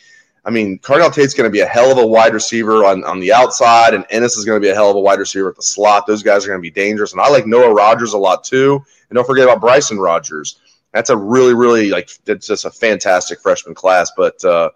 I 0.45 0.51
mean, 0.51 0.77
Carnell 0.77 1.11
Tate's 1.11 1.33
going 1.33 1.49
to 1.49 1.51
be 1.51 1.61
a 1.61 1.65
hell 1.65 1.91
of 1.91 1.97
a 1.97 2.05
wide 2.05 2.33
receiver 2.33 2.85
on, 2.85 3.03
on 3.03 3.19
the 3.19 3.33
outside, 3.33 3.95
and 3.95 4.05
Inniss 4.09 4.37
is 4.37 4.45
going 4.45 4.61
to 4.61 4.65
be 4.65 4.69
a 4.69 4.75
hell 4.75 4.91
of 4.91 4.95
a 4.95 4.99
wide 4.99 5.17
receiver 5.17 5.49
at 5.49 5.55
the 5.55 5.63
slot. 5.63 6.05
Those 6.05 6.21
guys 6.21 6.45
are 6.45 6.49
going 6.49 6.59
to 6.59 6.61
be 6.61 6.69
dangerous. 6.69 7.13
And 7.13 7.21
I 7.21 7.29
like 7.29 7.47
Noah 7.47 7.73
Rogers 7.73 8.13
a 8.13 8.17
lot 8.17 8.43
too. 8.43 8.83
And 9.09 9.15
don't 9.15 9.25
forget 9.25 9.45
about 9.45 9.59
Bryson 9.59 9.97
Rodgers. 9.97 10.59
That's 10.93 11.09
a 11.09 11.17
really, 11.17 11.55
really 11.55 11.89
like 11.89 12.09
it's 12.27 12.47
just 12.47 12.65
a 12.65 12.71
fantastic 12.71 13.41
freshman 13.41 13.73
class. 13.73 14.11
But 14.15 14.43
uh, 14.45 14.69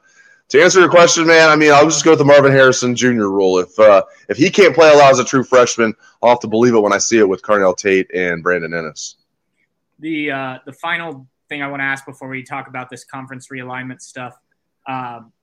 to 0.50 0.62
answer 0.62 0.80
your 0.80 0.90
question, 0.90 1.28
man, 1.28 1.50
I 1.50 1.56
mean, 1.56 1.72
I'll 1.72 1.86
just 1.86 2.04
go 2.04 2.12
with 2.12 2.20
the 2.20 2.26
Marvin 2.26 2.52
Harrison 2.52 2.96
Jr. 2.96 3.30
rule. 3.30 3.60
If 3.60 3.78
uh, 3.80 4.02
if 4.28 4.38
he 4.38 4.50
can't 4.50 4.74
play 4.74 4.92
a 4.92 4.98
lot 4.98 5.12
as 5.12 5.20
a 5.20 5.24
true 5.24 5.44
freshman, 5.44 5.94
I'll 6.22 6.30
have 6.30 6.40
to 6.40 6.48
believe 6.48 6.74
it 6.74 6.80
when 6.80 6.94
I 6.94 6.98
see 6.98 7.20
it 7.20 7.30
with 7.30 7.44
Carnell 7.44 7.78
Tate 7.78 8.10
and 8.14 8.42
Brandon 8.42 8.72
Inniss. 8.72 9.16
The 10.00 10.32
uh, 10.32 10.58
the 10.66 10.74
final 10.74 11.28
thing 11.50 11.62
I 11.62 11.68
want 11.68 11.82
to 11.82 11.86
ask 11.86 12.06
before 12.06 12.30
we 12.30 12.44
talk 12.44 12.68
about 12.68 12.90
this 12.90 13.04
conference 13.04 13.48
realignment 13.50 14.02
stuff. 14.02 14.38
Um, 14.88 15.34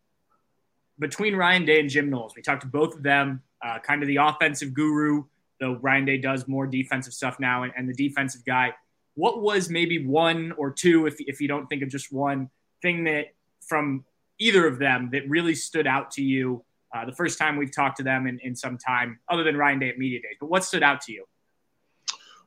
between 0.98 1.36
Ryan 1.36 1.66
Day 1.66 1.80
and 1.80 1.90
Jim 1.90 2.08
Knowles. 2.08 2.34
We 2.34 2.40
talked 2.40 2.62
to 2.62 2.68
both 2.68 2.94
of 2.94 3.02
them, 3.02 3.42
uh, 3.62 3.78
kind 3.80 4.02
of 4.02 4.08
the 4.08 4.16
offensive 4.16 4.72
guru 4.72 5.24
though 5.60 5.74
Ryan 5.80 6.04
Day 6.04 6.18
does 6.18 6.46
more 6.48 6.66
defensive 6.66 7.12
stuff 7.12 7.40
now 7.40 7.62
and, 7.62 7.72
and 7.76 7.88
the 7.88 7.94
defensive 7.94 8.44
guy. 8.44 8.74
What 9.14 9.40
was 9.40 9.70
maybe 9.70 10.04
one 10.04 10.52
or 10.52 10.70
two, 10.70 11.06
if, 11.06 11.16
if 11.18 11.40
you 11.40 11.48
don't 11.48 11.66
think 11.66 11.82
of 11.82 11.88
just 11.88 12.12
one 12.12 12.50
thing 12.82 13.04
that 13.04 13.26
from 13.66 14.04
either 14.38 14.66
of 14.66 14.78
them 14.78 15.08
that 15.12 15.28
really 15.28 15.54
stood 15.54 15.86
out 15.86 16.10
to 16.12 16.22
you 16.22 16.62
uh, 16.94 17.04
the 17.04 17.12
first 17.12 17.38
time 17.38 17.56
we've 17.56 17.74
talked 17.74 17.96
to 17.96 18.02
them 18.02 18.26
in, 18.26 18.38
in 18.40 18.54
some 18.54 18.78
time, 18.78 19.18
other 19.28 19.42
than 19.42 19.56
Ryan 19.56 19.78
Day 19.78 19.88
at 19.88 19.98
Media 19.98 20.20
Days? 20.20 20.36
But 20.40 20.50
what 20.50 20.64
stood 20.64 20.82
out 20.82 21.00
to 21.02 21.12
you? 21.12 21.26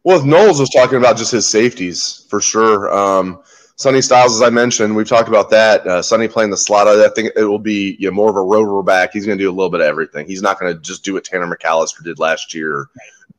Well, 0.04 0.26
Knowles 0.26 0.60
was 0.60 0.70
talking 0.70 0.98
about 0.98 1.18
just 1.18 1.32
his 1.32 1.48
safeties 1.48 2.26
for 2.30 2.40
sure. 2.40 2.92
Um, 2.96 3.42
Sonny 3.76 4.02
Styles, 4.02 4.36
as 4.36 4.42
I 4.42 4.50
mentioned, 4.50 4.96
we've 4.96 5.08
talked 5.08 5.30
about 5.30 5.50
that. 5.52 5.86
Uh, 5.88 6.02
Sonny 6.02 6.28
playing 6.28 6.50
the 6.50 6.58
slot. 6.58 6.88
I 6.88 7.08
think 7.10 7.32
it 7.36 7.44
will 7.46 7.60
be 7.60 7.96
you 8.00 8.10
know, 8.10 8.16
more 8.16 8.30
of 8.30 8.36
a 8.36 8.42
rover 8.42 8.84
back. 8.84 9.12
He's 9.14 9.26
going 9.26 9.38
to 9.38 9.44
do 9.44 9.50
a 9.50 9.56
little 9.56 9.70
bit 9.70 9.82
of 9.82 9.88
everything. 9.88 10.26
He's 10.28 10.42
not 10.42 10.60
going 10.60 10.74
to 10.74 10.80
just 10.82 11.04
do 11.04 11.14
what 11.14 11.24
Tanner 11.24 11.48
McCalister 11.48 12.04
did 12.04 12.20
last 12.20 12.54
year, 12.54 12.90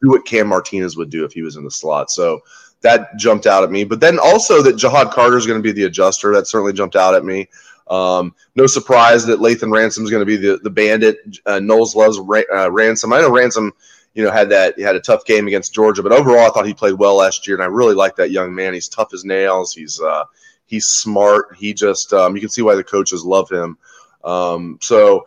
do 0.03 0.09
what 0.09 0.25
Cam 0.27 0.49
Martinez 0.49 0.97
would 0.97 1.11
do 1.11 1.25
if 1.25 1.33
he 1.33 1.43
was 1.43 1.57
in 1.57 1.65
the 1.65 1.71
slot. 1.71 2.11
So 2.11 2.41
that 2.81 3.17
jumped 3.19 3.47
out 3.47 3.65
at 3.65 3.71
me. 3.71 3.85
But 3.85 4.01
then 4.01 4.19
also 4.19 4.63
that 4.63 4.77
Ja'Had 4.77 5.13
Carter 5.13 5.37
is 5.37 5.47
going 5.47 5.59
to 5.59 5.63
be 5.63 5.73
the 5.73 5.85
adjuster. 5.85 6.33
That 6.33 6.47
certainly 6.47 6.73
jumped 6.73 6.97
out 6.97 7.15
at 7.15 7.25
me. 7.25 7.49
Um, 7.89 8.35
no 8.55 8.67
surprise 8.67 9.27
that 9.27 9.41
Lathan 9.41 9.75
Ransom 9.75 10.05
is 10.05 10.11
going 10.11 10.21
to 10.21 10.27
be 10.27 10.37
the, 10.37 10.59
the 10.63 10.71
bandit. 10.71 11.19
Uh, 11.45 11.59
Knowles 11.61 11.95
loves 11.95 12.19
Ra- 12.19 12.43
uh, 12.55 12.71
Ransom. 12.71 13.13
I 13.13 13.21
know 13.21 13.31
Ransom– 13.31 13.73
you 14.15 14.25
know, 14.25 14.31
had 14.31 14.49
that 14.51 14.75
he 14.77 14.83
had 14.83 14.97
a 14.97 15.01
tough 15.01 15.25
game 15.25 15.47
against 15.47 15.75
Georgia, 15.75 16.03
but 16.03 16.13
overall, 16.13 16.47
I 16.47 16.51
thought 16.51 16.67
he 16.67 16.75
played 16.75 16.95
well 16.95 17.17
last 17.17 17.47
year, 17.47 17.57
and 17.57 17.63
I 17.63 17.67
really 17.67 17.95
like 17.95 18.17
that 18.17 18.31
young 18.31 18.55
man. 18.55 18.75
He's 18.75 18.89
tough 18.89 19.15
as 19.15 19.25
nails. 19.25 19.73
He's 19.73 20.01
uh, 20.01 20.25
he's 20.67 20.87
smart. 20.87 21.57
He 21.57 21.73
just 21.73 22.13
um, 22.13 22.35
you 22.35 22.41
can 22.41 22.51
see 22.51 22.63
why 22.63 22.75
the 22.75 22.85
coaches 22.85 23.25
love 23.25 23.51
him. 23.51 23.79
Um, 24.25 24.79
so 24.81 25.27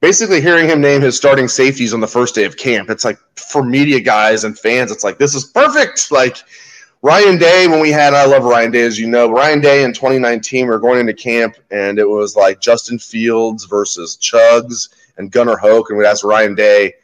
basically, 0.00 0.40
hearing 0.40 0.68
him 0.68 0.80
name 0.80 1.02
his 1.02 1.16
starting 1.16 1.48
safeties 1.48 1.92
on 1.92 2.00
the 2.00 2.06
first 2.06 2.34
day 2.34 2.44
of 2.44 2.56
camp, 2.56 2.90
it's 2.90 3.04
like 3.04 3.18
for 3.34 3.64
media 3.64 4.00
guys 4.00 4.44
and 4.44 4.58
fans, 4.58 4.92
it's 4.92 5.04
like 5.04 5.18
this 5.18 5.34
is 5.34 5.46
perfect. 5.46 6.10
Like 6.12 6.38
Ryan 7.02 7.38
Day, 7.38 7.66
when 7.66 7.80
we 7.80 7.90
had, 7.90 8.14
I 8.14 8.24
love 8.24 8.44
Ryan 8.44 8.70
Day, 8.70 8.82
as 8.82 8.98
you 8.98 9.06
know. 9.06 9.30
Ryan 9.30 9.60
Day 9.60 9.84
in 9.84 9.92
2019, 9.92 10.66
we 10.66 10.70
were 10.70 10.78
going 10.78 11.00
into 11.00 11.14
camp, 11.14 11.56
and 11.70 11.98
it 11.98 12.08
was 12.08 12.36
like 12.36 12.60
Justin 12.60 12.98
Fields 12.98 13.64
versus 13.64 14.16
Chugs 14.16 14.88
and 15.18 15.30
Gunnar 15.30 15.56
Hoak, 15.56 15.90
and 15.90 15.98
we 15.98 16.06
asked 16.06 16.24
Ryan 16.24 16.54
Day 16.54 16.94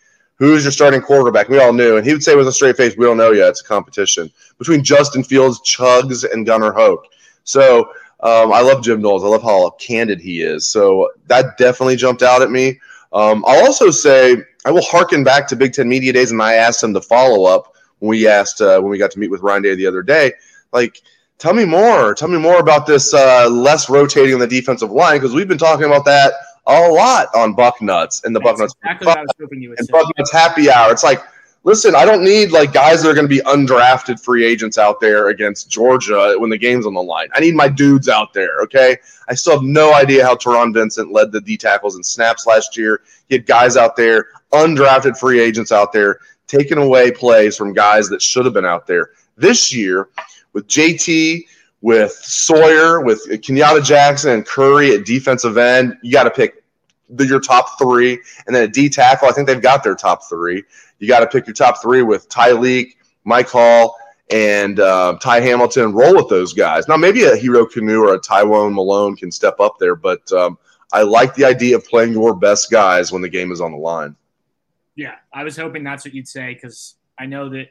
who's 0.43 0.65
your 0.65 0.73
starting 0.73 1.01
quarterback? 1.01 1.49
We 1.49 1.61
all 1.61 1.73
knew. 1.73 1.99
And 1.99 2.05
he 2.05 2.13
would 2.13 2.25
say 2.25 2.35
with 2.35 2.49
a 2.49 2.53
straight 2.53 2.77
face, 2.77 2.97
we 2.97 3.05
don't 3.05 3.17
know 3.17 3.31
yet. 3.31 3.51
It's 3.51 3.61
a 3.61 3.65
competition 3.65 4.29
between 4.59 4.83
Justin 4.83 5.23
Fields, 5.23 5.61
Chugs, 5.61 6.29
and 6.29 6.45
Gunnar 6.45 6.73
Hoak. 6.73 7.07
So 7.45 7.83
um, 8.19 8.53
I 8.53 8.61
love 8.61 8.83
Jim 8.83 9.01
Knowles. 9.01 9.23
I 9.23 9.29
love 9.29 9.45
how 9.45 9.71
candid 9.79 10.21
he 10.21 10.43
is. 10.43 10.69
So 10.69 11.11
that 11.29 11.59
definitely 11.59 11.95
jumped 11.95 12.23
out 12.25 12.43
at 12.43 12.51
me. 12.51 12.81
Um, 13.13 13.45
I'll 13.47 13.65
also 13.65 13.93
say 13.93 14.37
I 14.65 14.73
will 14.73 14.83
harken 14.83 15.23
back 15.23 15.47
to 15.47 15.55
Big 15.55 15.75
Ten 15.75 15.89
Media 15.89 16.13
Days, 16.13 16.33
and 16.33 16.43
I 16.43 16.55
asked 16.55 16.83
him 16.83 16.93
to 16.95 17.01
follow 17.01 17.45
up 17.45 17.77
when 18.01 18.09
we 18.09 18.27
asked 18.27 18.61
uh, 18.61 18.81
when 18.81 18.91
we 18.91 18.99
got 18.99 19.13
to 19.13 19.21
meet 19.21 19.31
with 19.31 19.43
Ryan 19.43 19.63
Day 19.63 19.77
the 19.77 19.87
other 19.87 20.03
day. 20.03 20.33
Like, 20.73 21.03
tell 21.39 21.55
me 21.55 21.65
more. 21.65 22.15
Tell 22.15 22.29
me 22.29 22.39
more 22.39 22.59
about 22.59 22.85
this 22.85 23.15
uh, 23.15 23.49
less 23.49 23.89
rotating 23.89 24.35
on 24.35 24.41
the 24.41 24.49
defensive 24.49 24.91
line 24.91 25.21
because 25.21 25.35
we've 25.35 25.47
been 25.47 25.57
talking 25.57 25.87
about 25.87 26.05
that– 26.07 26.33
a 26.67 26.89
lot 26.89 27.29
on 27.35 27.55
Bucknuts 27.55 28.25
and 28.25 28.35
the 28.35 28.41
Bucknuts. 28.41 28.75
Exactly 28.83 29.07
what 29.07 29.19
I 29.19 29.23
was 29.23 29.31
hoping 29.41 29.63
you 29.63 29.71
would 29.71 29.81
and. 29.81 29.89
Bucknuts 29.89 30.33
happy 30.33 30.71
hour. 30.71 30.93
It's 30.93 31.03
like, 31.03 31.21
listen, 31.65 31.95
I 31.95 32.05
don't 32.05 32.25
need 32.25 32.53
like 32.53 32.73
guys 32.73 33.03
that 33.03 33.11
are 33.11 33.15
going 33.15 33.29
to 33.29 33.35
be 33.35 33.41
undrafted 33.41 34.23
free 34.23 34.45
agents 34.45 34.79
out 34.79 35.01
there 35.01 35.29
against 35.29 35.71
Georgia 35.71 36.35
when 36.39 36.51
the 36.51 36.59
game's 36.59 36.87
on 36.87 36.95
the 36.95 37.03
line. 37.03 37.29
I 37.35 37.41
need 37.41 37.55
my 37.55 37.69
dudes 37.69 38.09
out 38.09 38.33
there. 38.33 38.61
Okay. 38.63 38.97
I 39.29 39.35
still 39.35 39.55
have 39.55 39.63
no 39.63 39.95
idea 39.95 40.25
how 40.25 40.37
Taron 40.37 40.73
Vincent 40.73 41.13
led 41.13 41.33
the 41.33 41.41
D 41.41 41.57
tackles 41.57 41.95
and 41.95 42.05
snaps 42.05 42.47
last 42.47 42.77
year. 42.77 43.03
He 43.29 43.37
had 43.37 43.47
guys 43.47 43.77
out 43.77 43.97
there, 43.97 44.27
undrafted 44.53 45.19
free 45.19 45.41
agents 45.41 45.73
out 45.73 45.93
there, 45.93 46.21
taking 46.47 46.79
away 46.79 47.11
plays 47.11 47.57
from 47.57 47.73
guys 47.73 48.09
that 48.09 48.23
should 48.23 48.45
have 48.45 48.55
been 48.55 48.67
out 48.67 48.87
there. 48.87 49.11
This 49.37 49.75
year, 49.75 50.09
with 50.53 50.69
JT, 50.69 51.45
with 51.83 52.13
Sawyer, 52.13 53.01
with 53.01 53.27
Kenyatta 53.29 53.85
Jackson 53.85 54.31
and 54.31 54.47
Curry 54.47 54.95
at 54.95 55.05
defensive 55.05 55.59
end. 55.59 55.99
You 56.03 56.13
got 56.13 56.25
to 56.25 56.31
pick 56.31 56.63
the, 57.11 57.27
your 57.27 57.41
top 57.41 57.79
three. 57.79 58.19
And 58.47 58.57
then 58.57 58.63
at 58.65 58.73
D 58.73 58.89
tackle, 58.89 59.29
I 59.29 59.33
think 59.33 59.47
they've 59.47 59.61
got 59.61 59.85
their 59.85 59.97
top 59.97 60.23
three. 60.29 60.63
You 61.01 61.09
got 61.09 61.21
to 61.21 61.27
pick 61.27 61.47
your 61.47 61.55
top 61.55 61.83
three 61.83 62.03
with 62.03 62.29
Tyleik, 62.29 62.95
Mike 63.25 63.49
Hall, 63.49 63.97
and 64.31 64.79
uh, 64.79 65.19
Ty 65.21 65.41
Hamilton. 65.41 65.93
Roll 65.93 66.15
with 66.15 66.29
those 66.29 66.53
guys. 66.53 66.87
Now, 66.87 66.97
maybe 66.97 67.25
a 67.25 67.37
Hero 67.37 67.67
Kanu 67.67 68.01
or 68.01 68.15
a 68.15 68.21
Tywone 68.21 68.73
Malone 68.73 69.17
can 69.17 69.33
step 69.33 69.59
up 69.59 69.77
there, 69.81 69.97
but 69.97 70.31
um, 70.33 70.57
I 70.93 71.03
like 71.03 71.35
the 71.35 71.45
idea 71.45 71.77
of 71.77 71.85
playing 71.85 72.13
your 72.13 72.35
best 72.35 72.71
guys 72.71 73.11
when 73.11 73.23
the 73.23 73.29
game 73.29 73.51
is 73.51 73.61
on 73.61 73.73
the 73.73 73.79
line. 73.79 74.15
Yeah, 74.95 75.17
I 75.33 75.43
was 75.43 75.57
hoping 75.57 75.83
that's 75.83 76.05
what 76.05 76.15
you'd 76.15 76.29
say 76.29 76.55
because 76.55 76.95
I 77.19 77.27
know 77.27 77.49
that 77.49 77.71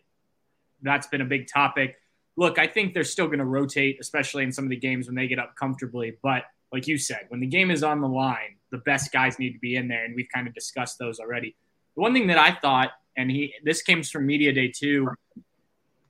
that's 0.81 1.07
been 1.07 1.21
a 1.21 1.25
big 1.25 1.47
topic 1.47 2.00
look, 2.37 2.59
I 2.59 2.67
think 2.67 2.93
they're 2.93 3.03
still 3.03 3.27
going 3.27 3.39
to 3.39 3.45
rotate, 3.45 3.97
especially 3.99 4.43
in 4.43 4.51
some 4.51 4.63
of 4.63 4.69
the 4.69 4.75
games 4.75 5.07
when 5.07 5.15
they 5.15 5.27
get 5.27 5.39
up 5.39 5.55
comfortably. 5.55 6.17
But 6.23 6.43
like 6.71 6.87
you 6.87 6.97
said, 6.97 7.25
when 7.29 7.39
the 7.39 7.47
game 7.47 7.71
is 7.71 7.83
on 7.83 8.01
the 8.01 8.07
line, 8.07 8.55
the 8.71 8.77
best 8.79 9.11
guys 9.11 9.37
need 9.37 9.53
to 9.53 9.59
be 9.59 9.75
in 9.75 9.87
there, 9.87 10.05
and 10.05 10.15
we've 10.15 10.29
kind 10.33 10.47
of 10.47 10.53
discussed 10.53 10.97
those 10.97 11.19
already. 11.19 11.55
The 11.95 12.01
one 12.01 12.13
thing 12.13 12.27
that 12.27 12.37
I 12.37 12.51
thought, 12.53 12.91
and 13.17 13.29
he 13.29 13.53
this 13.63 13.81
came 13.81 14.03
from 14.03 14.25
media 14.25 14.53
day 14.53 14.71
too, 14.73 15.09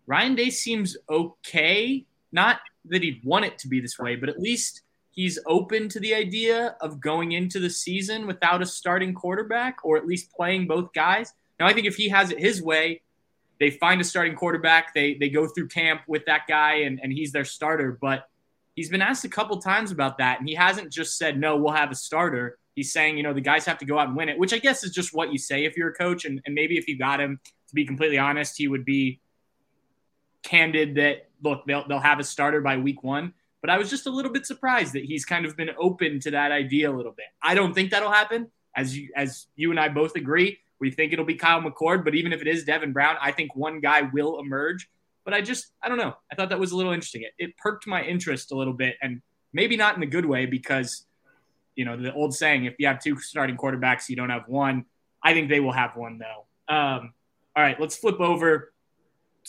Ryan 0.05 0.35
Day 0.35 0.49
seems 0.49 0.95
okay. 1.09 2.05
Not 2.31 2.59
that 2.85 3.03
he'd 3.03 3.21
want 3.25 3.45
it 3.45 3.57
to 3.59 3.67
be 3.67 3.81
this 3.81 3.99
way, 3.99 4.15
but 4.15 4.29
at 4.29 4.39
least 4.39 4.81
he's 5.09 5.37
open 5.47 5.89
to 5.89 5.99
the 5.99 6.13
idea 6.13 6.75
of 6.81 7.01
going 7.01 7.33
into 7.33 7.59
the 7.59 7.69
season 7.69 8.27
without 8.27 8.61
a 8.61 8.65
starting 8.65 9.13
quarterback, 9.13 9.77
or 9.83 9.97
at 9.97 10.05
least 10.05 10.31
playing 10.31 10.67
both 10.67 10.93
guys. 10.93 11.33
Now, 11.59 11.67
I 11.67 11.73
think 11.73 11.87
if 11.87 11.95
he 11.95 12.09
has 12.09 12.31
it 12.31 12.39
his 12.39 12.61
way, 12.61 13.01
they 13.61 13.69
find 13.69 14.01
a 14.01 14.03
starting 14.03 14.35
quarterback. 14.35 14.91
They 14.95 15.13
they 15.13 15.29
go 15.29 15.47
through 15.47 15.67
camp 15.67 16.01
with 16.07 16.25
that 16.25 16.41
guy, 16.49 16.77
and, 16.77 16.99
and 17.01 17.13
he's 17.13 17.31
their 17.31 17.45
starter. 17.45 17.97
But 18.01 18.27
he's 18.75 18.89
been 18.89 19.03
asked 19.03 19.23
a 19.23 19.29
couple 19.29 19.61
times 19.61 19.91
about 19.91 20.17
that, 20.17 20.39
and 20.39 20.49
he 20.49 20.55
hasn't 20.55 20.91
just 20.91 21.15
said 21.15 21.39
no. 21.39 21.55
We'll 21.55 21.73
have 21.73 21.91
a 21.91 21.95
starter. 21.95 22.57
He's 22.73 22.91
saying, 22.91 23.17
you 23.17 23.23
know, 23.23 23.33
the 23.33 23.41
guys 23.41 23.65
have 23.65 23.77
to 23.77 23.85
go 23.85 23.99
out 23.99 24.07
and 24.07 24.17
win 24.17 24.29
it, 24.29 24.39
which 24.39 24.51
I 24.51 24.57
guess 24.57 24.83
is 24.83 24.91
just 24.91 25.13
what 25.13 25.31
you 25.31 25.37
say 25.37 25.65
if 25.65 25.77
you're 25.77 25.89
a 25.89 25.93
coach. 25.93 26.25
And, 26.25 26.41
and 26.45 26.55
maybe 26.55 26.75
if 26.77 26.87
you 26.87 26.97
got 26.97 27.21
him, 27.21 27.39
to 27.67 27.75
be 27.75 27.85
completely 27.85 28.17
honest, 28.17 28.57
he 28.57 28.67
would 28.67 28.83
be 28.83 29.21
candid 30.41 30.95
that 30.95 31.29
look, 31.43 31.63
they'll 31.67 31.87
they'll 31.87 31.99
have 31.99 32.19
a 32.19 32.23
starter 32.23 32.61
by 32.61 32.77
week 32.77 33.03
one. 33.03 33.33
But 33.61 33.69
I 33.69 33.77
was 33.77 33.91
just 33.91 34.07
a 34.07 34.09
little 34.09 34.31
bit 34.31 34.47
surprised 34.47 34.93
that 34.93 35.03
he's 35.03 35.23
kind 35.23 35.45
of 35.45 35.55
been 35.55 35.69
open 35.79 36.19
to 36.21 36.31
that 36.31 36.51
idea 36.51 36.89
a 36.89 36.95
little 36.95 37.11
bit. 37.11 37.27
I 37.43 37.53
don't 37.53 37.75
think 37.75 37.91
that'll 37.91 38.11
happen, 38.11 38.49
as 38.75 38.97
you 38.97 39.09
as 39.15 39.45
you 39.55 39.69
and 39.69 39.79
I 39.79 39.89
both 39.89 40.15
agree. 40.15 40.57
We 40.81 40.91
think 40.91 41.13
it'll 41.13 41.23
be 41.23 41.35
Kyle 41.35 41.61
McCord, 41.61 42.03
but 42.03 42.15
even 42.15 42.33
if 42.33 42.41
it 42.41 42.47
is 42.47 42.65
Devin 42.65 42.91
Brown, 42.91 43.15
I 43.21 43.31
think 43.31 43.55
one 43.55 43.79
guy 43.79 44.01
will 44.01 44.39
emerge. 44.39 44.89
But 45.23 45.33
I 45.35 45.41
just, 45.41 45.71
I 45.81 45.87
don't 45.87 45.99
know. 45.99 46.15
I 46.31 46.35
thought 46.35 46.49
that 46.49 46.59
was 46.59 46.71
a 46.71 46.75
little 46.75 46.91
interesting. 46.91 47.21
It, 47.21 47.33
it 47.37 47.57
perked 47.57 47.85
my 47.87 48.03
interest 48.03 48.51
a 48.51 48.55
little 48.55 48.73
bit, 48.73 48.95
and 49.01 49.21
maybe 49.53 49.77
not 49.77 49.95
in 49.95 50.03
a 50.03 50.07
good 50.07 50.25
way 50.25 50.47
because, 50.47 51.05
you 51.75 51.85
know, 51.85 51.95
the 51.95 52.11
old 52.13 52.33
saying, 52.33 52.65
if 52.65 52.73
you 52.79 52.87
have 52.87 52.99
two 52.99 53.17
starting 53.19 53.55
quarterbacks, 53.55 54.09
you 54.09 54.15
don't 54.15 54.31
have 54.31 54.47
one. 54.47 54.85
I 55.23 55.33
think 55.33 55.49
they 55.49 55.59
will 55.59 55.71
have 55.71 55.95
one, 55.95 56.17
though. 56.19 56.73
Um, 56.73 57.13
all 57.55 57.63
right, 57.63 57.79
let's 57.79 57.95
flip 57.95 58.19
over 58.19 58.73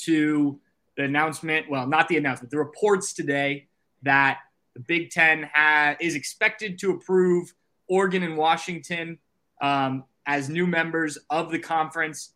to 0.04 0.60
the 0.96 1.04
announcement. 1.04 1.70
Well, 1.70 1.86
not 1.86 2.08
the 2.08 2.18
announcement, 2.18 2.50
the 2.50 2.58
reports 2.58 3.14
today 3.14 3.68
that 4.02 4.40
the 4.74 4.80
Big 4.80 5.10
Ten 5.10 5.48
ha- 5.54 5.96
is 6.00 6.14
expected 6.14 6.78
to 6.80 6.90
approve 6.90 7.54
Oregon 7.88 8.22
and 8.22 8.36
Washington 8.36 9.18
um, 9.62 10.04
as 10.26 10.48
new 10.48 10.66
members 10.66 11.18
of 11.30 11.50
the 11.50 11.58
conference. 11.58 12.32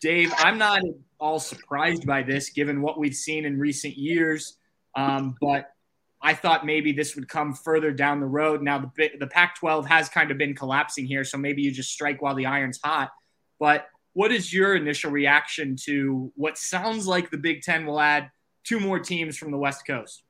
Dave, 0.00 0.32
I'm 0.38 0.58
not 0.58 0.82
all 1.18 1.38
surprised 1.38 2.06
by 2.06 2.22
this 2.22 2.50
given 2.50 2.82
what 2.82 2.98
we've 2.98 3.14
seen 3.14 3.44
in 3.44 3.58
recent 3.58 3.96
years, 3.96 4.56
um, 4.94 5.36
but 5.40 5.70
I 6.20 6.34
thought 6.34 6.66
maybe 6.66 6.92
this 6.92 7.14
would 7.14 7.28
come 7.28 7.54
further 7.54 7.92
down 7.92 8.20
the 8.20 8.26
road. 8.26 8.62
Now, 8.62 8.90
the, 8.96 9.10
the 9.18 9.26
Pac 9.26 9.58
12 9.58 9.86
has 9.86 10.08
kind 10.08 10.30
of 10.30 10.38
been 10.38 10.54
collapsing 10.54 11.06
here, 11.06 11.24
so 11.24 11.38
maybe 11.38 11.62
you 11.62 11.70
just 11.70 11.90
strike 11.90 12.20
while 12.20 12.34
the 12.34 12.46
iron's 12.46 12.80
hot. 12.82 13.10
But 13.58 13.86
what 14.12 14.32
is 14.32 14.52
your 14.52 14.74
initial 14.74 15.10
reaction 15.10 15.76
to 15.84 16.32
what 16.36 16.58
sounds 16.58 17.06
like 17.06 17.30
the 17.30 17.38
Big 17.38 17.62
Ten 17.62 17.86
will 17.86 18.00
add 18.00 18.30
two 18.64 18.80
more 18.80 18.98
teams 18.98 19.36
from 19.36 19.50
the 19.50 19.58
West 19.58 19.86
Coast? 19.86 20.22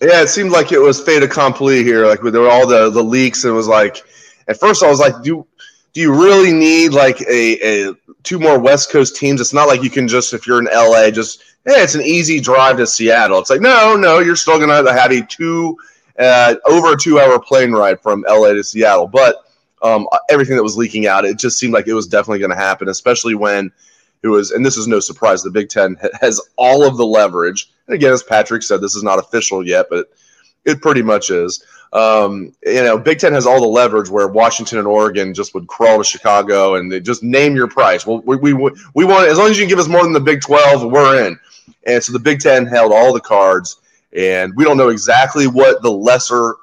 Yeah, 0.00 0.22
it 0.22 0.28
seemed 0.28 0.50
like 0.50 0.72
it 0.72 0.78
was 0.78 1.00
fait 1.00 1.22
accompli 1.22 1.82
here. 1.82 2.06
Like 2.06 2.20
there 2.20 2.40
were 2.40 2.50
all 2.50 2.66
the 2.66 2.90
the 2.90 3.02
leaks, 3.02 3.44
and 3.44 3.52
it 3.52 3.54
was 3.54 3.68
like 3.68 4.02
at 4.48 4.58
first 4.58 4.82
I 4.82 4.88
was 4.88 5.00
like, 5.00 5.22
do 5.22 5.46
do 5.92 6.00
you 6.00 6.12
really 6.12 6.52
need 6.52 6.92
like 6.92 7.20
a, 7.22 7.88
a 7.90 7.94
two 8.22 8.38
more 8.38 8.58
West 8.58 8.90
Coast 8.90 9.16
teams? 9.16 9.40
It's 9.40 9.52
not 9.52 9.68
like 9.68 9.82
you 9.82 9.90
can 9.90 10.08
just 10.08 10.32
if 10.32 10.46
you're 10.46 10.58
in 10.58 10.68
LA, 10.72 11.10
just 11.10 11.42
hey, 11.64 11.82
it's 11.82 11.94
an 11.94 12.02
easy 12.02 12.40
drive 12.40 12.78
to 12.78 12.86
Seattle. 12.86 13.38
It's 13.38 13.50
like 13.50 13.60
no, 13.60 13.96
no, 13.96 14.20
you're 14.20 14.36
still 14.36 14.58
gonna 14.58 14.90
have 14.92 15.12
a 15.12 15.22
two 15.26 15.76
uh, 16.18 16.54
over 16.66 16.92
a 16.92 16.96
two 16.96 17.20
hour 17.20 17.38
plane 17.38 17.72
ride 17.72 18.00
from 18.00 18.24
LA 18.28 18.52
to 18.52 18.64
Seattle. 18.64 19.06
But 19.06 19.36
um, 19.82 20.06
everything 20.30 20.56
that 20.56 20.62
was 20.62 20.76
leaking 20.76 21.06
out, 21.06 21.24
it 21.24 21.38
just 21.38 21.58
seemed 21.58 21.74
like 21.74 21.88
it 21.88 21.94
was 21.94 22.06
definitely 22.06 22.38
going 22.38 22.50
to 22.50 22.56
happen, 22.56 22.88
especially 22.88 23.34
when 23.34 23.70
it 24.22 24.28
was. 24.28 24.52
And 24.52 24.64
this 24.64 24.76
is 24.76 24.86
no 24.86 25.00
surprise. 25.00 25.42
The 25.42 25.50
Big 25.50 25.68
Ten 25.68 25.96
has 26.20 26.40
all 26.56 26.86
of 26.86 26.96
the 26.96 27.06
leverage. 27.06 27.70
And 27.86 27.94
again, 27.94 28.12
as 28.12 28.22
Patrick 28.22 28.62
said, 28.62 28.80
this 28.80 28.94
is 28.94 29.02
not 29.02 29.18
official 29.18 29.66
yet, 29.66 29.86
but 29.90 30.06
it 30.64 30.80
pretty 30.80 31.02
much 31.02 31.30
is 31.30 31.64
Um, 31.92 32.54
you 32.64 32.82
know, 32.82 32.96
Big 32.96 33.18
Ten 33.18 33.34
has 33.34 33.46
all 33.46 33.60
the 33.60 33.66
leverage 33.66 34.08
where 34.08 34.26
Washington 34.28 34.78
and 34.78 34.86
Oregon 34.86 35.34
just 35.34 35.52
would 35.54 35.66
crawl 35.66 35.98
to 35.98 36.04
Chicago 36.04 36.76
and 36.76 36.90
they 36.90 37.00
just 37.00 37.22
name 37.22 37.54
your 37.54 37.68
price. 37.68 38.06
Well, 38.06 38.22
we, 38.24 38.36
we, 38.36 38.54
we 38.94 39.04
want 39.04 39.28
as 39.28 39.36
long 39.36 39.50
as 39.50 39.58
you 39.58 39.64
can 39.64 39.68
give 39.68 39.78
us 39.78 39.88
more 39.88 40.02
than 40.02 40.14
the 40.14 40.20
Big 40.20 40.40
Twelve, 40.40 40.90
we're 40.90 41.26
in. 41.26 41.38
And 41.86 42.02
so 42.02 42.12
the 42.12 42.18
Big 42.18 42.40
Ten 42.40 42.66
held 42.66 42.92
all 42.92 43.12
the 43.12 43.20
cards, 43.20 43.78
and 44.16 44.54
we 44.56 44.64
don't 44.64 44.78
know 44.78 44.88
exactly 44.88 45.46
what 45.46 45.82
the 45.82 45.90
lesser 45.90 46.56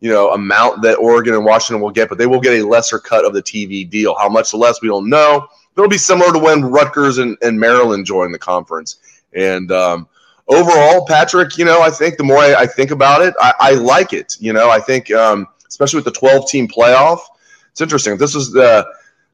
you 0.00 0.10
know 0.10 0.30
amount 0.30 0.82
that 0.82 0.98
Oregon 0.98 1.34
and 1.34 1.44
Washington 1.44 1.82
will 1.82 1.90
get, 1.90 2.08
but 2.08 2.18
they 2.18 2.26
will 2.26 2.40
get 2.40 2.60
a 2.60 2.66
lesser 2.66 2.98
cut 2.98 3.24
of 3.24 3.34
the 3.34 3.42
TV 3.42 3.88
deal. 3.88 4.14
How 4.16 4.28
much 4.28 4.54
less 4.54 4.80
we 4.80 4.88
don't 4.88 5.08
know. 5.08 5.48
It'll 5.76 5.88
be 5.88 5.98
similar 5.98 6.32
to 6.32 6.38
when 6.38 6.64
Rutgers 6.64 7.18
and, 7.18 7.36
and 7.40 7.58
Maryland 7.58 8.04
joined 8.04 8.34
the 8.34 8.38
conference. 8.38 8.96
And 9.32 9.70
um, 9.70 10.08
overall, 10.48 11.06
Patrick, 11.06 11.58
you 11.58 11.64
know, 11.64 11.80
I 11.82 11.90
think 11.90 12.16
the 12.16 12.24
more 12.24 12.38
I, 12.38 12.54
I 12.54 12.66
think 12.66 12.90
about 12.90 13.22
it, 13.22 13.34
I, 13.40 13.54
I, 13.60 13.70
like 13.72 14.12
it. 14.12 14.36
You 14.40 14.52
know, 14.52 14.70
I 14.70 14.80
think 14.80 15.10
um, 15.12 15.46
especially 15.68 15.98
with 15.98 16.06
the 16.06 16.18
12 16.18 16.48
team 16.48 16.68
playoff, 16.68 17.20
it's 17.70 17.80
interesting. 17.80 18.16
This 18.16 18.34
is 18.34 18.52
the 18.52 18.86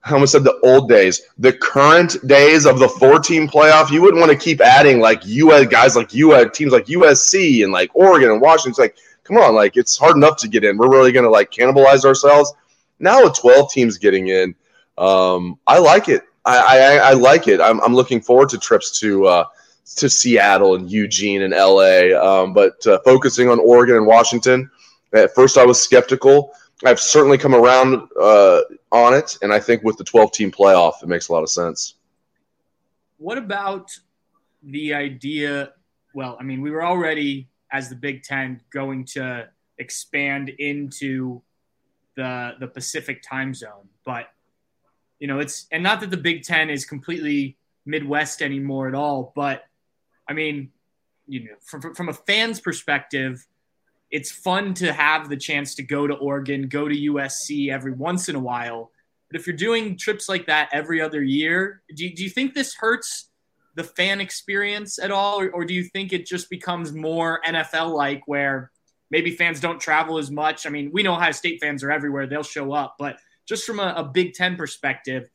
I 0.06 0.12
almost 0.12 0.32
said 0.32 0.44
the 0.44 0.60
old 0.62 0.88
days, 0.88 1.22
the 1.38 1.52
current 1.52 2.16
days 2.26 2.66
of 2.66 2.78
the 2.78 2.88
four 2.88 3.18
team 3.18 3.48
playoff. 3.48 3.90
You 3.90 4.02
wouldn't 4.02 4.20
want 4.20 4.32
to 4.32 4.38
keep 4.38 4.60
adding 4.60 5.00
like 5.00 5.24
US 5.24 5.66
guys 5.66 5.96
like 5.96 6.12
US 6.12 6.56
teams 6.56 6.72
like 6.72 6.86
USC 6.86 7.64
and 7.64 7.72
like 7.72 7.90
Oregon 7.94 8.30
and 8.30 8.40
Washington. 8.40 8.70
It's 8.70 8.78
like 8.78 8.96
come 9.24 9.38
on, 9.38 9.54
like 9.54 9.76
it's 9.76 9.96
hard 9.96 10.16
enough 10.16 10.36
to 10.38 10.48
get 10.48 10.62
in. 10.62 10.76
We're 10.76 10.90
really 10.90 11.10
going 11.10 11.24
to 11.24 11.30
like 11.30 11.50
cannibalize 11.50 12.04
ourselves. 12.04 12.52
Now 12.98 13.24
with 13.24 13.38
12 13.38 13.72
teams 13.72 13.98
getting 13.98 14.28
in, 14.28 14.54
um, 14.98 15.58
I 15.66 15.78
like 15.78 16.08
it. 16.08 16.22
I, 16.44 16.58
I, 16.58 16.96
I, 16.96 17.12
like 17.14 17.48
it. 17.48 17.58
I'm, 17.60 17.80
I'm 17.80 17.94
looking 17.94 18.20
forward 18.20 18.50
to 18.50 18.58
trips 18.58 18.98
to 19.00 19.26
uh, 19.26 19.44
to 19.96 20.08
Seattle 20.08 20.74
and 20.74 20.90
Eugene 20.90 21.42
and 21.42 21.52
LA. 21.52 22.16
Um, 22.18 22.52
but 22.52 22.86
uh, 22.86 22.98
focusing 23.04 23.48
on 23.48 23.58
Oregon 23.60 23.96
and 23.96 24.06
Washington, 24.06 24.70
at 25.12 25.34
first 25.34 25.58
I 25.58 25.64
was 25.64 25.80
skeptical. 25.80 26.52
I've 26.84 27.00
certainly 27.00 27.38
come 27.38 27.54
around 27.54 28.08
uh, 28.20 28.60
on 28.90 29.14
it, 29.14 29.38
and 29.42 29.52
I 29.52 29.60
think 29.60 29.82
with 29.84 29.96
the 29.96 30.04
12 30.04 30.32
team 30.32 30.50
playoff, 30.50 31.02
it 31.02 31.08
makes 31.08 31.28
a 31.28 31.32
lot 31.32 31.42
of 31.42 31.50
sense. 31.50 31.94
What 33.18 33.38
about 33.38 33.90
the 34.62 34.94
idea? 34.94 35.72
Well, 36.14 36.36
I 36.38 36.42
mean, 36.42 36.60
we 36.60 36.70
were 36.70 36.84
already 36.84 37.48
as 37.70 37.88
the 37.88 37.96
Big 37.96 38.22
Ten 38.22 38.60
going 38.70 39.04
to 39.04 39.48
expand 39.78 40.48
into 40.48 41.42
the 42.16 42.52
the 42.60 42.68
Pacific 42.68 43.22
time 43.22 43.54
zone. 43.54 43.88
But 44.04 44.28
you 45.18 45.26
know, 45.26 45.40
it's 45.40 45.66
and 45.72 45.82
not 45.82 46.00
that 46.00 46.10
the 46.10 46.16
Big 46.16 46.44
Ten 46.44 46.70
is 46.70 46.84
completely 46.84 47.56
Midwest 47.86 48.42
anymore 48.42 48.88
at 48.88 48.94
all. 48.94 49.32
But 49.34 49.64
I 50.28 50.32
mean, 50.32 50.70
you 51.26 51.44
know, 51.44 51.54
from 51.64 51.94
from 51.94 52.08
a 52.08 52.12
fan's 52.12 52.60
perspective, 52.60 53.46
it's 54.10 54.30
fun 54.30 54.74
to 54.74 54.92
have 54.92 55.28
the 55.28 55.36
chance 55.36 55.74
to 55.76 55.82
go 55.82 56.06
to 56.06 56.14
Oregon, 56.14 56.68
go 56.68 56.88
to 56.88 56.94
USC 56.94 57.70
every 57.70 57.92
once 57.92 58.28
in 58.28 58.36
a 58.36 58.40
while. 58.40 58.90
But 59.30 59.40
if 59.40 59.46
you're 59.46 59.56
doing 59.56 59.96
trips 59.96 60.28
like 60.28 60.46
that 60.46 60.68
every 60.72 61.00
other 61.00 61.22
year, 61.22 61.82
do 61.94 62.04
you, 62.04 62.14
do 62.14 62.22
you 62.22 62.30
think 62.30 62.54
this 62.54 62.74
hurts 62.74 63.30
the 63.74 63.82
fan 63.82 64.20
experience 64.20 64.98
at 64.98 65.10
all, 65.10 65.40
or, 65.40 65.50
or 65.50 65.64
do 65.64 65.74
you 65.74 65.84
think 65.84 66.12
it 66.12 66.26
just 66.26 66.48
becomes 66.48 66.92
more 66.92 67.40
NFL 67.44 67.92
like 67.92 68.22
where 68.26 68.70
maybe 69.10 69.32
fans 69.32 69.58
don't 69.58 69.80
travel 69.80 70.18
as 70.18 70.30
much? 70.30 70.66
I 70.66 70.70
mean, 70.70 70.90
we 70.92 71.02
know 71.02 71.14
Ohio 71.14 71.32
State 71.32 71.60
fans 71.60 71.82
are 71.82 71.90
everywhere; 71.90 72.26
they'll 72.26 72.42
show 72.42 72.72
up, 72.72 72.96
but 72.98 73.18
just 73.46 73.64
from 73.64 73.80
a, 73.80 73.94
a 73.96 74.04
Big 74.04 74.34
Ten 74.34 74.56
perspective, 74.56 75.28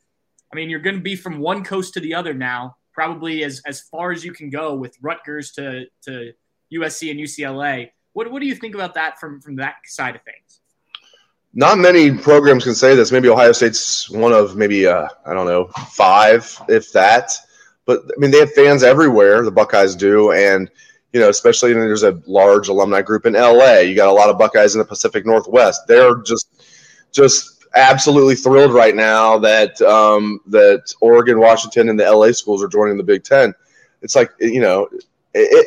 I 0.52 0.56
mean, 0.56 0.70
you're 0.70 0.80
going 0.80 0.96
to 0.96 1.02
be 1.02 1.16
from 1.16 1.38
one 1.38 1.64
coast 1.64 1.94
to 1.94 2.00
the 2.00 2.14
other 2.14 2.34
now, 2.34 2.76
probably 2.92 3.44
as 3.44 3.62
as 3.66 3.80
far 3.80 4.12
as 4.12 4.24
you 4.24 4.32
can 4.32 4.50
go 4.50 4.74
with 4.74 4.96
Rutgers 5.00 5.52
to 5.52 5.86
to 6.02 6.32
USC 6.72 7.10
and 7.10 7.20
UCLA. 7.20 7.90
What 8.12 8.30
what 8.30 8.40
do 8.40 8.46
you 8.46 8.54
think 8.54 8.74
about 8.74 8.94
that 8.94 9.18
from 9.18 9.40
from 9.40 9.56
that 9.56 9.76
side 9.84 10.16
of 10.16 10.22
things? 10.22 10.60
Not 11.52 11.78
many 11.78 12.16
programs 12.16 12.64
can 12.64 12.74
say 12.74 12.94
this. 12.94 13.10
Maybe 13.10 13.28
Ohio 13.28 13.52
State's 13.52 14.08
one 14.08 14.32
of 14.32 14.56
maybe 14.56 14.86
uh, 14.86 15.08
I 15.26 15.34
don't 15.34 15.46
know 15.46 15.66
five, 15.90 16.56
if 16.68 16.92
that. 16.92 17.32
But 17.86 18.02
I 18.04 18.20
mean, 18.20 18.30
they 18.30 18.38
have 18.38 18.52
fans 18.52 18.84
everywhere. 18.84 19.42
The 19.42 19.50
Buckeyes 19.50 19.96
do, 19.96 20.30
and 20.30 20.70
you 21.12 21.18
know, 21.18 21.28
especially 21.28 21.74
when 21.74 21.82
there's 21.82 22.04
a 22.04 22.22
large 22.26 22.68
alumni 22.68 23.02
group 23.02 23.26
in 23.26 23.32
LA. 23.32 23.78
You 23.78 23.96
got 23.96 24.08
a 24.08 24.12
lot 24.12 24.28
of 24.28 24.38
Buckeyes 24.38 24.76
in 24.76 24.78
the 24.78 24.84
Pacific 24.84 25.26
Northwest. 25.26 25.82
They're 25.88 26.18
just 26.22 26.62
just 27.10 27.59
absolutely 27.74 28.34
thrilled 28.34 28.72
right 28.72 28.94
now 28.94 29.38
that 29.38 29.80
um, 29.82 30.40
that 30.46 30.92
Oregon, 31.00 31.38
Washington, 31.38 31.88
and 31.88 31.98
the 31.98 32.10
LA 32.10 32.32
schools 32.32 32.62
are 32.62 32.68
joining 32.68 32.96
the 32.96 33.02
Big 33.02 33.24
Ten. 33.24 33.54
It's 34.02 34.16
like 34.16 34.30
you 34.40 34.60
know, 34.60 34.88
it, 34.92 35.02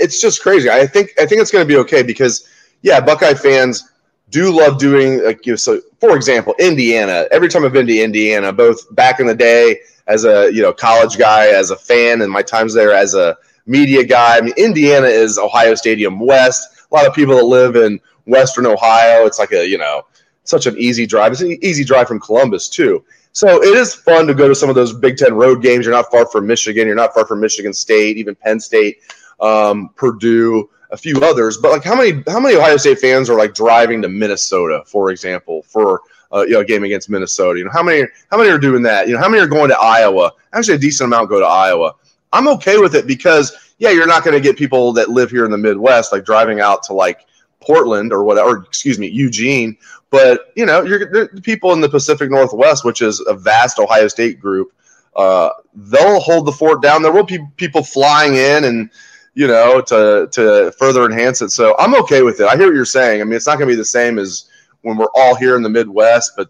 it's 0.02 0.22
just 0.22 0.42
crazy. 0.42 0.70
I 0.70 0.86
think 0.88 1.12
I 1.20 1.26
think 1.26 1.42
it's 1.42 1.52
going 1.52 1.64
to 1.64 1.68
be 1.68 1.78
okay 1.78 2.04
because 2.04 2.48
yeah, 2.82 3.00
Buckeye 3.00 3.34
fans 3.34 3.92
do 4.30 4.52
love 4.52 4.80
doing 4.80 5.24
like 5.24 5.46
you 5.46 5.54
know, 5.54 5.58
so 5.58 5.80
for 6.00 6.16
example, 6.16 6.56
Indiana. 6.60 7.28
Every 7.32 7.48
time 7.48 7.66
I've 7.66 7.74
been 7.74 7.88
to 7.88 8.02
Indiana, 8.02 8.52
both 8.52 8.94
back 8.96 9.20
in 9.20 9.28
the 9.28 9.36
day 9.36 9.80
as 10.08 10.26
a 10.26 10.52
you 10.54 10.62
know 10.62 10.74
college 10.74 11.18
guy, 11.18 11.48
as 11.48 11.72
a 11.72 11.78
fan, 11.78 12.22
and 12.22 12.32
my 12.32 12.42
times 12.42 12.74
there 12.74 12.94
as 12.94 13.14
a 13.14 13.38
media 13.66 14.04
guy. 14.04 14.38
I 14.38 14.42
mean, 14.42 14.54
Indiana 14.58 15.08
is 15.08 15.38
Ohio 15.38 15.76
Stadium 15.76 16.20
West. 16.20 16.86
A 16.92 16.94
lot 16.94 17.08
of 17.08 17.14
people 17.14 17.36
that 17.38 17.46
live 17.46 17.76
in 17.76 18.00
Western 18.26 18.66
Ohio, 18.66 19.26
it's 19.26 19.40
like 19.40 19.52
a 19.52 19.68
you 19.68 19.78
know 19.78 20.06
such 20.44 20.66
an 20.66 20.78
easy 20.78 21.06
drive. 21.06 21.32
It's 21.32 21.42
an 21.42 21.58
easy 21.64 21.84
drive 21.84 22.08
from 22.08 22.20
Columbus 22.20 22.70
too. 22.70 23.04
So 23.32 23.64
it 23.64 23.76
is 23.76 23.96
fun 23.96 24.28
to 24.28 24.34
go 24.34 24.48
to 24.48 24.54
some 24.54 24.70
of 24.70 24.76
those 24.76 24.94
Big 24.94 25.18
Ten 25.18 25.34
road 25.34 25.62
games. 25.62 25.86
You're 25.86 25.96
not 25.96 26.12
far 26.12 26.28
from 26.28 26.46
Michigan. 26.46 26.86
You're 26.86 26.96
not 26.96 27.14
far 27.14 27.26
from 27.26 27.40
Michigan 27.40 27.74
State, 27.74 28.18
even 28.18 28.36
Penn 28.36 28.60
State, 28.60 29.00
um, 29.40 29.90
Purdue, 29.96 30.70
a 30.92 30.98
few 30.98 31.20
others. 31.24 31.58
But 31.58 31.72
like, 31.72 31.84
how 31.84 31.96
many 31.96 32.24
how 32.28 32.40
many 32.40 32.56
Ohio 32.56 32.78
State 32.78 33.00
fans 33.00 33.30
are 33.30 33.38
like 33.38 33.56
driving 33.56 34.02
to 34.04 34.10
Minnesota, 34.10 34.84
for 34.86 35.10
example, 35.10 35.64
for 35.64 36.02
uh, 36.34 36.42
you 36.42 36.54
know, 36.54 36.62
a 36.62 36.66
game 36.66 36.84
against 36.84 37.10
Minnesota. 37.10 37.60
You 37.60 37.66
know, 37.66 37.72
how 37.72 37.84
many 37.84 38.08
how 38.32 38.38
many 38.38 38.50
are 38.50 38.58
doing 38.58 38.82
that? 38.84 39.08
You 39.08 39.14
know, 39.14 39.20
how 39.20 39.30
many 39.30 39.42
are 39.42 39.48
going 39.48 39.70
to 39.70 39.80
Iowa? 39.80 40.32
Actually, 40.52 40.76
a 40.76 40.80
decent 40.80 41.08
amount 41.08 41.30
go 41.30 41.40
to 41.40 41.46
Iowa. 41.46 41.94
I'm 42.32 42.48
okay 42.50 42.78
with 42.78 42.96
it 42.96 43.06
because 43.06 43.56
yeah, 43.78 43.92
you're 43.92 44.08
not 44.08 44.24
going 44.24 44.34
to 44.34 44.42
get 44.42 44.58
people 44.58 44.94
that 44.94 45.10
live 45.10 45.30
here 45.30 45.46
in 45.46 45.52
the 45.52 45.58
Midwest 45.58 46.12
like 46.12 46.26
driving 46.26 46.60
out 46.60 46.84
to 46.84 46.94
like 46.94 47.26
Portland 47.66 48.12
or 48.12 48.24
whatever, 48.24 48.64
excuse 48.64 49.00
me, 49.00 49.08
Eugene. 49.08 49.78
But 50.10 50.52
you 50.56 50.66
know, 50.66 50.84
you're 50.84 51.00
the 51.00 51.42
people 51.42 51.74
in 51.74 51.82
the 51.82 51.90
Pacific 51.90 52.30
Northwest, 52.30 52.86
which 52.86 53.02
is 53.02 53.24
a 53.28 53.34
vast 53.34 53.80
Ohio 53.80 54.08
State 54.08 54.40
group. 54.40 54.72
Uh, 55.16 55.50
they'll 55.74 56.20
hold 56.20 56.46
the 56.46 56.52
fort 56.52 56.82
down. 56.82 57.02
There 57.02 57.12
will 57.12 57.24
be 57.24 57.40
people 57.58 57.84
flying 57.84 58.36
in 58.36 58.64
and 58.66 58.90
you 59.36 59.48
know 59.48 59.82
to 59.82 60.28
to 60.32 60.72
further 60.78 61.06
enhance 61.06 61.42
it. 61.42 61.50
So 61.50 61.76
I'm 61.80 61.96
okay 62.02 62.22
with 62.22 62.40
it. 62.40 62.48
I 62.48 62.56
hear 62.56 62.68
what 62.68 62.76
you're 62.76 62.86
saying. 62.86 63.22
I 63.22 63.24
mean, 63.24 63.34
it's 63.34 63.48
not 63.48 63.58
going 63.58 63.68
to 63.68 63.74
be 63.74 63.78
the 63.78 63.86
same 63.86 64.20
as 64.20 64.50
when 64.82 64.98
we're 64.98 65.08
all 65.16 65.36
here 65.36 65.56
in 65.56 65.64
the 65.64 65.70
Midwest. 65.70 66.34
But 66.38 66.50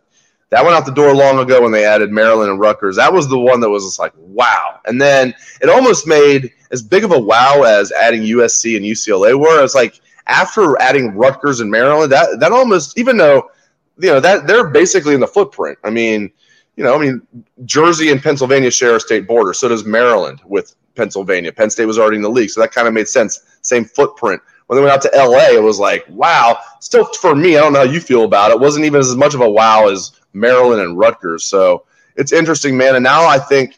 that 0.50 0.64
went 0.64 0.76
out 0.76 0.86
the 0.86 0.92
door 0.92 1.16
long 1.16 1.40
ago 1.40 1.62
when 1.62 1.72
they 1.72 1.86
added 1.86 2.12
Maryland 2.12 2.52
and 2.52 2.60
Rutgers. 2.60 2.98
That 2.98 3.12
was 3.12 3.28
the 3.28 3.40
one 3.40 3.60
that 3.62 3.70
was 3.70 3.86
just 3.86 3.98
like, 3.98 4.14
wow. 4.18 4.80
And 4.86 5.02
then 5.02 5.34
it 5.62 5.70
almost 5.70 6.06
made 6.06 6.52
as 6.72 6.84
big 6.84 7.04
of 7.04 7.12
a 7.12 7.20
wow 7.20 7.64
as 7.64 7.92
adding 7.92 8.22
USC 8.22 8.76
and 8.78 8.86
UCLA 8.86 9.40
were. 9.40 9.64
It's 9.64 9.74
like 9.74 10.00
after 10.28 10.80
adding 10.82 11.16
Rutgers 11.16 11.60
and 11.60 11.70
Maryland, 11.70 12.12
that 12.12 12.40
that 12.40 12.52
almost 12.52 12.98
even 12.98 13.18
though 13.18 13.50
you 13.98 14.10
know 14.10 14.20
that 14.20 14.48
they're 14.48 14.70
basically 14.70 15.14
in 15.14 15.20
the 15.20 15.28
footprint. 15.28 15.78
I 15.84 15.90
mean, 15.90 16.32
you 16.76 16.84
know, 16.84 16.96
I 16.96 17.00
mean, 17.00 17.22
Jersey 17.66 18.12
and 18.12 18.22
Pennsylvania 18.22 18.72
share 18.72 18.96
a 18.96 19.00
state 19.00 19.28
border. 19.28 19.54
So 19.54 19.68
does 19.68 19.86
Maryland 19.86 20.42
with 20.46 20.76
Pennsylvania. 20.96 21.52
Penn 21.52 21.70
State 21.70 21.86
was 21.86 21.98
already 21.98 22.18
in 22.18 22.22
the 22.22 22.30
league, 22.30 22.50
so 22.50 22.62
that 22.62 22.72
kind 22.72 22.88
of 22.88 22.94
made 22.94 23.08
sense. 23.08 23.42
Same 23.62 23.86
footprint. 23.86 24.42
When 24.68 24.78
they 24.78 24.84
went 24.84 24.94
out 24.94 25.02
to 25.04 25.12
LA, 25.16 25.56
it 25.56 25.62
was 25.62 25.80
like, 25.80 26.06
wow. 26.10 26.58
Still, 26.80 27.06
for 27.06 27.36
me, 27.36 27.58
I 27.58 27.62
don't 27.62 27.74
know 27.74 27.80
how 27.86 27.92
you 27.92 28.00
feel 28.00 28.24
about 28.24 28.52
it. 28.52 28.56
it 28.56 28.60
wasn't 28.60 28.86
even 28.86 29.00
as 29.00 29.16
much 29.16 29.34
of 29.34 29.42
a 29.42 29.50
wow 29.50 29.88
as 29.88 30.20
Maryland 30.34 30.82
and 30.82 30.98
Rutgers. 30.98 31.44
So 31.44 31.86
it's 32.16 32.32
interesting, 32.32 32.78
man. 32.78 32.96
And 32.96 33.04
now 33.04 33.26
I 33.26 33.40
think, 33.40 33.78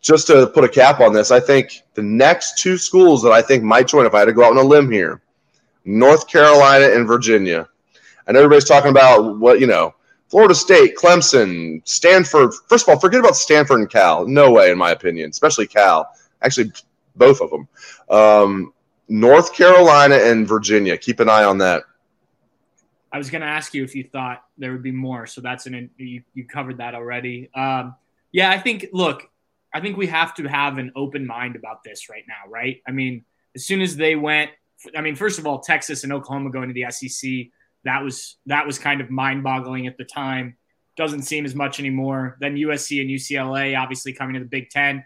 just 0.00 0.26
to 0.28 0.46
put 0.48 0.64
a 0.64 0.68
cap 0.68 1.00
on 1.00 1.12
this, 1.12 1.30
I 1.30 1.40
think 1.40 1.82
the 1.94 2.02
next 2.02 2.58
two 2.58 2.78
schools 2.78 3.22
that 3.22 3.32
I 3.32 3.42
think 3.42 3.62
might 3.62 3.88
join, 3.88 4.06
if 4.06 4.14
I 4.14 4.20
had 4.20 4.26
to 4.26 4.32
go 4.32 4.44
out 4.44 4.52
on 4.52 4.58
a 4.58 4.62
limb 4.62 4.90
here, 4.90 5.20
North 5.86 6.28
Carolina 6.28 6.86
and 6.94 7.06
Virginia. 7.06 7.68
Know 8.28 8.38
everybody's 8.38 8.64
talking 8.64 8.90
about 8.90 9.38
what, 9.38 9.60
you 9.60 9.66
know, 9.66 9.94
Florida 10.28 10.54
State, 10.54 10.96
Clemson, 10.96 11.80
Stanford. 11.86 12.52
First 12.68 12.88
of 12.88 12.94
all, 12.94 13.00
forget 13.00 13.20
about 13.20 13.36
Stanford 13.36 13.78
and 13.78 13.88
Cal. 13.88 14.26
No 14.26 14.50
way, 14.50 14.72
in 14.72 14.78
my 14.78 14.90
opinion, 14.90 15.30
especially 15.30 15.68
Cal. 15.68 16.08
Actually, 16.42 16.72
both 17.14 17.40
of 17.40 17.50
them. 17.50 17.68
Um, 18.10 18.72
North 19.08 19.54
Carolina 19.54 20.16
and 20.16 20.46
Virginia. 20.46 20.96
Keep 20.96 21.20
an 21.20 21.28
eye 21.28 21.44
on 21.44 21.58
that. 21.58 21.84
I 23.12 23.18
was 23.18 23.30
going 23.30 23.42
to 23.42 23.46
ask 23.46 23.72
you 23.72 23.84
if 23.84 23.94
you 23.94 24.02
thought 24.02 24.42
there 24.58 24.72
would 24.72 24.82
be 24.82 24.90
more, 24.90 25.26
so 25.26 25.40
that's 25.40 25.66
an 25.66 25.88
you, 25.96 26.22
you 26.34 26.44
covered 26.44 26.78
that 26.78 26.94
already. 26.94 27.48
Um, 27.54 27.94
yeah, 28.32 28.50
I 28.50 28.58
think. 28.58 28.86
Look, 28.92 29.30
I 29.72 29.80
think 29.80 29.96
we 29.96 30.08
have 30.08 30.34
to 30.34 30.44
have 30.48 30.78
an 30.78 30.90
open 30.96 31.24
mind 31.24 31.54
about 31.54 31.84
this 31.84 32.10
right 32.10 32.24
now, 32.26 32.50
right? 32.50 32.82
I 32.86 32.90
mean, 32.90 33.24
as 33.54 33.64
soon 33.64 33.80
as 33.80 33.96
they 33.96 34.16
went, 34.16 34.50
I 34.96 35.00
mean, 35.00 35.16
first 35.16 35.38
of 35.38 35.46
all, 35.46 35.60
Texas 35.60 36.04
and 36.04 36.12
Oklahoma 36.12 36.50
going 36.50 36.68
to 36.68 36.74
the 36.74 36.90
SEC, 36.90 37.48
that 37.84 38.02
was 38.02 38.36
that 38.46 38.66
was 38.66 38.78
kind 38.78 39.00
of 39.00 39.10
mind-boggling 39.10 39.86
at 39.86 39.96
the 39.96 40.04
time. 40.04 40.56
Doesn't 40.96 41.22
seem 41.22 41.44
as 41.44 41.54
much 41.54 41.78
anymore. 41.78 42.36
Then 42.40 42.56
USC 42.56 43.00
and 43.00 43.10
UCLA, 43.10 43.78
obviously 43.78 44.12
coming 44.12 44.34
to 44.34 44.40
the 44.40 44.46
Big 44.46 44.70
Ten. 44.70 45.04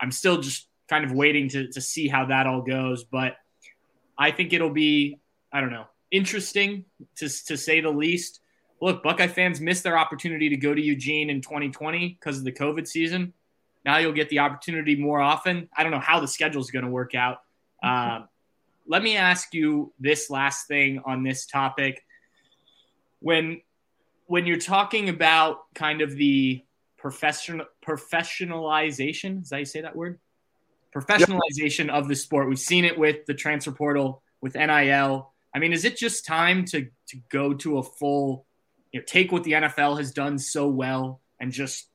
I'm 0.00 0.12
still 0.12 0.38
just 0.40 0.68
kind 0.88 1.04
of 1.04 1.12
waiting 1.12 1.48
to, 1.50 1.68
to 1.68 1.80
see 1.80 2.08
how 2.08 2.26
that 2.26 2.46
all 2.46 2.62
goes. 2.62 3.04
But 3.04 3.36
I 4.16 4.30
think 4.30 4.52
it'll 4.52 4.70
be, 4.70 5.18
I 5.52 5.60
don't 5.60 5.70
know, 5.70 5.86
interesting 6.10 6.84
to, 7.16 7.28
to 7.46 7.56
say 7.56 7.80
the 7.80 7.90
least. 7.90 8.40
Look, 8.80 9.02
Buckeye 9.02 9.26
fans 9.26 9.60
missed 9.60 9.82
their 9.82 9.98
opportunity 9.98 10.48
to 10.50 10.56
go 10.56 10.74
to 10.74 10.80
Eugene 10.80 11.30
in 11.30 11.40
2020 11.40 12.18
because 12.20 12.38
of 12.38 12.44
the 12.44 12.52
COVID 12.52 12.86
season. 12.86 13.32
Now 13.84 13.98
you'll 13.98 14.12
get 14.12 14.28
the 14.28 14.40
opportunity 14.40 14.96
more 14.96 15.20
often. 15.20 15.68
I 15.76 15.82
don't 15.82 15.92
know 15.92 16.00
how 16.00 16.20
the 16.20 16.28
schedule 16.28 16.60
is 16.60 16.70
going 16.70 16.84
to 16.84 16.90
work 16.90 17.14
out. 17.14 17.38
Uh, 17.82 18.22
let 18.88 19.02
me 19.02 19.16
ask 19.16 19.52
you 19.54 19.92
this 19.98 20.30
last 20.30 20.68
thing 20.68 21.02
on 21.04 21.22
this 21.22 21.46
topic. 21.46 22.04
When 23.20 23.60
when 24.26 24.46
you're 24.46 24.58
talking 24.58 25.08
about 25.08 25.72
kind 25.74 26.02
of 26.02 26.16
the 26.16 26.62
professional 26.96 27.66
professionalization, 27.86 29.42
is 29.42 29.50
that 29.50 29.60
you 29.60 29.64
say 29.64 29.82
that 29.82 29.96
word? 29.96 30.18
Professionalization 30.94 31.86
yep. 31.86 31.94
of 31.94 32.08
the 32.08 32.16
sport. 32.16 32.48
We've 32.48 32.58
seen 32.58 32.84
it 32.84 32.98
with 32.98 33.26
the 33.26 33.34
transfer 33.34 33.72
portal, 33.72 34.22
with 34.40 34.54
NIL. 34.54 35.32
I 35.54 35.58
mean, 35.58 35.72
is 35.72 35.84
it 35.84 35.96
just 35.96 36.26
time 36.26 36.64
to 36.66 36.88
to 37.08 37.16
go 37.30 37.54
to 37.54 37.78
a 37.78 37.82
full, 37.82 38.46
you 38.92 39.00
know, 39.00 39.04
take 39.06 39.32
what 39.32 39.44
the 39.44 39.52
NFL 39.52 39.98
has 39.98 40.12
done 40.12 40.38
so 40.38 40.68
well 40.68 41.20
and 41.40 41.52
just 41.52 41.88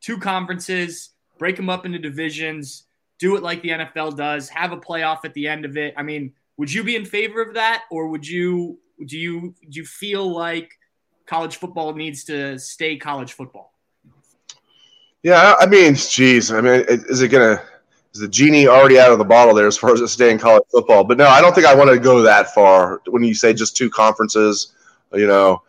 two 0.00 0.18
conferences, 0.18 1.10
break 1.38 1.56
them 1.56 1.68
up 1.68 1.84
into 1.84 1.98
divisions, 1.98 2.84
do 3.20 3.36
it 3.36 3.42
like 3.42 3.62
the 3.62 3.68
NFL 3.68 4.16
does, 4.16 4.48
have 4.48 4.72
a 4.72 4.76
playoff 4.76 5.24
at 5.24 5.34
the 5.34 5.46
end 5.46 5.64
of 5.64 5.76
it. 5.76 5.94
I 5.96 6.02
mean, 6.02 6.32
would 6.56 6.72
you 6.72 6.82
be 6.82 6.96
in 6.96 7.04
favor 7.04 7.40
of 7.40 7.54
that, 7.54 7.84
or 7.90 8.08
would 8.08 8.26
you 8.26 8.78
do 9.06 9.16
you 9.16 9.54
do 9.70 9.78
you 9.80 9.84
feel 9.84 10.30
like 10.30 10.72
college 11.26 11.56
football 11.56 11.94
needs 11.94 12.24
to 12.24 12.58
stay 12.58 12.96
college 12.96 13.34
football? 13.34 13.72
Yeah, 15.22 15.54
I 15.60 15.66
mean, 15.66 15.94
geez, 15.94 16.50
I 16.50 16.60
mean, 16.60 16.84
is 16.88 17.22
it 17.22 17.28
gonna 17.28 17.62
is 18.14 18.20
the 18.20 18.28
genie 18.28 18.66
already 18.66 18.98
out 18.98 19.12
of 19.12 19.18
the 19.18 19.24
bottle 19.24 19.54
there 19.54 19.66
as 19.66 19.76
far 19.76 19.92
as 19.92 20.10
staying 20.10 20.38
college 20.38 20.64
football? 20.70 21.04
But 21.04 21.18
no, 21.18 21.28
I 21.28 21.40
don't 21.40 21.54
think 21.54 21.66
I 21.66 21.74
want 21.74 21.90
to 21.90 21.98
go 21.98 22.22
that 22.22 22.52
far. 22.54 23.00
When 23.06 23.22
you 23.22 23.34
say 23.34 23.52
just 23.52 23.76
two 23.76 23.90
conferences, 23.90 24.72
you 25.12 25.26
know, 25.26 25.62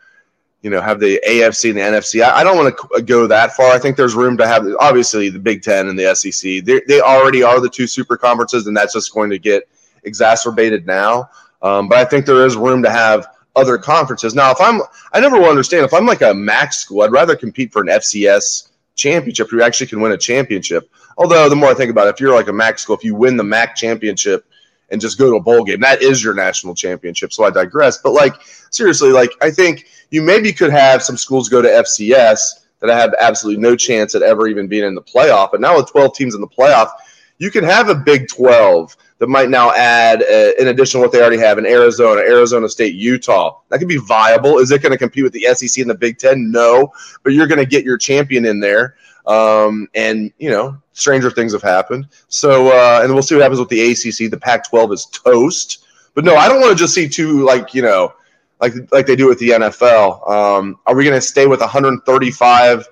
you 0.61 0.69
know, 0.69 0.79
have 0.79 0.99
the 0.99 1.21
AFC 1.27 1.69
and 1.69 1.77
the 1.77 1.81
NFC. 1.81 2.23
I, 2.23 2.37
I 2.37 2.43
don't 2.43 2.57
want 2.57 2.75
to 2.77 3.01
go 3.01 3.27
that 3.27 3.53
far. 3.53 3.71
I 3.71 3.79
think 3.79 3.97
there's 3.97 4.13
room 4.13 4.37
to 4.37 4.47
have 4.47 4.65
obviously 4.79 5.29
the 5.29 5.39
Big 5.39 5.63
Ten 5.63 5.87
and 5.87 5.97
the 5.97 6.13
SEC. 6.15 6.63
They, 6.63 6.81
they 6.87 7.01
already 7.01 7.43
are 7.43 7.59
the 7.59 7.69
two 7.69 7.87
super 7.87 8.15
conferences, 8.15 8.67
and 8.67 8.77
that's 8.77 8.93
just 8.93 9.13
going 9.13 9.29
to 9.31 9.39
get 9.39 9.67
exacerbated 10.03 10.85
now. 10.85 11.29
Um, 11.61 11.87
but 11.87 11.97
I 11.97 12.05
think 12.05 12.25
there 12.25 12.45
is 12.45 12.55
room 12.55 12.83
to 12.83 12.91
have 12.91 13.27
other 13.55 13.77
conferences. 13.77 14.33
Now, 14.33 14.51
if 14.51 14.61
I'm, 14.61 14.81
I 15.13 15.19
never 15.19 15.39
will 15.39 15.49
understand 15.49 15.85
if 15.85 15.93
I'm 15.93 16.05
like 16.05 16.21
a 16.21 16.33
MAC 16.33 16.73
school, 16.73 17.01
I'd 17.01 17.11
rather 17.11 17.35
compete 17.35 17.71
for 17.73 17.81
an 17.81 17.87
FCS 17.87 18.69
championship. 18.95 19.51
You 19.51 19.61
actually 19.63 19.87
can 19.87 20.01
win 20.01 20.11
a 20.11 20.17
championship. 20.17 20.89
Although 21.17 21.49
the 21.49 21.55
more 21.55 21.69
I 21.69 21.73
think 21.73 21.91
about 21.91 22.07
it, 22.07 22.15
if 22.15 22.19
you're 22.19 22.33
like 22.33 22.47
a 22.47 22.53
MAC 22.53 22.79
school, 22.79 22.95
if 22.95 23.03
you 23.03 23.15
win 23.15 23.35
the 23.35 23.43
MAC 23.43 23.75
championship 23.75 24.45
and 24.91 25.01
just 25.01 25.17
go 25.17 25.29
to 25.29 25.37
a 25.37 25.41
bowl 25.41 25.63
game, 25.63 25.79
that 25.79 26.01
is 26.01 26.23
your 26.23 26.33
national 26.33 26.75
championship. 26.75 27.33
So 27.33 27.43
I 27.43 27.49
digress. 27.49 27.97
But 27.97 28.11
like 28.11 28.35
seriously, 28.69 29.11
like 29.11 29.31
I 29.41 29.49
think 29.49 29.87
you 30.11 30.21
maybe 30.21 30.53
could 30.53 30.71
have 30.71 31.01
some 31.01 31.17
schools 31.17 31.49
go 31.49 31.61
to 31.61 31.67
FCS 31.67 32.61
that 32.81 32.89
have 32.89 33.13
absolutely 33.19 33.61
no 33.61 33.75
chance 33.75 34.15
at 34.15 34.21
ever 34.21 34.47
even 34.47 34.67
being 34.67 34.83
in 34.83 34.95
the 34.95 35.01
playoff. 35.01 35.51
But 35.51 35.61
now 35.61 35.77
with 35.77 35.89
12 35.91 36.15
teams 36.15 36.35
in 36.35 36.41
the 36.41 36.47
playoff, 36.47 36.91
you 37.37 37.49
can 37.49 37.63
have 37.63 37.89
a 37.89 37.95
Big 37.95 38.27
12 38.27 38.95
that 39.19 39.27
might 39.27 39.49
now 39.49 39.71
add, 39.71 40.23
uh, 40.23 40.51
in 40.59 40.67
addition 40.67 40.99
to 40.99 41.05
what 41.05 41.11
they 41.11 41.21
already 41.21 41.37
have 41.37 41.57
in 41.57 41.65
Arizona, 41.65 42.21
Arizona 42.21 42.67
State, 42.67 42.95
Utah. 42.95 43.59
That 43.69 43.77
could 43.77 43.87
be 43.87 43.97
viable. 43.97 44.57
Is 44.57 44.71
it 44.71 44.81
going 44.81 44.91
to 44.91 44.97
compete 44.97 45.23
with 45.23 45.33
the 45.33 45.47
SEC 45.53 45.79
and 45.79 45.89
the 45.89 45.95
Big 45.95 46.17
Ten? 46.17 46.51
No, 46.51 46.91
but 47.23 47.33
you're 47.33 47.47
going 47.47 47.59
to 47.59 47.65
get 47.65 47.85
your 47.85 47.97
champion 47.97 48.45
in 48.45 48.59
there. 48.59 48.95
Um, 49.27 49.87
and 49.93 50.31
you 50.39 50.49
know, 50.49 50.80
stranger 50.93 51.31
things 51.31 51.53
have 51.53 51.61
happened. 51.61 52.07
So, 52.27 52.67
uh, 52.67 53.01
and 53.03 53.13
we'll 53.13 53.23
see 53.23 53.35
what 53.35 53.41
happens 53.41 53.59
with 53.59 53.69
the 53.69 53.91
ACC. 53.91 54.29
The 54.29 54.39
Pac-12 54.39 54.93
is 54.93 55.05
toast. 55.07 55.85
But 56.13 56.25
no, 56.25 56.35
I 56.35 56.47
don't 56.47 56.59
want 56.59 56.71
to 56.71 56.81
just 56.81 56.93
see 56.93 57.07
two 57.07 57.43
like 57.45 57.73
you 57.73 57.81
know 57.81 58.13
like 58.59 58.73
like 58.91 59.05
they 59.05 59.15
do 59.15 59.27
with 59.27 59.39
the 59.39 59.49
NFL. 59.49 60.29
Um, 60.29 60.79
are 60.85 60.95
we 60.95 61.03
going 61.03 61.15
to 61.15 61.21
stay 61.21 61.47
with 61.47 61.59
135 61.59 62.87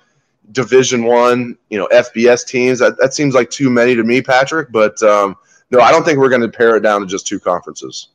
Division 0.51 1.03
One, 1.03 1.57
you 1.69 1.77
know, 1.77 1.87
FBS 1.87 2.45
teams? 2.45 2.79
That, 2.79 2.97
that 2.97 3.13
seems 3.13 3.35
like 3.35 3.49
too 3.49 3.69
many 3.69 3.95
to 3.95 4.03
me, 4.03 4.21
Patrick. 4.21 4.71
But 4.71 5.01
um, 5.03 5.35
no, 5.69 5.79
I 5.79 5.91
don't 5.91 6.03
think 6.03 6.17
we're 6.17 6.29
going 6.29 6.41
to 6.41 6.49
pare 6.49 6.75
it 6.75 6.81
down 6.81 7.01
to 7.01 7.07
just 7.07 7.27
two 7.27 7.39
conferences. 7.39 8.09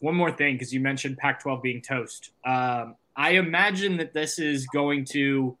One 0.00 0.14
more 0.14 0.30
thing, 0.30 0.54
because 0.54 0.72
you 0.72 0.80
mentioned 0.80 1.16
Pac-12 1.16 1.62
being 1.62 1.80
toast. 1.80 2.30
Um, 2.44 2.96
I 3.16 3.32
imagine 3.32 3.96
that 3.96 4.12
this 4.12 4.38
is 4.38 4.66
going 4.66 5.06
to, 5.06 5.56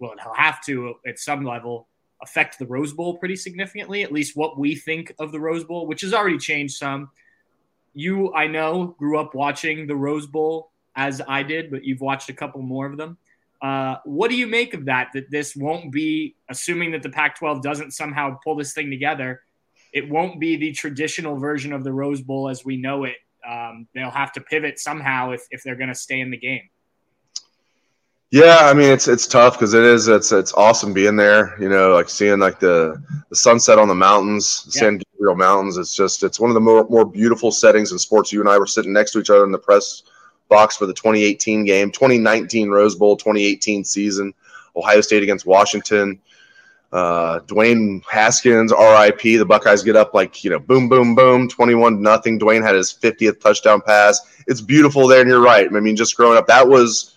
well, 0.00 0.14
it'll 0.18 0.34
have 0.34 0.60
to 0.64 0.94
at 1.06 1.18
some 1.18 1.44
level 1.44 1.86
affect 2.24 2.58
the 2.58 2.66
Rose 2.66 2.92
Bowl 2.92 3.18
pretty 3.18 3.36
significantly. 3.36 4.02
At 4.02 4.12
least 4.12 4.36
what 4.36 4.58
we 4.58 4.74
think 4.74 5.14
of 5.18 5.30
the 5.30 5.38
Rose 5.38 5.64
Bowl, 5.64 5.86
which 5.86 6.00
has 6.00 6.12
already 6.12 6.38
changed 6.38 6.76
some. 6.76 7.10
You, 7.92 8.34
I 8.34 8.48
know, 8.48 8.96
grew 8.98 9.18
up 9.18 9.34
watching 9.34 9.86
the 9.86 9.94
Rose 9.94 10.26
Bowl 10.26 10.72
as 10.96 11.20
I 11.28 11.42
did, 11.42 11.70
but 11.70 11.84
you've 11.84 12.00
watched 12.00 12.28
a 12.30 12.32
couple 12.32 12.62
more 12.62 12.86
of 12.86 12.96
them. 12.96 13.18
Uh, 13.62 13.96
what 14.04 14.30
do 14.30 14.36
you 14.36 14.46
make 14.46 14.74
of 14.74 14.86
that? 14.86 15.10
That 15.14 15.30
this 15.30 15.54
won't 15.54 15.92
be, 15.92 16.34
assuming 16.48 16.90
that 16.92 17.02
the 17.02 17.10
Pac 17.10 17.38
12 17.38 17.62
doesn't 17.62 17.92
somehow 17.92 18.38
pull 18.42 18.56
this 18.56 18.72
thing 18.72 18.90
together, 18.90 19.42
it 19.92 20.08
won't 20.08 20.40
be 20.40 20.56
the 20.56 20.72
traditional 20.72 21.36
version 21.36 21.72
of 21.72 21.84
the 21.84 21.92
Rose 21.92 22.20
Bowl 22.20 22.48
as 22.48 22.64
we 22.64 22.76
know 22.76 23.04
it. 23.04 23.16
Um, 23.48 23.86
they'll 23.94 24.10
have 24.10 24.32
to 24.32 24.40
pivot 24.40 24.78
somehow 24.78 25.30
if, 25.30 25.46
if 25.50 25.62
they're 25.62 25.76
going 25.76 25.88
to 25.88 25.94
stay 25.94 26.20
in 26.20 26.30
the 26.30 26.36
game. 26.36 26.68
Yeah, 28.30 28.58
I 28.62 28.74
mean 28.74 28.90
it's 28.90 29.06
it's 29.06 29.28
tough 29.28 29.54
because 29.54 29.74
it 29.74 29.84
is 29.84 30.08
it's 30.08 30.32
it's 30.32 30.52
awesome 30.54 30.92
being 30.92 31.16
there. 31.16 31.54
You 31.60 31.68
know, 31.68 31.92
like 31.94 32.08
seeing 32.08 32.40
like 32.40 32.58
the 32.58 33.00
the 33.30 33.36
sunset 33.36 33.78
on 33.78 33.86
the 33.88 33.94
mountains, 33.94 34.64
yeah. 34.74 34.80
San 34.80 34.98
Gabriel 34.98 35.36
Mountains. 35.36 35.76
It's 35.78 35.94
just 35.94 36.24
it's 36.24 36.40
one 36.40 36.50
of 36.50 36.54
the 36.54 36.60
more 36.60 36.84
more 36.88 37.04
beautiful 37.04 37.52
settings 37.52 37.92
in 37.92 37.98
sports. 37.98 38.32
You 38.32 38.40
and 38.40 38.48
I 38.48 38.58
were 38.58 38.66
sitting 38.66 38.92
next 38.92 39.12
to 39.12 39.20
each 39.20 39.30
other 39.30 39.44
in 39.44 39.52
the 39.52 39.58
press 39.58 40.02
box 40.48 40.76
for 40.76 40.86
the 40.86 40.94
2018 40.94 41.64
game, 41.64 41.92
2019 41.92 42.70
Rose 42.70 42.96
Bowl, 42.96 43.16
2018 43.16 43.84
season, 43.84 44.34
Ohio 44.74 45.00
State 45.00 45.22
against 45.22 45.46
Washington. 45.46 46.20
Uh, 46.92 47.40
Dwayne 47.40 48.02
Haskins, 48.08 48.72
RIP. 48.72 49.20
The 49.22 49.44
Buckeyes 49.44 49.82
get 49.82 49.96
up 49.96 50.14
like, 50.14 50.44
you 50.44 50.50
know, 50.50 50.60
boom, 50.60 50.88
boom, 50.88 51.16
boom, 51.16 51.48
21 51.48 52.00
nothing. 52.00 52.38
Dwayne 52.38 52.62
had 52.62 52.76
his 52.76 52.92
50th 52.92 53.40
touchdown 53.40 53.80
pass. 53.80 54.20
It's 54.46 54.60
beautiful 54.60 55.08
there, 55.08 55.20
and 55.20 55.28
you're 55.28 55.42
right. 55.42 55.66
I 55.74 55.80
mean, 55.80 55.96
just 55.96 56.16
growing 56.16 56.38
up, 56.38 56.46
that 56.46 56.68
was, 56.68 57.13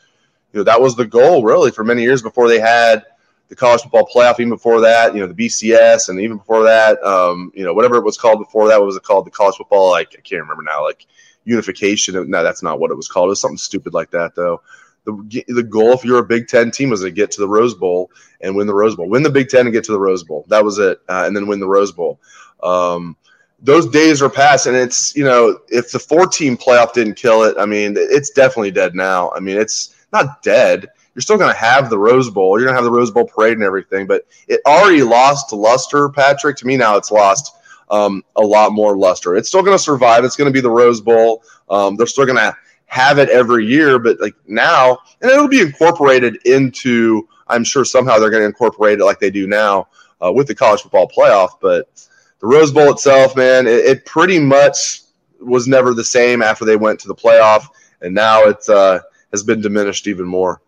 know, 0.57 0.63
that 0.63 0.81
was 0.81 0.95
the 0.95 1.05
goal 1.05 1.43
really 1.43 1.71
for 1.71 1.83
many 1.83 2.01
years 2.01 2.21
before 2.21 2.47
they 2.47 2.59
had 2.59 3.03
the 3.49 3.55
college 3.55 3.81
football 3.81 4.07
playoff. 4.13 4.39
Even 4.39 4.49
before 4.49 4.81
that, 4.81 5.13
you 5.13 5.21
know, 5.21 5.27
the 5.27 5.33
BCS, 5.33 6.09
and 6.09 6.19
even 6.19 6.37
before 6.37 6.63
that, 6.63 7.01
um, 7.03 7.51
you 7.55 7.63
know, 7.63 7.73
whatever 7.73 7.97
it 7.97 8.03
was 8.03 8.17
called 8.17 8.39
before 8.39 8.67
that, 8.67 8.79
what 8.79 8.85
was 8.85 8.95
it 8.95 9.03
called? 9.03 9.25
The 9.25 9.31
college 9.31 9.55
football, 9.55 9.91
like 9.91 10.09
I 10.17 10.21
can't 10.21 10.41
remember 10.41 10.63
now, 10.63 10.83
like 10.83 11.05
unification. 11.45 12.29
No, 12.29 12.43
that's 12.43 12.63
not 12.63 12.79
what 12.79 12.91
it 12.91 12.97
was 12.97 13.07
called. 13.07 13.27
It 13.27 13.29
was 13.29 13.41
something 13.41 13.57
stupid 13.57 13.93
like 13.93 14.11
that, 14.11 14.35
though. 14.35 14.61
The, 15.05 15.45
the 15.47 15.63
goal, 15.63 15.93
if 15.93 16.03
you're 16.03 16.19
a 16.19 16.25
Big 16.25 16.49
Ten 16.49 16.69
team, 16.69 16.89
was 16.89 17.01
to 17.01 17.11
get 17.11 17.31
to 17.31 17.41
the 17.41 17.47
Rose 17.47 17.73
Bowl 17.73 18.11
and 18.41 18.53
win 18.55 18.67
the 18.67 18.73
Rose 18.73 18.95
Bowl. 18.95 19.07
Win 19.07 19.23
the 19.23 19.29
Big 19.29 19.47
Ten 19.47 19.65
and 19.65 19.73
get 19.73 19.85
to 19.85 19.93
the 19.93 19.99
Rose 19.99 20.23
Bowl. 20.23 20.45
That 20.49 20.65
was 20.65 20.79
it. 20.79 20.99
Uh, 21.07 21.23
and 21.25 21.33
then 21.33 21.47
win 21.47 21.61
the 21.61 21.67
Rose 21.67 21.93
Bowl. 21.93 22.19
Um, 22.61 23.15
those 23.59 23.87
days 23.87 24.21
are 24.21 24.29
past. 24.29 24.65
And 24.67 24.75
it's, 24.75 25.15
you 25.15 25.23
know, 25.23 25.59
if 25.69 25.93
the 25.93 25.99
four 25.99 26.27
team 26.27 26.57
playoff 26.57 26.91
didn't 26.91 27.15
kill 27.15 27.43
it, 27.43 27.55
I 27.57 27.65
mean, 27.65 27.95
it's 27.97 28.31
definitely 28.31 28.71
dead 28.71 28.95
now. 28.95 29.31
I 29.31 29.39
mean, 29.39 29.57
it's 29.57 29.95
not 30.11 30.41
dead. 30.41 30.87
You're 31.13 31.21
still 31.21 31.37
going 31.37 31.51
to 31.51 31.59
have 31.59 31.89
the 31.89 31.97
Rose 31.97 32.29
Bowl. 32.29 32.59
You're 32.59 32.67
going 32.67 32.75
to 32.75 32.81
have 32.81 32.91
the 32.91 32.97
Rose 32.97 33.11
Bowl 33.11 33.25
parade 33.25 33.53
and 33.53 33.63
everything. 33.63 34.05
But 34.05 34.27
it 34.47 34.61
already 34.65 35.01
lost 35.01 35.51
luster, 35.51 36.09
Patrick. 36.09 36.57
To 36.57 36.67
me, 36.67 36.77
now 36.77 36.95
it's 36.95 37.11
lost 37.11 37.55
um, 37.89 38.23
a 38.35 38.41
lot 38.41 38.71
more 38.71 38.97
luster. 38.97 39.35
It's 39.35 39.49
still 39.49 39.63
going 39.63 39.77
to 39.77 39.83
survive. 39.83 40.23
It's 40.23 40.35
going 40.35 40.49
to 40.49 40.53
be 40.53 40.61
the 40.61 40.69
Rose 40.69 41.01
Bowl. 41.01 41.43
Um, 41.69 41.95
they're 41.95 42.07
still 42.07 42.25
going 42.25 42.37
to 42.37 42.55
have 42.85 43.19
it 43.19 43.29
every 43.29 43.65
year, 43.65 43.99
but 43.99 44.19
like 44.19 44.35
now, 44.47 44.97
and 45.21 45.29
it'll 45.29 45.47
be 45.47 45.61
incorporated 45.61 46.37
into. 46.45 47.27
I'm 47.49 47.63
sure 47.63 47.85
somehow 47.85 48.19
they're 48.19 48.29
going 48.29 48.41
to 48.41 48.47
incorporate 48.47 48.99
it 48.99 49.05
like 49.05 49.19
they 49.19 49.31
do 49.31 49.47
now 49.47 49.87
uh, 50.23 50.31
with 50.31 50.47
the 50.47 50.55
college 50.55 50.81
football 50.81 51.09
playoff. 51.09 51.51
But 51.61 51.89
the 52.39 52.47
Rose 52.47 52.71
Bowl 52.71 52.91
itself, 52.91 53.35
man, 53.35 53.67
it, 53.67 53.85
it, 53.85 54.05
pretty 54.05 54.37
much 54.37 55.01
was 55.39 55.67
never 55.67 55.93
the 55.93 56.03
same 56.03 56.41
after 56.41 56.65
they 56.65 56.75
went 56.75 56.99
to 57.01 57.07
the 57.07 57.15
playoff, 57.15 57.67
and 58.01 58.13
now 58.13 58.43
it's 58.43 58.69
uh, 58.69 58.99
has 59.31 59.43
been 59.43 59.61
diminished 59.61 60.07
even 60.07 60.25
more. 60.25 60.61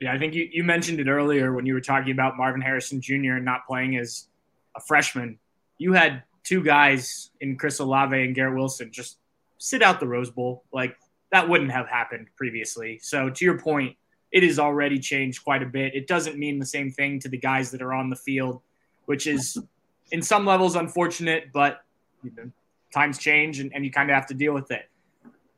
Yeah, 0.00 0.12
I 0.12 0.18
think 0.18 0.34
you, 0.34 0.48
you 0.50 0.64
mentioned 0.64 0.98
it 0.98 1.08
earlier 1.08 1.52
when 1.52 1.66
you 1.66 1.74
were 1.74 1.80
talking 1.80 2.12
about 2.12 2.36
Marvin 2.36 2.60
Harrison 2.60 3.00
Jr. 3.00 3.38
not 3.38 3.66
playing 3.66 3.96
as 3.96 4.28
a 4.76 4.80
freshman 4.80 5.38
you 5.80 5.94
had 5.94 6.22
two 6.44 6.62
guys 6.62 7.30
in 7.40 7.56
Chris 7.56 7.78
Olave 7.80 8.22
and 8.22 8.34
Garrett 8.34 8.54
Wilson 8.54 8.92
just 8.92 9.16
sit 9.56 9.82
out 9.82 9.98
the 9.98 10.06
Rose 10.06 10.30
Bowl. 10.30 10.62
Like 10.72 10.94
that 11.32 11.48
wouldn't 11.48 11.72
have 11.72 11.88
happened 11.88 12.28
previously. 12.36 13.00
So 13.02 13.30
to 13.30 13.44
your 13.44 13.58
point, 13.58 13.96
it 14.30 14.42
has 14.42 14.58
already 14.58 14.98
changed 14.98 15.42
quite 15.42 15.62
a 15.62 15.66
bit. 15.66 15.94
It 15.94 16.06
doesn't 16.06 16.38
mean 16.38 16.58
the 16.58 16.66
same 16.66 16.90
thing 16.90 17.18
to 17.20 17.28
the 17.28 17.38
guys 17.38 17.70
that 17.70 17.80
are 17.80 17.94
on 17.94 18.10
the 18.10 18.16
field, 18.16 18.60
which 19.06 19.26
is 19.26 19.58
in 20.12 20.20
some 20.20 20.44
levels 20.44 20.76
unfortunate, 20.76 21.50
but 21.50 21.82
you 22.22 22.30
know, 22.36 22.50
times 22.92 23.18
change 23.18 23.58
and, 23.58 23.74
and 23.74 23.82
you 23.82 23.90
kind 23.90 24.10
of 24.10 24.14
have 24.14 24.26
to 24.26 24.34
deal 24.34 24.52
with 24.52 24.70
it. 24.70 24.89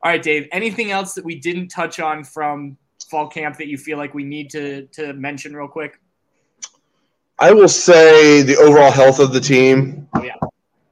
All 0.02 0.10
right, 0.10 0.22
Dave, 0.22 0.48
anything 0.52 0.90
else 0.90 1.14
that 1.14 1.24
we 1.24 1.36
didn't 1.36 1.68
touch 1.68 2.00
on 2.00 2.24
from 2.24 2.76
fall 3.08 3.28
camp 3.28 3.56
that 3.58 3.68
you 3.68 3.78
feel 3.78 3.98
like 3.98 4.14
we 4.14 4.24
need 4.24 4.50
to 4.50 4.86
to 4.88 5.12
mention 5.12 5.54
real 5.54 5.68
quick? 5.68 6.00
I 7.38 7.52
will 7.52 7.68
say 7.68 8.42
the 8.42 8.56
overall 8.56 8.90
health 8.90 9.18
of 9.18 9.32
the 9.32 9.40
team. 9.40 10.08
Oh, 10.14 10.22
yeah. 10.22 10.36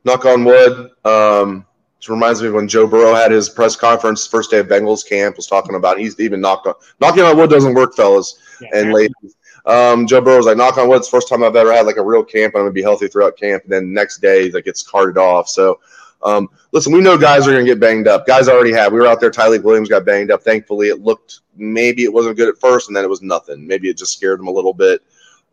Knock 0.04 0.24
on 0.24 0.44
wood. 0.44 0.90
Um, 1.04 1.66
It 2.00 2.08
reminds 2.08 2.40
me 2.40 2.48
of 2.48 2.54
when 2.54 2.66
Joe 2.66 2.86
Burrow 2.86 3.14
had 3.14 3.30
his 3.30 3.48
press 3.48 3.76
conference 3.76 4.26
first 4.26 4.50
day 4.50 4.58
of 4.58 4.66
Bengals 4.66 5.06
camp. 5.06 5.36
Was 5.36 5.46
talking 5.46 5.74
about 5.74 5.98
he's 5.98 6.18
even 6.18 6.40
knocked 6.40 6.66
on 6.66 6.74
knocking 7.00 7.22
on 7.24 7.36
wood 7.36 7.50
doesn't 7.50 7.74
work, 7.74 7.94
fellas 7.94 8.38
yeah, 8.60 8.68
and 8.72 8.92
ladies. 8.92 9.36
Um, 9.66 10.06
Joe 10.06 10.22
Burrow 10.22 10.38
was 10.38 10.46
like, 10.46 10.56
knock 10.56 10.78
on 10.78 10.88
wood, 10.88 10.96
it's 10.98 11.10
the 11.10 11.16
first 11.16 11.28
time 11.28 11.44
I've 11.44 11.54
ever 11.56 11.72
had 11.72 11.84
like 11.84 11.98
a 11.98 12.04
real 12.04 12.24
camp, 12.24 12.54
I'm 12.54 12.62
gonna 12.62 12.72
be 12.72 12.82
healthy 12.82 13.08
throughout 13.08 13.36
camp. 13.36 13.64
And 13.64 13.72
then 13.72 13.92
next 13.92 14.22
day, 14.22 14.48
that 14.48 14.64
gets 14.64 14.82
carted 14.82 15.18
off. 15.18 15.48
So, 15.48 15.78
um, 16.22 16.48
listen, 16.72 16.92
we 16.92 17.00
know 17.00 17.16
guys 17.16 17.46
are 17.46 17.52
gonna 17.52 17.64
get 17.64 17.80
banged 17.80 18.08
up. 18.08 18.26
Guys 18.26 18.48
already 18.48 18.72
have. 18.72 18.92
We 18.92 19.00
were 19.00 19.06
out 19.06 19.20
there. 19.20 19.30
Tyleik 19.30 19.62
Williams 19.62 19.88
got 19.88 20.04
banged 20.04 20.30
up. 20.30 20.42
Thankfully, 20.42 20.88
it 20.88 21.00
looked 21.00 21.40
maybe 21.56 22.04
it 22.04 22.12
wasn't 22.12 22.36
good 22.36 22.48
at 22.48 22.58
first, 22.58 22.88
and 22.88 22.96
then 22.96 23.04
it 23.04 23.10
was 23.10 23.22
nothing. 23.22 23.66
Maybe 23.66 23.88
it 23.88 23.96
just 23.96 24.16
scared 24.16 24.40
him 24.40 24.48
a 24.48 24.52
little 24.52 24.74
bit. 24.74 25.02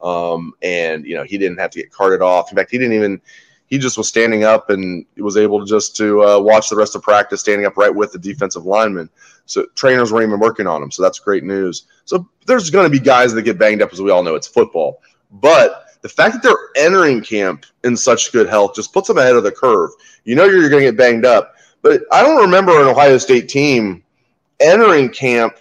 Um, 0.01 0.53
and 0.61 1.05
you 1.05 1.15
know, 1.15 1.23
he 1.23 1.37
didn't 1.37 1.59
have 1.59 1.71
to 1.71 1.79
get 1.79 1.91
carted 1.91 2.21
off. 2.21 2.51
In 2.51 2.57
fact, 2.57 2.71
he 2.71 2.77
didn't 2.77 2.93
even 2.93 3.21
he 3.67 3.77
just 3.77 3.97
was 3.97 4.07
standing 4.07 4.43
up 4.43 4.69
and 4.69 5.05
was 5.17 5.37
able 5.37 5.59
to 5.59 5.65
just 5.65 5.95
to 5.97 6.23
uh, 6.23 6.39
watch 6.39 6.69
the 6.69 6.75
rest 6.75 6.95
of 6.95 7.01
practice 7.01 7.41
standing 7.41 7.65
up 7.65 7.77
right 7.77 7.93
with 7.93 8.11
the 8.13 8.19
defensive 8.19 8.65
lineman. 8.65 9.09
So 9.45 9.65
trainers 9.75 10.11
weren't 10.11 10.27
even 10.27 10.39
working 10.39 10.67
on 10.67 10.81
him. 10.81 10.91
So 10.91 11.03
that's 11.03 11.19
great 11.19 11.43
news. 11.43 11.85
So 12.05 12.27
there's 12.45 12.69
going 12.69 12.85
to 12.85 12.89
be 12.89 12.99
guys 12.99 13.33
that 13.33 13.41
get 13.43 13.57
banged 13.57 13.81
up, 13.81 13.91
as 13.91 14.01
we 14.01 14.11
all 14.11 14.23
know. 14.23 14.35
It's 14.35 14.47
football, 14.47 15.01
but 15.31 15.86
the 16.07 16.13
fact 16.13 16.33
that 16.33 16.41
they're 16.41 16.85
entering 16.85 17.21
camp 17.21 17.65
in 17.83 17.97
such 17.97 18.31
good 18.31 18.47
health 18.47 18.75
just 18.75 18.93
puts 18.93 19.09
them 19.09 19.17
ahead 19.17 19.35
of 19.35 19.43
the 19.43 19.51
curve. 19.51 19.91
You 20.23 20.35
know 20.35 20.45
you're 20.45 20.69
going 20.69 20.83
to 20.83 20.91
get 20.91 20.97
banged 20.97 21.25
up, 21.25 21.53
but 21.81 22.03
I 22.11 22.21
don't 22.21 22.41
remember 22.41 22.81
an 22.81 22.87
Ohio 22.87 23.17
State 23.17 23.49
team 23.49 24.03
entering 24.61 25.09
camp 25.09 25.57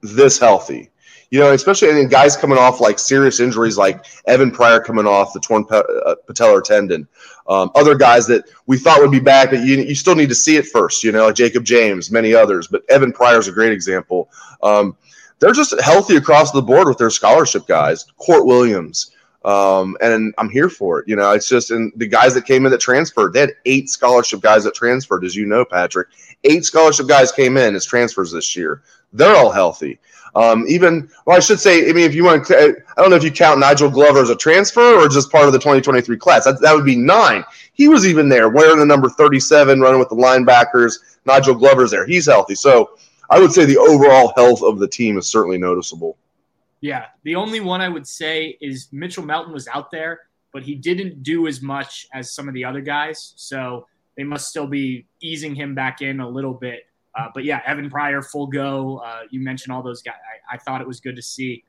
this 0.00 0.38
healthy. 0.38 0.90
You 1.30 1.38
know, 1.38 1.52
especially 1.52 1.90
I 1.90 1.92
mean, 1.92 2.08
guys 2.08 2.36
coming 2.36 2.58
off 2.58 2.80
like 2.80 2.98
serious 2.98 3.40
injuries, 3.40 3.76
like 3.76 4.04
Evan 4.26 4.50
Pryor 4.50 4.80
coming 4.80 5.06
off 5.06 5.32
the 5.32 5.40
torn 5.40 5.64
uh, 5.70 5.82
patellar 6.26 6.64
tendon. 6.64 7.06
Um, 7.46 7.70
other 7.74 7.94
guys 7.94 8.26
that 8.26 8.44
we 8.66 8.78
thought 8.78 9.00
would 9.00 9.12
be 9.12 9.20
back, 9.20 9.50
but 9.50 9.60
you, 9.60 9.76
you 9.76 9.94
still 9.94 10.16
need 10.16 10.30
to 10.30 10.34
see 10.34 10.56
it 10.56 10.66
first. 10.66 11.04
You 11.04 11.12
know, 11.12 11.26
like 11.26 11.36
Jakob 11.36 11.64
James, 11.64 12.10
many 12.10 12.34
others, 12.34 12.66
but 12.66 12.82
Evan 12.88 13.12
Pryor 13.12 13.38
is 13.38 13.48
a 13.48 13.52
great 13.52 13.72
example. 13.72 14.30
Um, 14.62 14.96
they're 15.38 15.52
just 15.52 15.78
healthy 15.80 16.16
across 16.16 16.52
the 16.52 16.62
board 16.62 16.88
with 16.88 16.98
their 16.98 17.10
scholarship 17.10 17.66
guys. 17.66 18.06
Kourt 18.18 18.44
Williams, 18.44 19.12
um, 19.44 19.96
and 20.00 20.34
I'm 20.38 20.50
here 20.50 20.68
for 20.68 21.00
it. 21.00 21.08
You 21.08 21.16
know, 21.16 21.32
it's 21.32 21.48
just 21.48 21.70
and 21.70 21.92
the 21.96 22.06
guys 22.06 22.34
that 22.34 22.44
came 22.44 22.66
in 22.66 22.72
that 22.72 22.80
transferred. 22.80 23.32
They 23.32 23.40
had 23.40 23.54
eight 23.64 23.88
scholarship 23.88 24.40
guys 24.40 24.64
that 24.64 24.74
transferred, 24.74 25.24
as 25.24 25.34
you 25.34 25.46
know, 25.46 25.64
Patrick. 25.64 26.08
Eight 26.44 26.64
scholarship 26.64 27.06
guys 27.06 27.32
came 27.32 27.56
in 27.56 27.74
as 27.74 27.84
transfers 27.84 28.32
this 28.32 28.54
year. 28.56 28.82
They're 29.12 29.34
all 29.34 29.50
healthy. 29.50 29.98
Um, 30.34 30.64
even, 30.68 31.10
well, 31.26 31.36
I 31.36 31.40
should 31.40 31.58
say, 31.58 31.88
I 31.88 31.92
mean, 31.92 32.04
if 32.04 32.14
you 32.14 32.24
want 32.24 32.46
to, 32.46 32.76
I 32.96 33.00
don't 33.00 33.10
know 33.10 33.16
if 33.16 33.24
you 33.24 33.32
count 33.32 33.58
Nigel 33.58 33.90
Glover 33.90 34.20
as 34.20 34.30
a 34.30 34.36
transfer 34.36 34.94
or 34.94 35.08
just 35.08 35.30
part 35.32 35.46
of 35.46 35.52
the 35.52 35.58
2023 35.58 36.16
class. 36.18 36.44
That, 36.44 36.60
that 36.60 36.74
would 36.74 36.84
be 36.84 36.96
nine. 36.96 37.44
He 37.72 37.88
was 37.88 38.06
even 38.06 38.28
there 38.28 38.48
wearing 38.48 38.78
the 38.78 38.86
number 38.86 39.08
37, 39.08 39.80
running 39.80 39.98
with 39.98 40.08
the 40.08 40.14
linebackers. 40.14 41.18
Nigel 41.24 41.54
Glover's 41.54 41.90
there. 41.90 42.06
He's 42.06 42.26
healthy. 42.26 42.54
So 42.54 42.90
I 43.28 43.40
would 43.40 43.52
say 43.52 43.64
the 43.64 43.78
overall 43.78 44.32
health 44.36 44.62
of 44.62 44.78
the 44.78 44.88
team 44.88 45.18
is 45.18 45.26
certainly 45.26 45.58
noticeable. 45.58 46.16
Yeah. 46.80 47.06
The 47.24 47.36
only 47.36 47.60
one 47.60 47.80
I 47.80 47.88
would 47.88 48.06
say 48.06 48.56
is 48.60 48.88
Mitchell 48.92 49.24
Melton 49.24 49.52
was 49.52 49.68
out 49.68 49.90
there, 49.90 50.20
but 50.52 50.62
he 50.62 50.74
didn't 50.74 51.22
do 51.22 51.46
as 51.46 51.60
much 51.60 52.06
as 52.14 52.32
some 52.32 52.48
of 52.48 52.54
the 52.54 52.64
other 52.64 52.80
guys. 52.80 53.34
So 53.36 53.86
they 54.16 54.24
must 54.24 54.48
still 54.48 54.66
be 54.66 55.06
easing 55.22 55.54
him 55.54 55.74
back 55.74 56.02
in 56.02 56.20
a 56.20 56.28
little 56.28 56.54
bit. 56.54 56.86
Uh, 57.18 57.28
but 57.34 57.44
yeah, 57.44 57.60
Evan 57.66 57.90
Pryor, 57.90 58.22
full 58.22 58.46
go. 58.46 58.98
Uh, 58.98 59.22
you 59.30 59.40
mentioned 59.40 59.74
all 59.74 59.82
those 59.82 60.02
guys. 60.02 60.14
I, 60.50 60.54
I, 60.54 60.58
thought 60.58 60.80
it 60.80 60.86
was 60.86 61.00
good 61.00 61.16
to 61.16 61.22
see. 61.22 61.64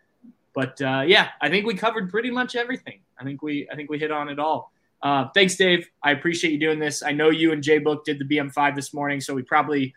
But 0.53 0.80
uh, 0.82 1.03
yeah, 1.05 1.30
I 1.41 1.49
think 1.49 1.66
we 1.66 1.74
covered 1.74 2.09
pretty 2.09 2.30
much 2.30 2.55
everything. 2.55 3.01
I 3.20 3.24
think 3.24 3.41
we 3.41 3.68
I 3.72 3.76
think 3.76 3.89
we 3.89 3.97
hit 3.97 4.12
on 4.12 4.30
it 4.30 4.38
all. 4.38 4.72
Uh, 5.01 5.28
thanks, 5.34 5.55
Dave. 5.55 5.88
I 6.03 6.12
appreciate 6.12 6.51
you 6.51 6.59
doing 6.59 6.78
this. 6.78 7.01
I 7.01 7.12
know 7.12 7.30
you 7.30 7.53
and 7.53 7.64
J 7.64 7.80
Book 7.80 8.05
did 8.05 8.20
the 8.20 8.26
BM5 8.26 8.76
this 8.76 8.93
morning, 8.93 9.20
so 9.20 9.34
we 9.34 9.41
probably 9.41 9.95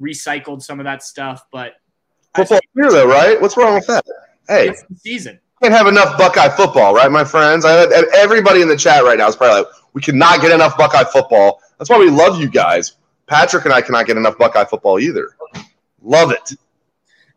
recycled 0.00 0.62
some 0.62 0.80
of 0.80 0.84
that 0.84 1.02
stuff. 1.02 1.44
But 1.50 1.74
football 2.36 2.60
here, 2.74 2.90
though, 2.90 3.08
right? 3.08 3.40
What's 3.40 3.56
wrong 3.56 3.74
with 3.74 3.86
that? 3.86 4.04
Hey, 4.48 4.72
season. 4.96 5.38
Can't 5.62 5.74
have 5.74 5.86
enough 5.86 6.16
Buckeye 6.16 6.48
football, 6.48 6.94
right, 6.94 7.10
my 7.10 7.24
friends? 7.24 7.64
I, 7.64 7.84
everybody 8.16 8.62
in 8.62 8.68
the 8.68 8.76
chat 8.76 9.02
right 9.04 9.18
now 9.18 9.28
is 9.28 9.36
probably 9.36 9.62
like, 9.62 9.66
we 9.92 10.00
cannot 10.00 10.40
get 10.40 10.52
enough 10.52 10.78
Buckeye 10.78 11.04
football. 11.04 11.60
That's 11.78 11.90
why 11.90 11.98
we 11.98 12.10
love 12.10 12.40
you 12.40 12.48
guys. 12.48 12.96
Patrick 13.26 13.64
and 13.64 13.74
I 13.74 13.82
cannot 13.82 14.06
get 14.06 14.16
enough 14.16 14.38
Buckeye 14.38 14.64
football 14.64 14.98
either. 14.98 15.30
Love 16.00 16.30
it. 16.30 16.52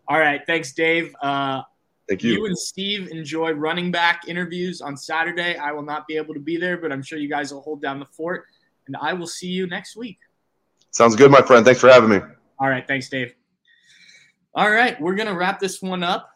All 0.08 0.20
right. 0.20 0.42
Thanks, 0.46 0.72
Dave. 0.74 1.16
Uh, 1.22 1.64
Thank 2.08 2.24
you. 2.24 2.34
You 2.34 2.46
and 2.46 2.58
Steve 2.58 3.10
enjoy 3.10 3.52
running 3.52 3.92
back 3.92 4.28
interviews 4.28 4.82
on 4.82 4.96
Saturday. 4.96 5.56
I 5.56 5.72
will 5.72 5.84
not 5.84 6.08
be 6.08 6.16
able 6.18 6.34
to 6.34 6.40
be 6.40 6.58
there, 6.58 6.78
but 6.78 6.92
I'm 6.92 7.02
sure 7.02 7.18
you 7.18 7.30
guys 7.30 7.54
will 7.54 7.62
hold 7.62 7.82
down 7.82 8.00
the 8.00 8.06
fort. 8.06 8.46
And 8.88 8.96
I 9.02 9.14
will 9.14 9.28
see 9.28 9.48
you 9.48 9.68
next 9.68 9.96
week. 9.96 10.20
Sounds 10.92 11.16
good, 11.16 11.32
my 11.32 11.42
friend. 11.42 11.66
Thanks 11.66 11.82
for 11.82 11.90
having 11.90 12.10
me. 12.10 12.20
All 12.60 12.70
right. 12.70 12.86
Thanks, 12.88 13.10
Dave. 13.10 13.34
All 14.54 14.70
right. 14.70 15.00
We're 15.02 15.16
going 15.16 15.30
to 15.30 15.36
wrap 15.36 15.60
this 15.60 15.82
one 15.82 16.04
up 16.04 16.30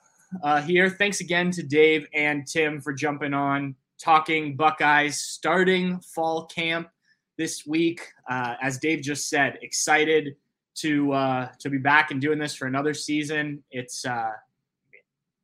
uh, 0.44 0.62
here. 0.62 0.90
Thanks 0.90 1.22
again 1.22 1.52
to 1.52 1.64
Dave 1.64 2.08
and 2.14 2.48
Tim 2.48 2.82
for 2.82 2.94
jumping 2.94 3.34
on, 3.34 3.76
talking 4.00 4.56
Buckeyes 4.56 5.22
starting 5.22 6.00
fall 6.00 6.46
camp 6.46 6.90
this 7.38 7.66
week. 7.66 8.02
Uh, 8.30 8.56
as 8.62 8.78
Dave 8.78 9.02
just 9.02 9.30
said, 9.30 9.60
excited 9.62 10.36
to 10.76 11.14
uh, 11.14 11.50
to 11.60 11.70
be 11.70 11.78
back 11.78 12.12
and 12.12 12.22
doing 12.22 12.40
this 12.40 12.54
for 12.54 12.68
another 12.68 12.94
season. 12.94 13.64
It's 13.72 14.06
uh, 14.06 14.32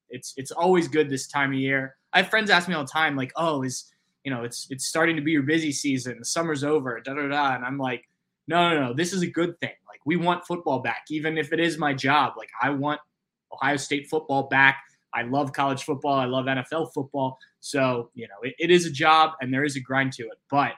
it's 0.09 0.33
it's 0.37 0.51
always 0.51 0.87
good 0.87 1.09
this 1.09 1.27
time 1.27 1.51
of 1.51 1.59
year. 1.59 1.95
I 2.13 2.21
have 2.21 2.29
friends 2.29 2.49
ask 2.49 2.67
me 2.67 2.75
all 2.75 2.83
the 2.83 2.91
time, 2.91 3.15
like, 3.15 3.31
"Oh, 3.35 3.63
is 3.63 3.91
you 4.23 4.31
know, 4.31 4.43
it's 4.43 4.67
it's 4.69 4.85
starting 4.85 5.15
to 5.15 5.21
be 5.21 5.31
your 5.31 5.43
busy 5.43 5.71
season. 5.71 6.19
The 6.19 6.25
summer's 6.25 6.63
over." 6.63 6.99
Da 6.99 7.13
da 7.13 7.27
da. 7.27 7.55
And 7.55 7.65
I'm 7.65 7.77
like, 7.77 8.07
"No, 8.47 8.69
no, 8.69 8.87
no. 8.87 8.93
This 8.93 9.13
is 9.13 9.21
a 9.21 9.27
good 9.27 9.59
thing. 9.59 9.73
Like, 9.87 10.01
we 10.05 10.17
want 10.17 10.45
football 10.45 10.79
back, 10.79 11.05
even 11.09 11.37
if 11.37 11.53
it 11.53 11.59
is 11.59 11.77
my 11.77 11.93
job. 11.93 12.33
Like, 12.37 12.49
I 12.61 12.69
want 12.69 12.99
Ohio 13.53 13.77
State 13.77 14.07
football 14.09 14.43
back." 14.43 14.83
I 15.13 15.23
love 15.23 15.51
college 15.53 15.83
football. 15.83 16.17
I 16.17 16.25
love 16.25 16.45
NFL 16.45 16.93
football. 16.93 17.37
So, 17.59 18.11
you 18.13 18.27
know, 18.27 18.35
it, 18.43 18.55
it 18.59 18.71
is 18.71 18.85
a 18.85 18.91
job 18.91 19.31
and 19.41 19.53
there 19.53 19.63
is 19.63 19.75
a 19.75 19.79
grind 19.79 20.13
to 20.13 20.23
it. 20.23 20.39
But 20.49 20.73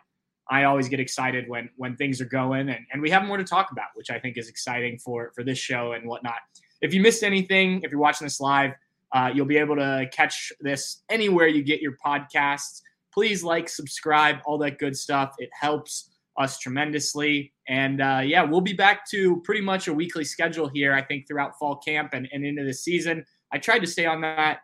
I 0.49 0.63
always 0.65 0.89
get 0.89 0.99
excited 0.99 1.47
when 1.47 1.69
when 1.77 1.95
things 1.95 2.19
are 2.19 2.25
going 2.25 2.69
and, 2.69 2.85
and 2.91 3.01
we 3.01 3.09
have 3.11 3.23
more 3.23 3.37
to 3.37 3.43
talk 3.43 3.71
about, 3.71 3.87
which 3.95 4.09
I 4.09 4.19
think 4.19 4.37
is 4.37 4.49
exciting 4.49 4.97
for 4.99 5.31
for 5.35 5.43
this 5.43 5.57
show 5.57 5.93
and 5.93 6.07
whatnot. 6.07 6.39
If 6.81 6.93
you 6.93 7.01
missed 7.01 7.23
anything, 7.23 7.81
if 7.83 7.91
you're 7.91 7.99
watching 7.99 8.25
this 8.25 8.41
live, 8.41 8.73
uh, 9.13 9.31
you'll 9.33 9.45
be 9.45 9.57
able 9.57 9.75
to 9.77 10.09
catch 10.11 10.51
this 10.59 11.03
anywhere 11.09 11.47
you 11.47 11.63
get 11.63 11.81
your 11.81 11.95
podcasts. 12.05 12.81
Please 13.13 13.43
like, 13.43 13.69
subscribe, 13.69 14.37
all 14.45 14.57
that 14.57 14.79
good 14.79 14.97
stuff. 14.97 15.35
It 15.37 15.49
helps 15.57 16.09
us 16.37 16.59
tremendously. 16.59 17.53
And 17.67 18.01
uh, 18.01 18.21
yeah, 18.23 18.43
we'll 18.43 18.61
be 18.61 18.73
back 18.73 19.09
to 19.11 19.41
pretty 19.41 19.61
much 19.61 19.87
a 19.87 19.93
weekly 19.93 20.23
schedule 20.23 20.67
here, 20.67 20.93
I 20.93 21.01
think, 21.01 21.27
throughout 21.27 21.57
fall 21.59 21.77
camp 21.77 22.13
and, 22.13 22.27
and 22.31 22.45
into 22.45 22.63
the 22.63 22.73
season. 22.73 23.25
I 23.51 23.57
tried 23.59 23.79
to 23.79 23.87
stay 23.87 24.05
on 24.05 24.21
that 24.21 24.59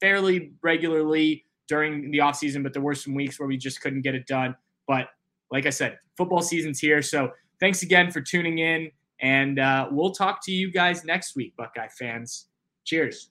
fairly 0.00 0.52
regularly 0.62 1.44
during 1.68 2.10
the 2.10 2.18
offseason, 2.18 2.62
but 2.62 2.72
there 2.72 2.82
were 2.82 2.94
some 2.94 3.14
weeks 3.14 3.38
where 3.38 3.48
we 3.48 3.56
just 3.56 3.80
couldn't 3.80 4.02
get 4.02 4.14
it 4.14 4.26
done. 4.26 4.56
But 4.86 5.08
like 5.50 5.66
I 5.66 5.70
said, 5.70 5.98
football 6.16 6.42
season's 6.42 6.80
here. 6.80 7.02
So 7.02 7.32
thanks 7.60 7.82
again 7.82 8.10
for 8.10 8.20
tuning 8.20 8.58
in. 8.58 8.90
And 9.20 9.58
uh, 9.58 9.88
we'll 9.90 10.12
talk 10.12 10.44
to 10.44 10.52
you 10.52 10.70
guys 10.70 11.04
next 11.04 11.36
week, 11.36 11.56
Buckeye 11.56 11.88
fans. 11.88 12.46
Cheers. 12.84 13.30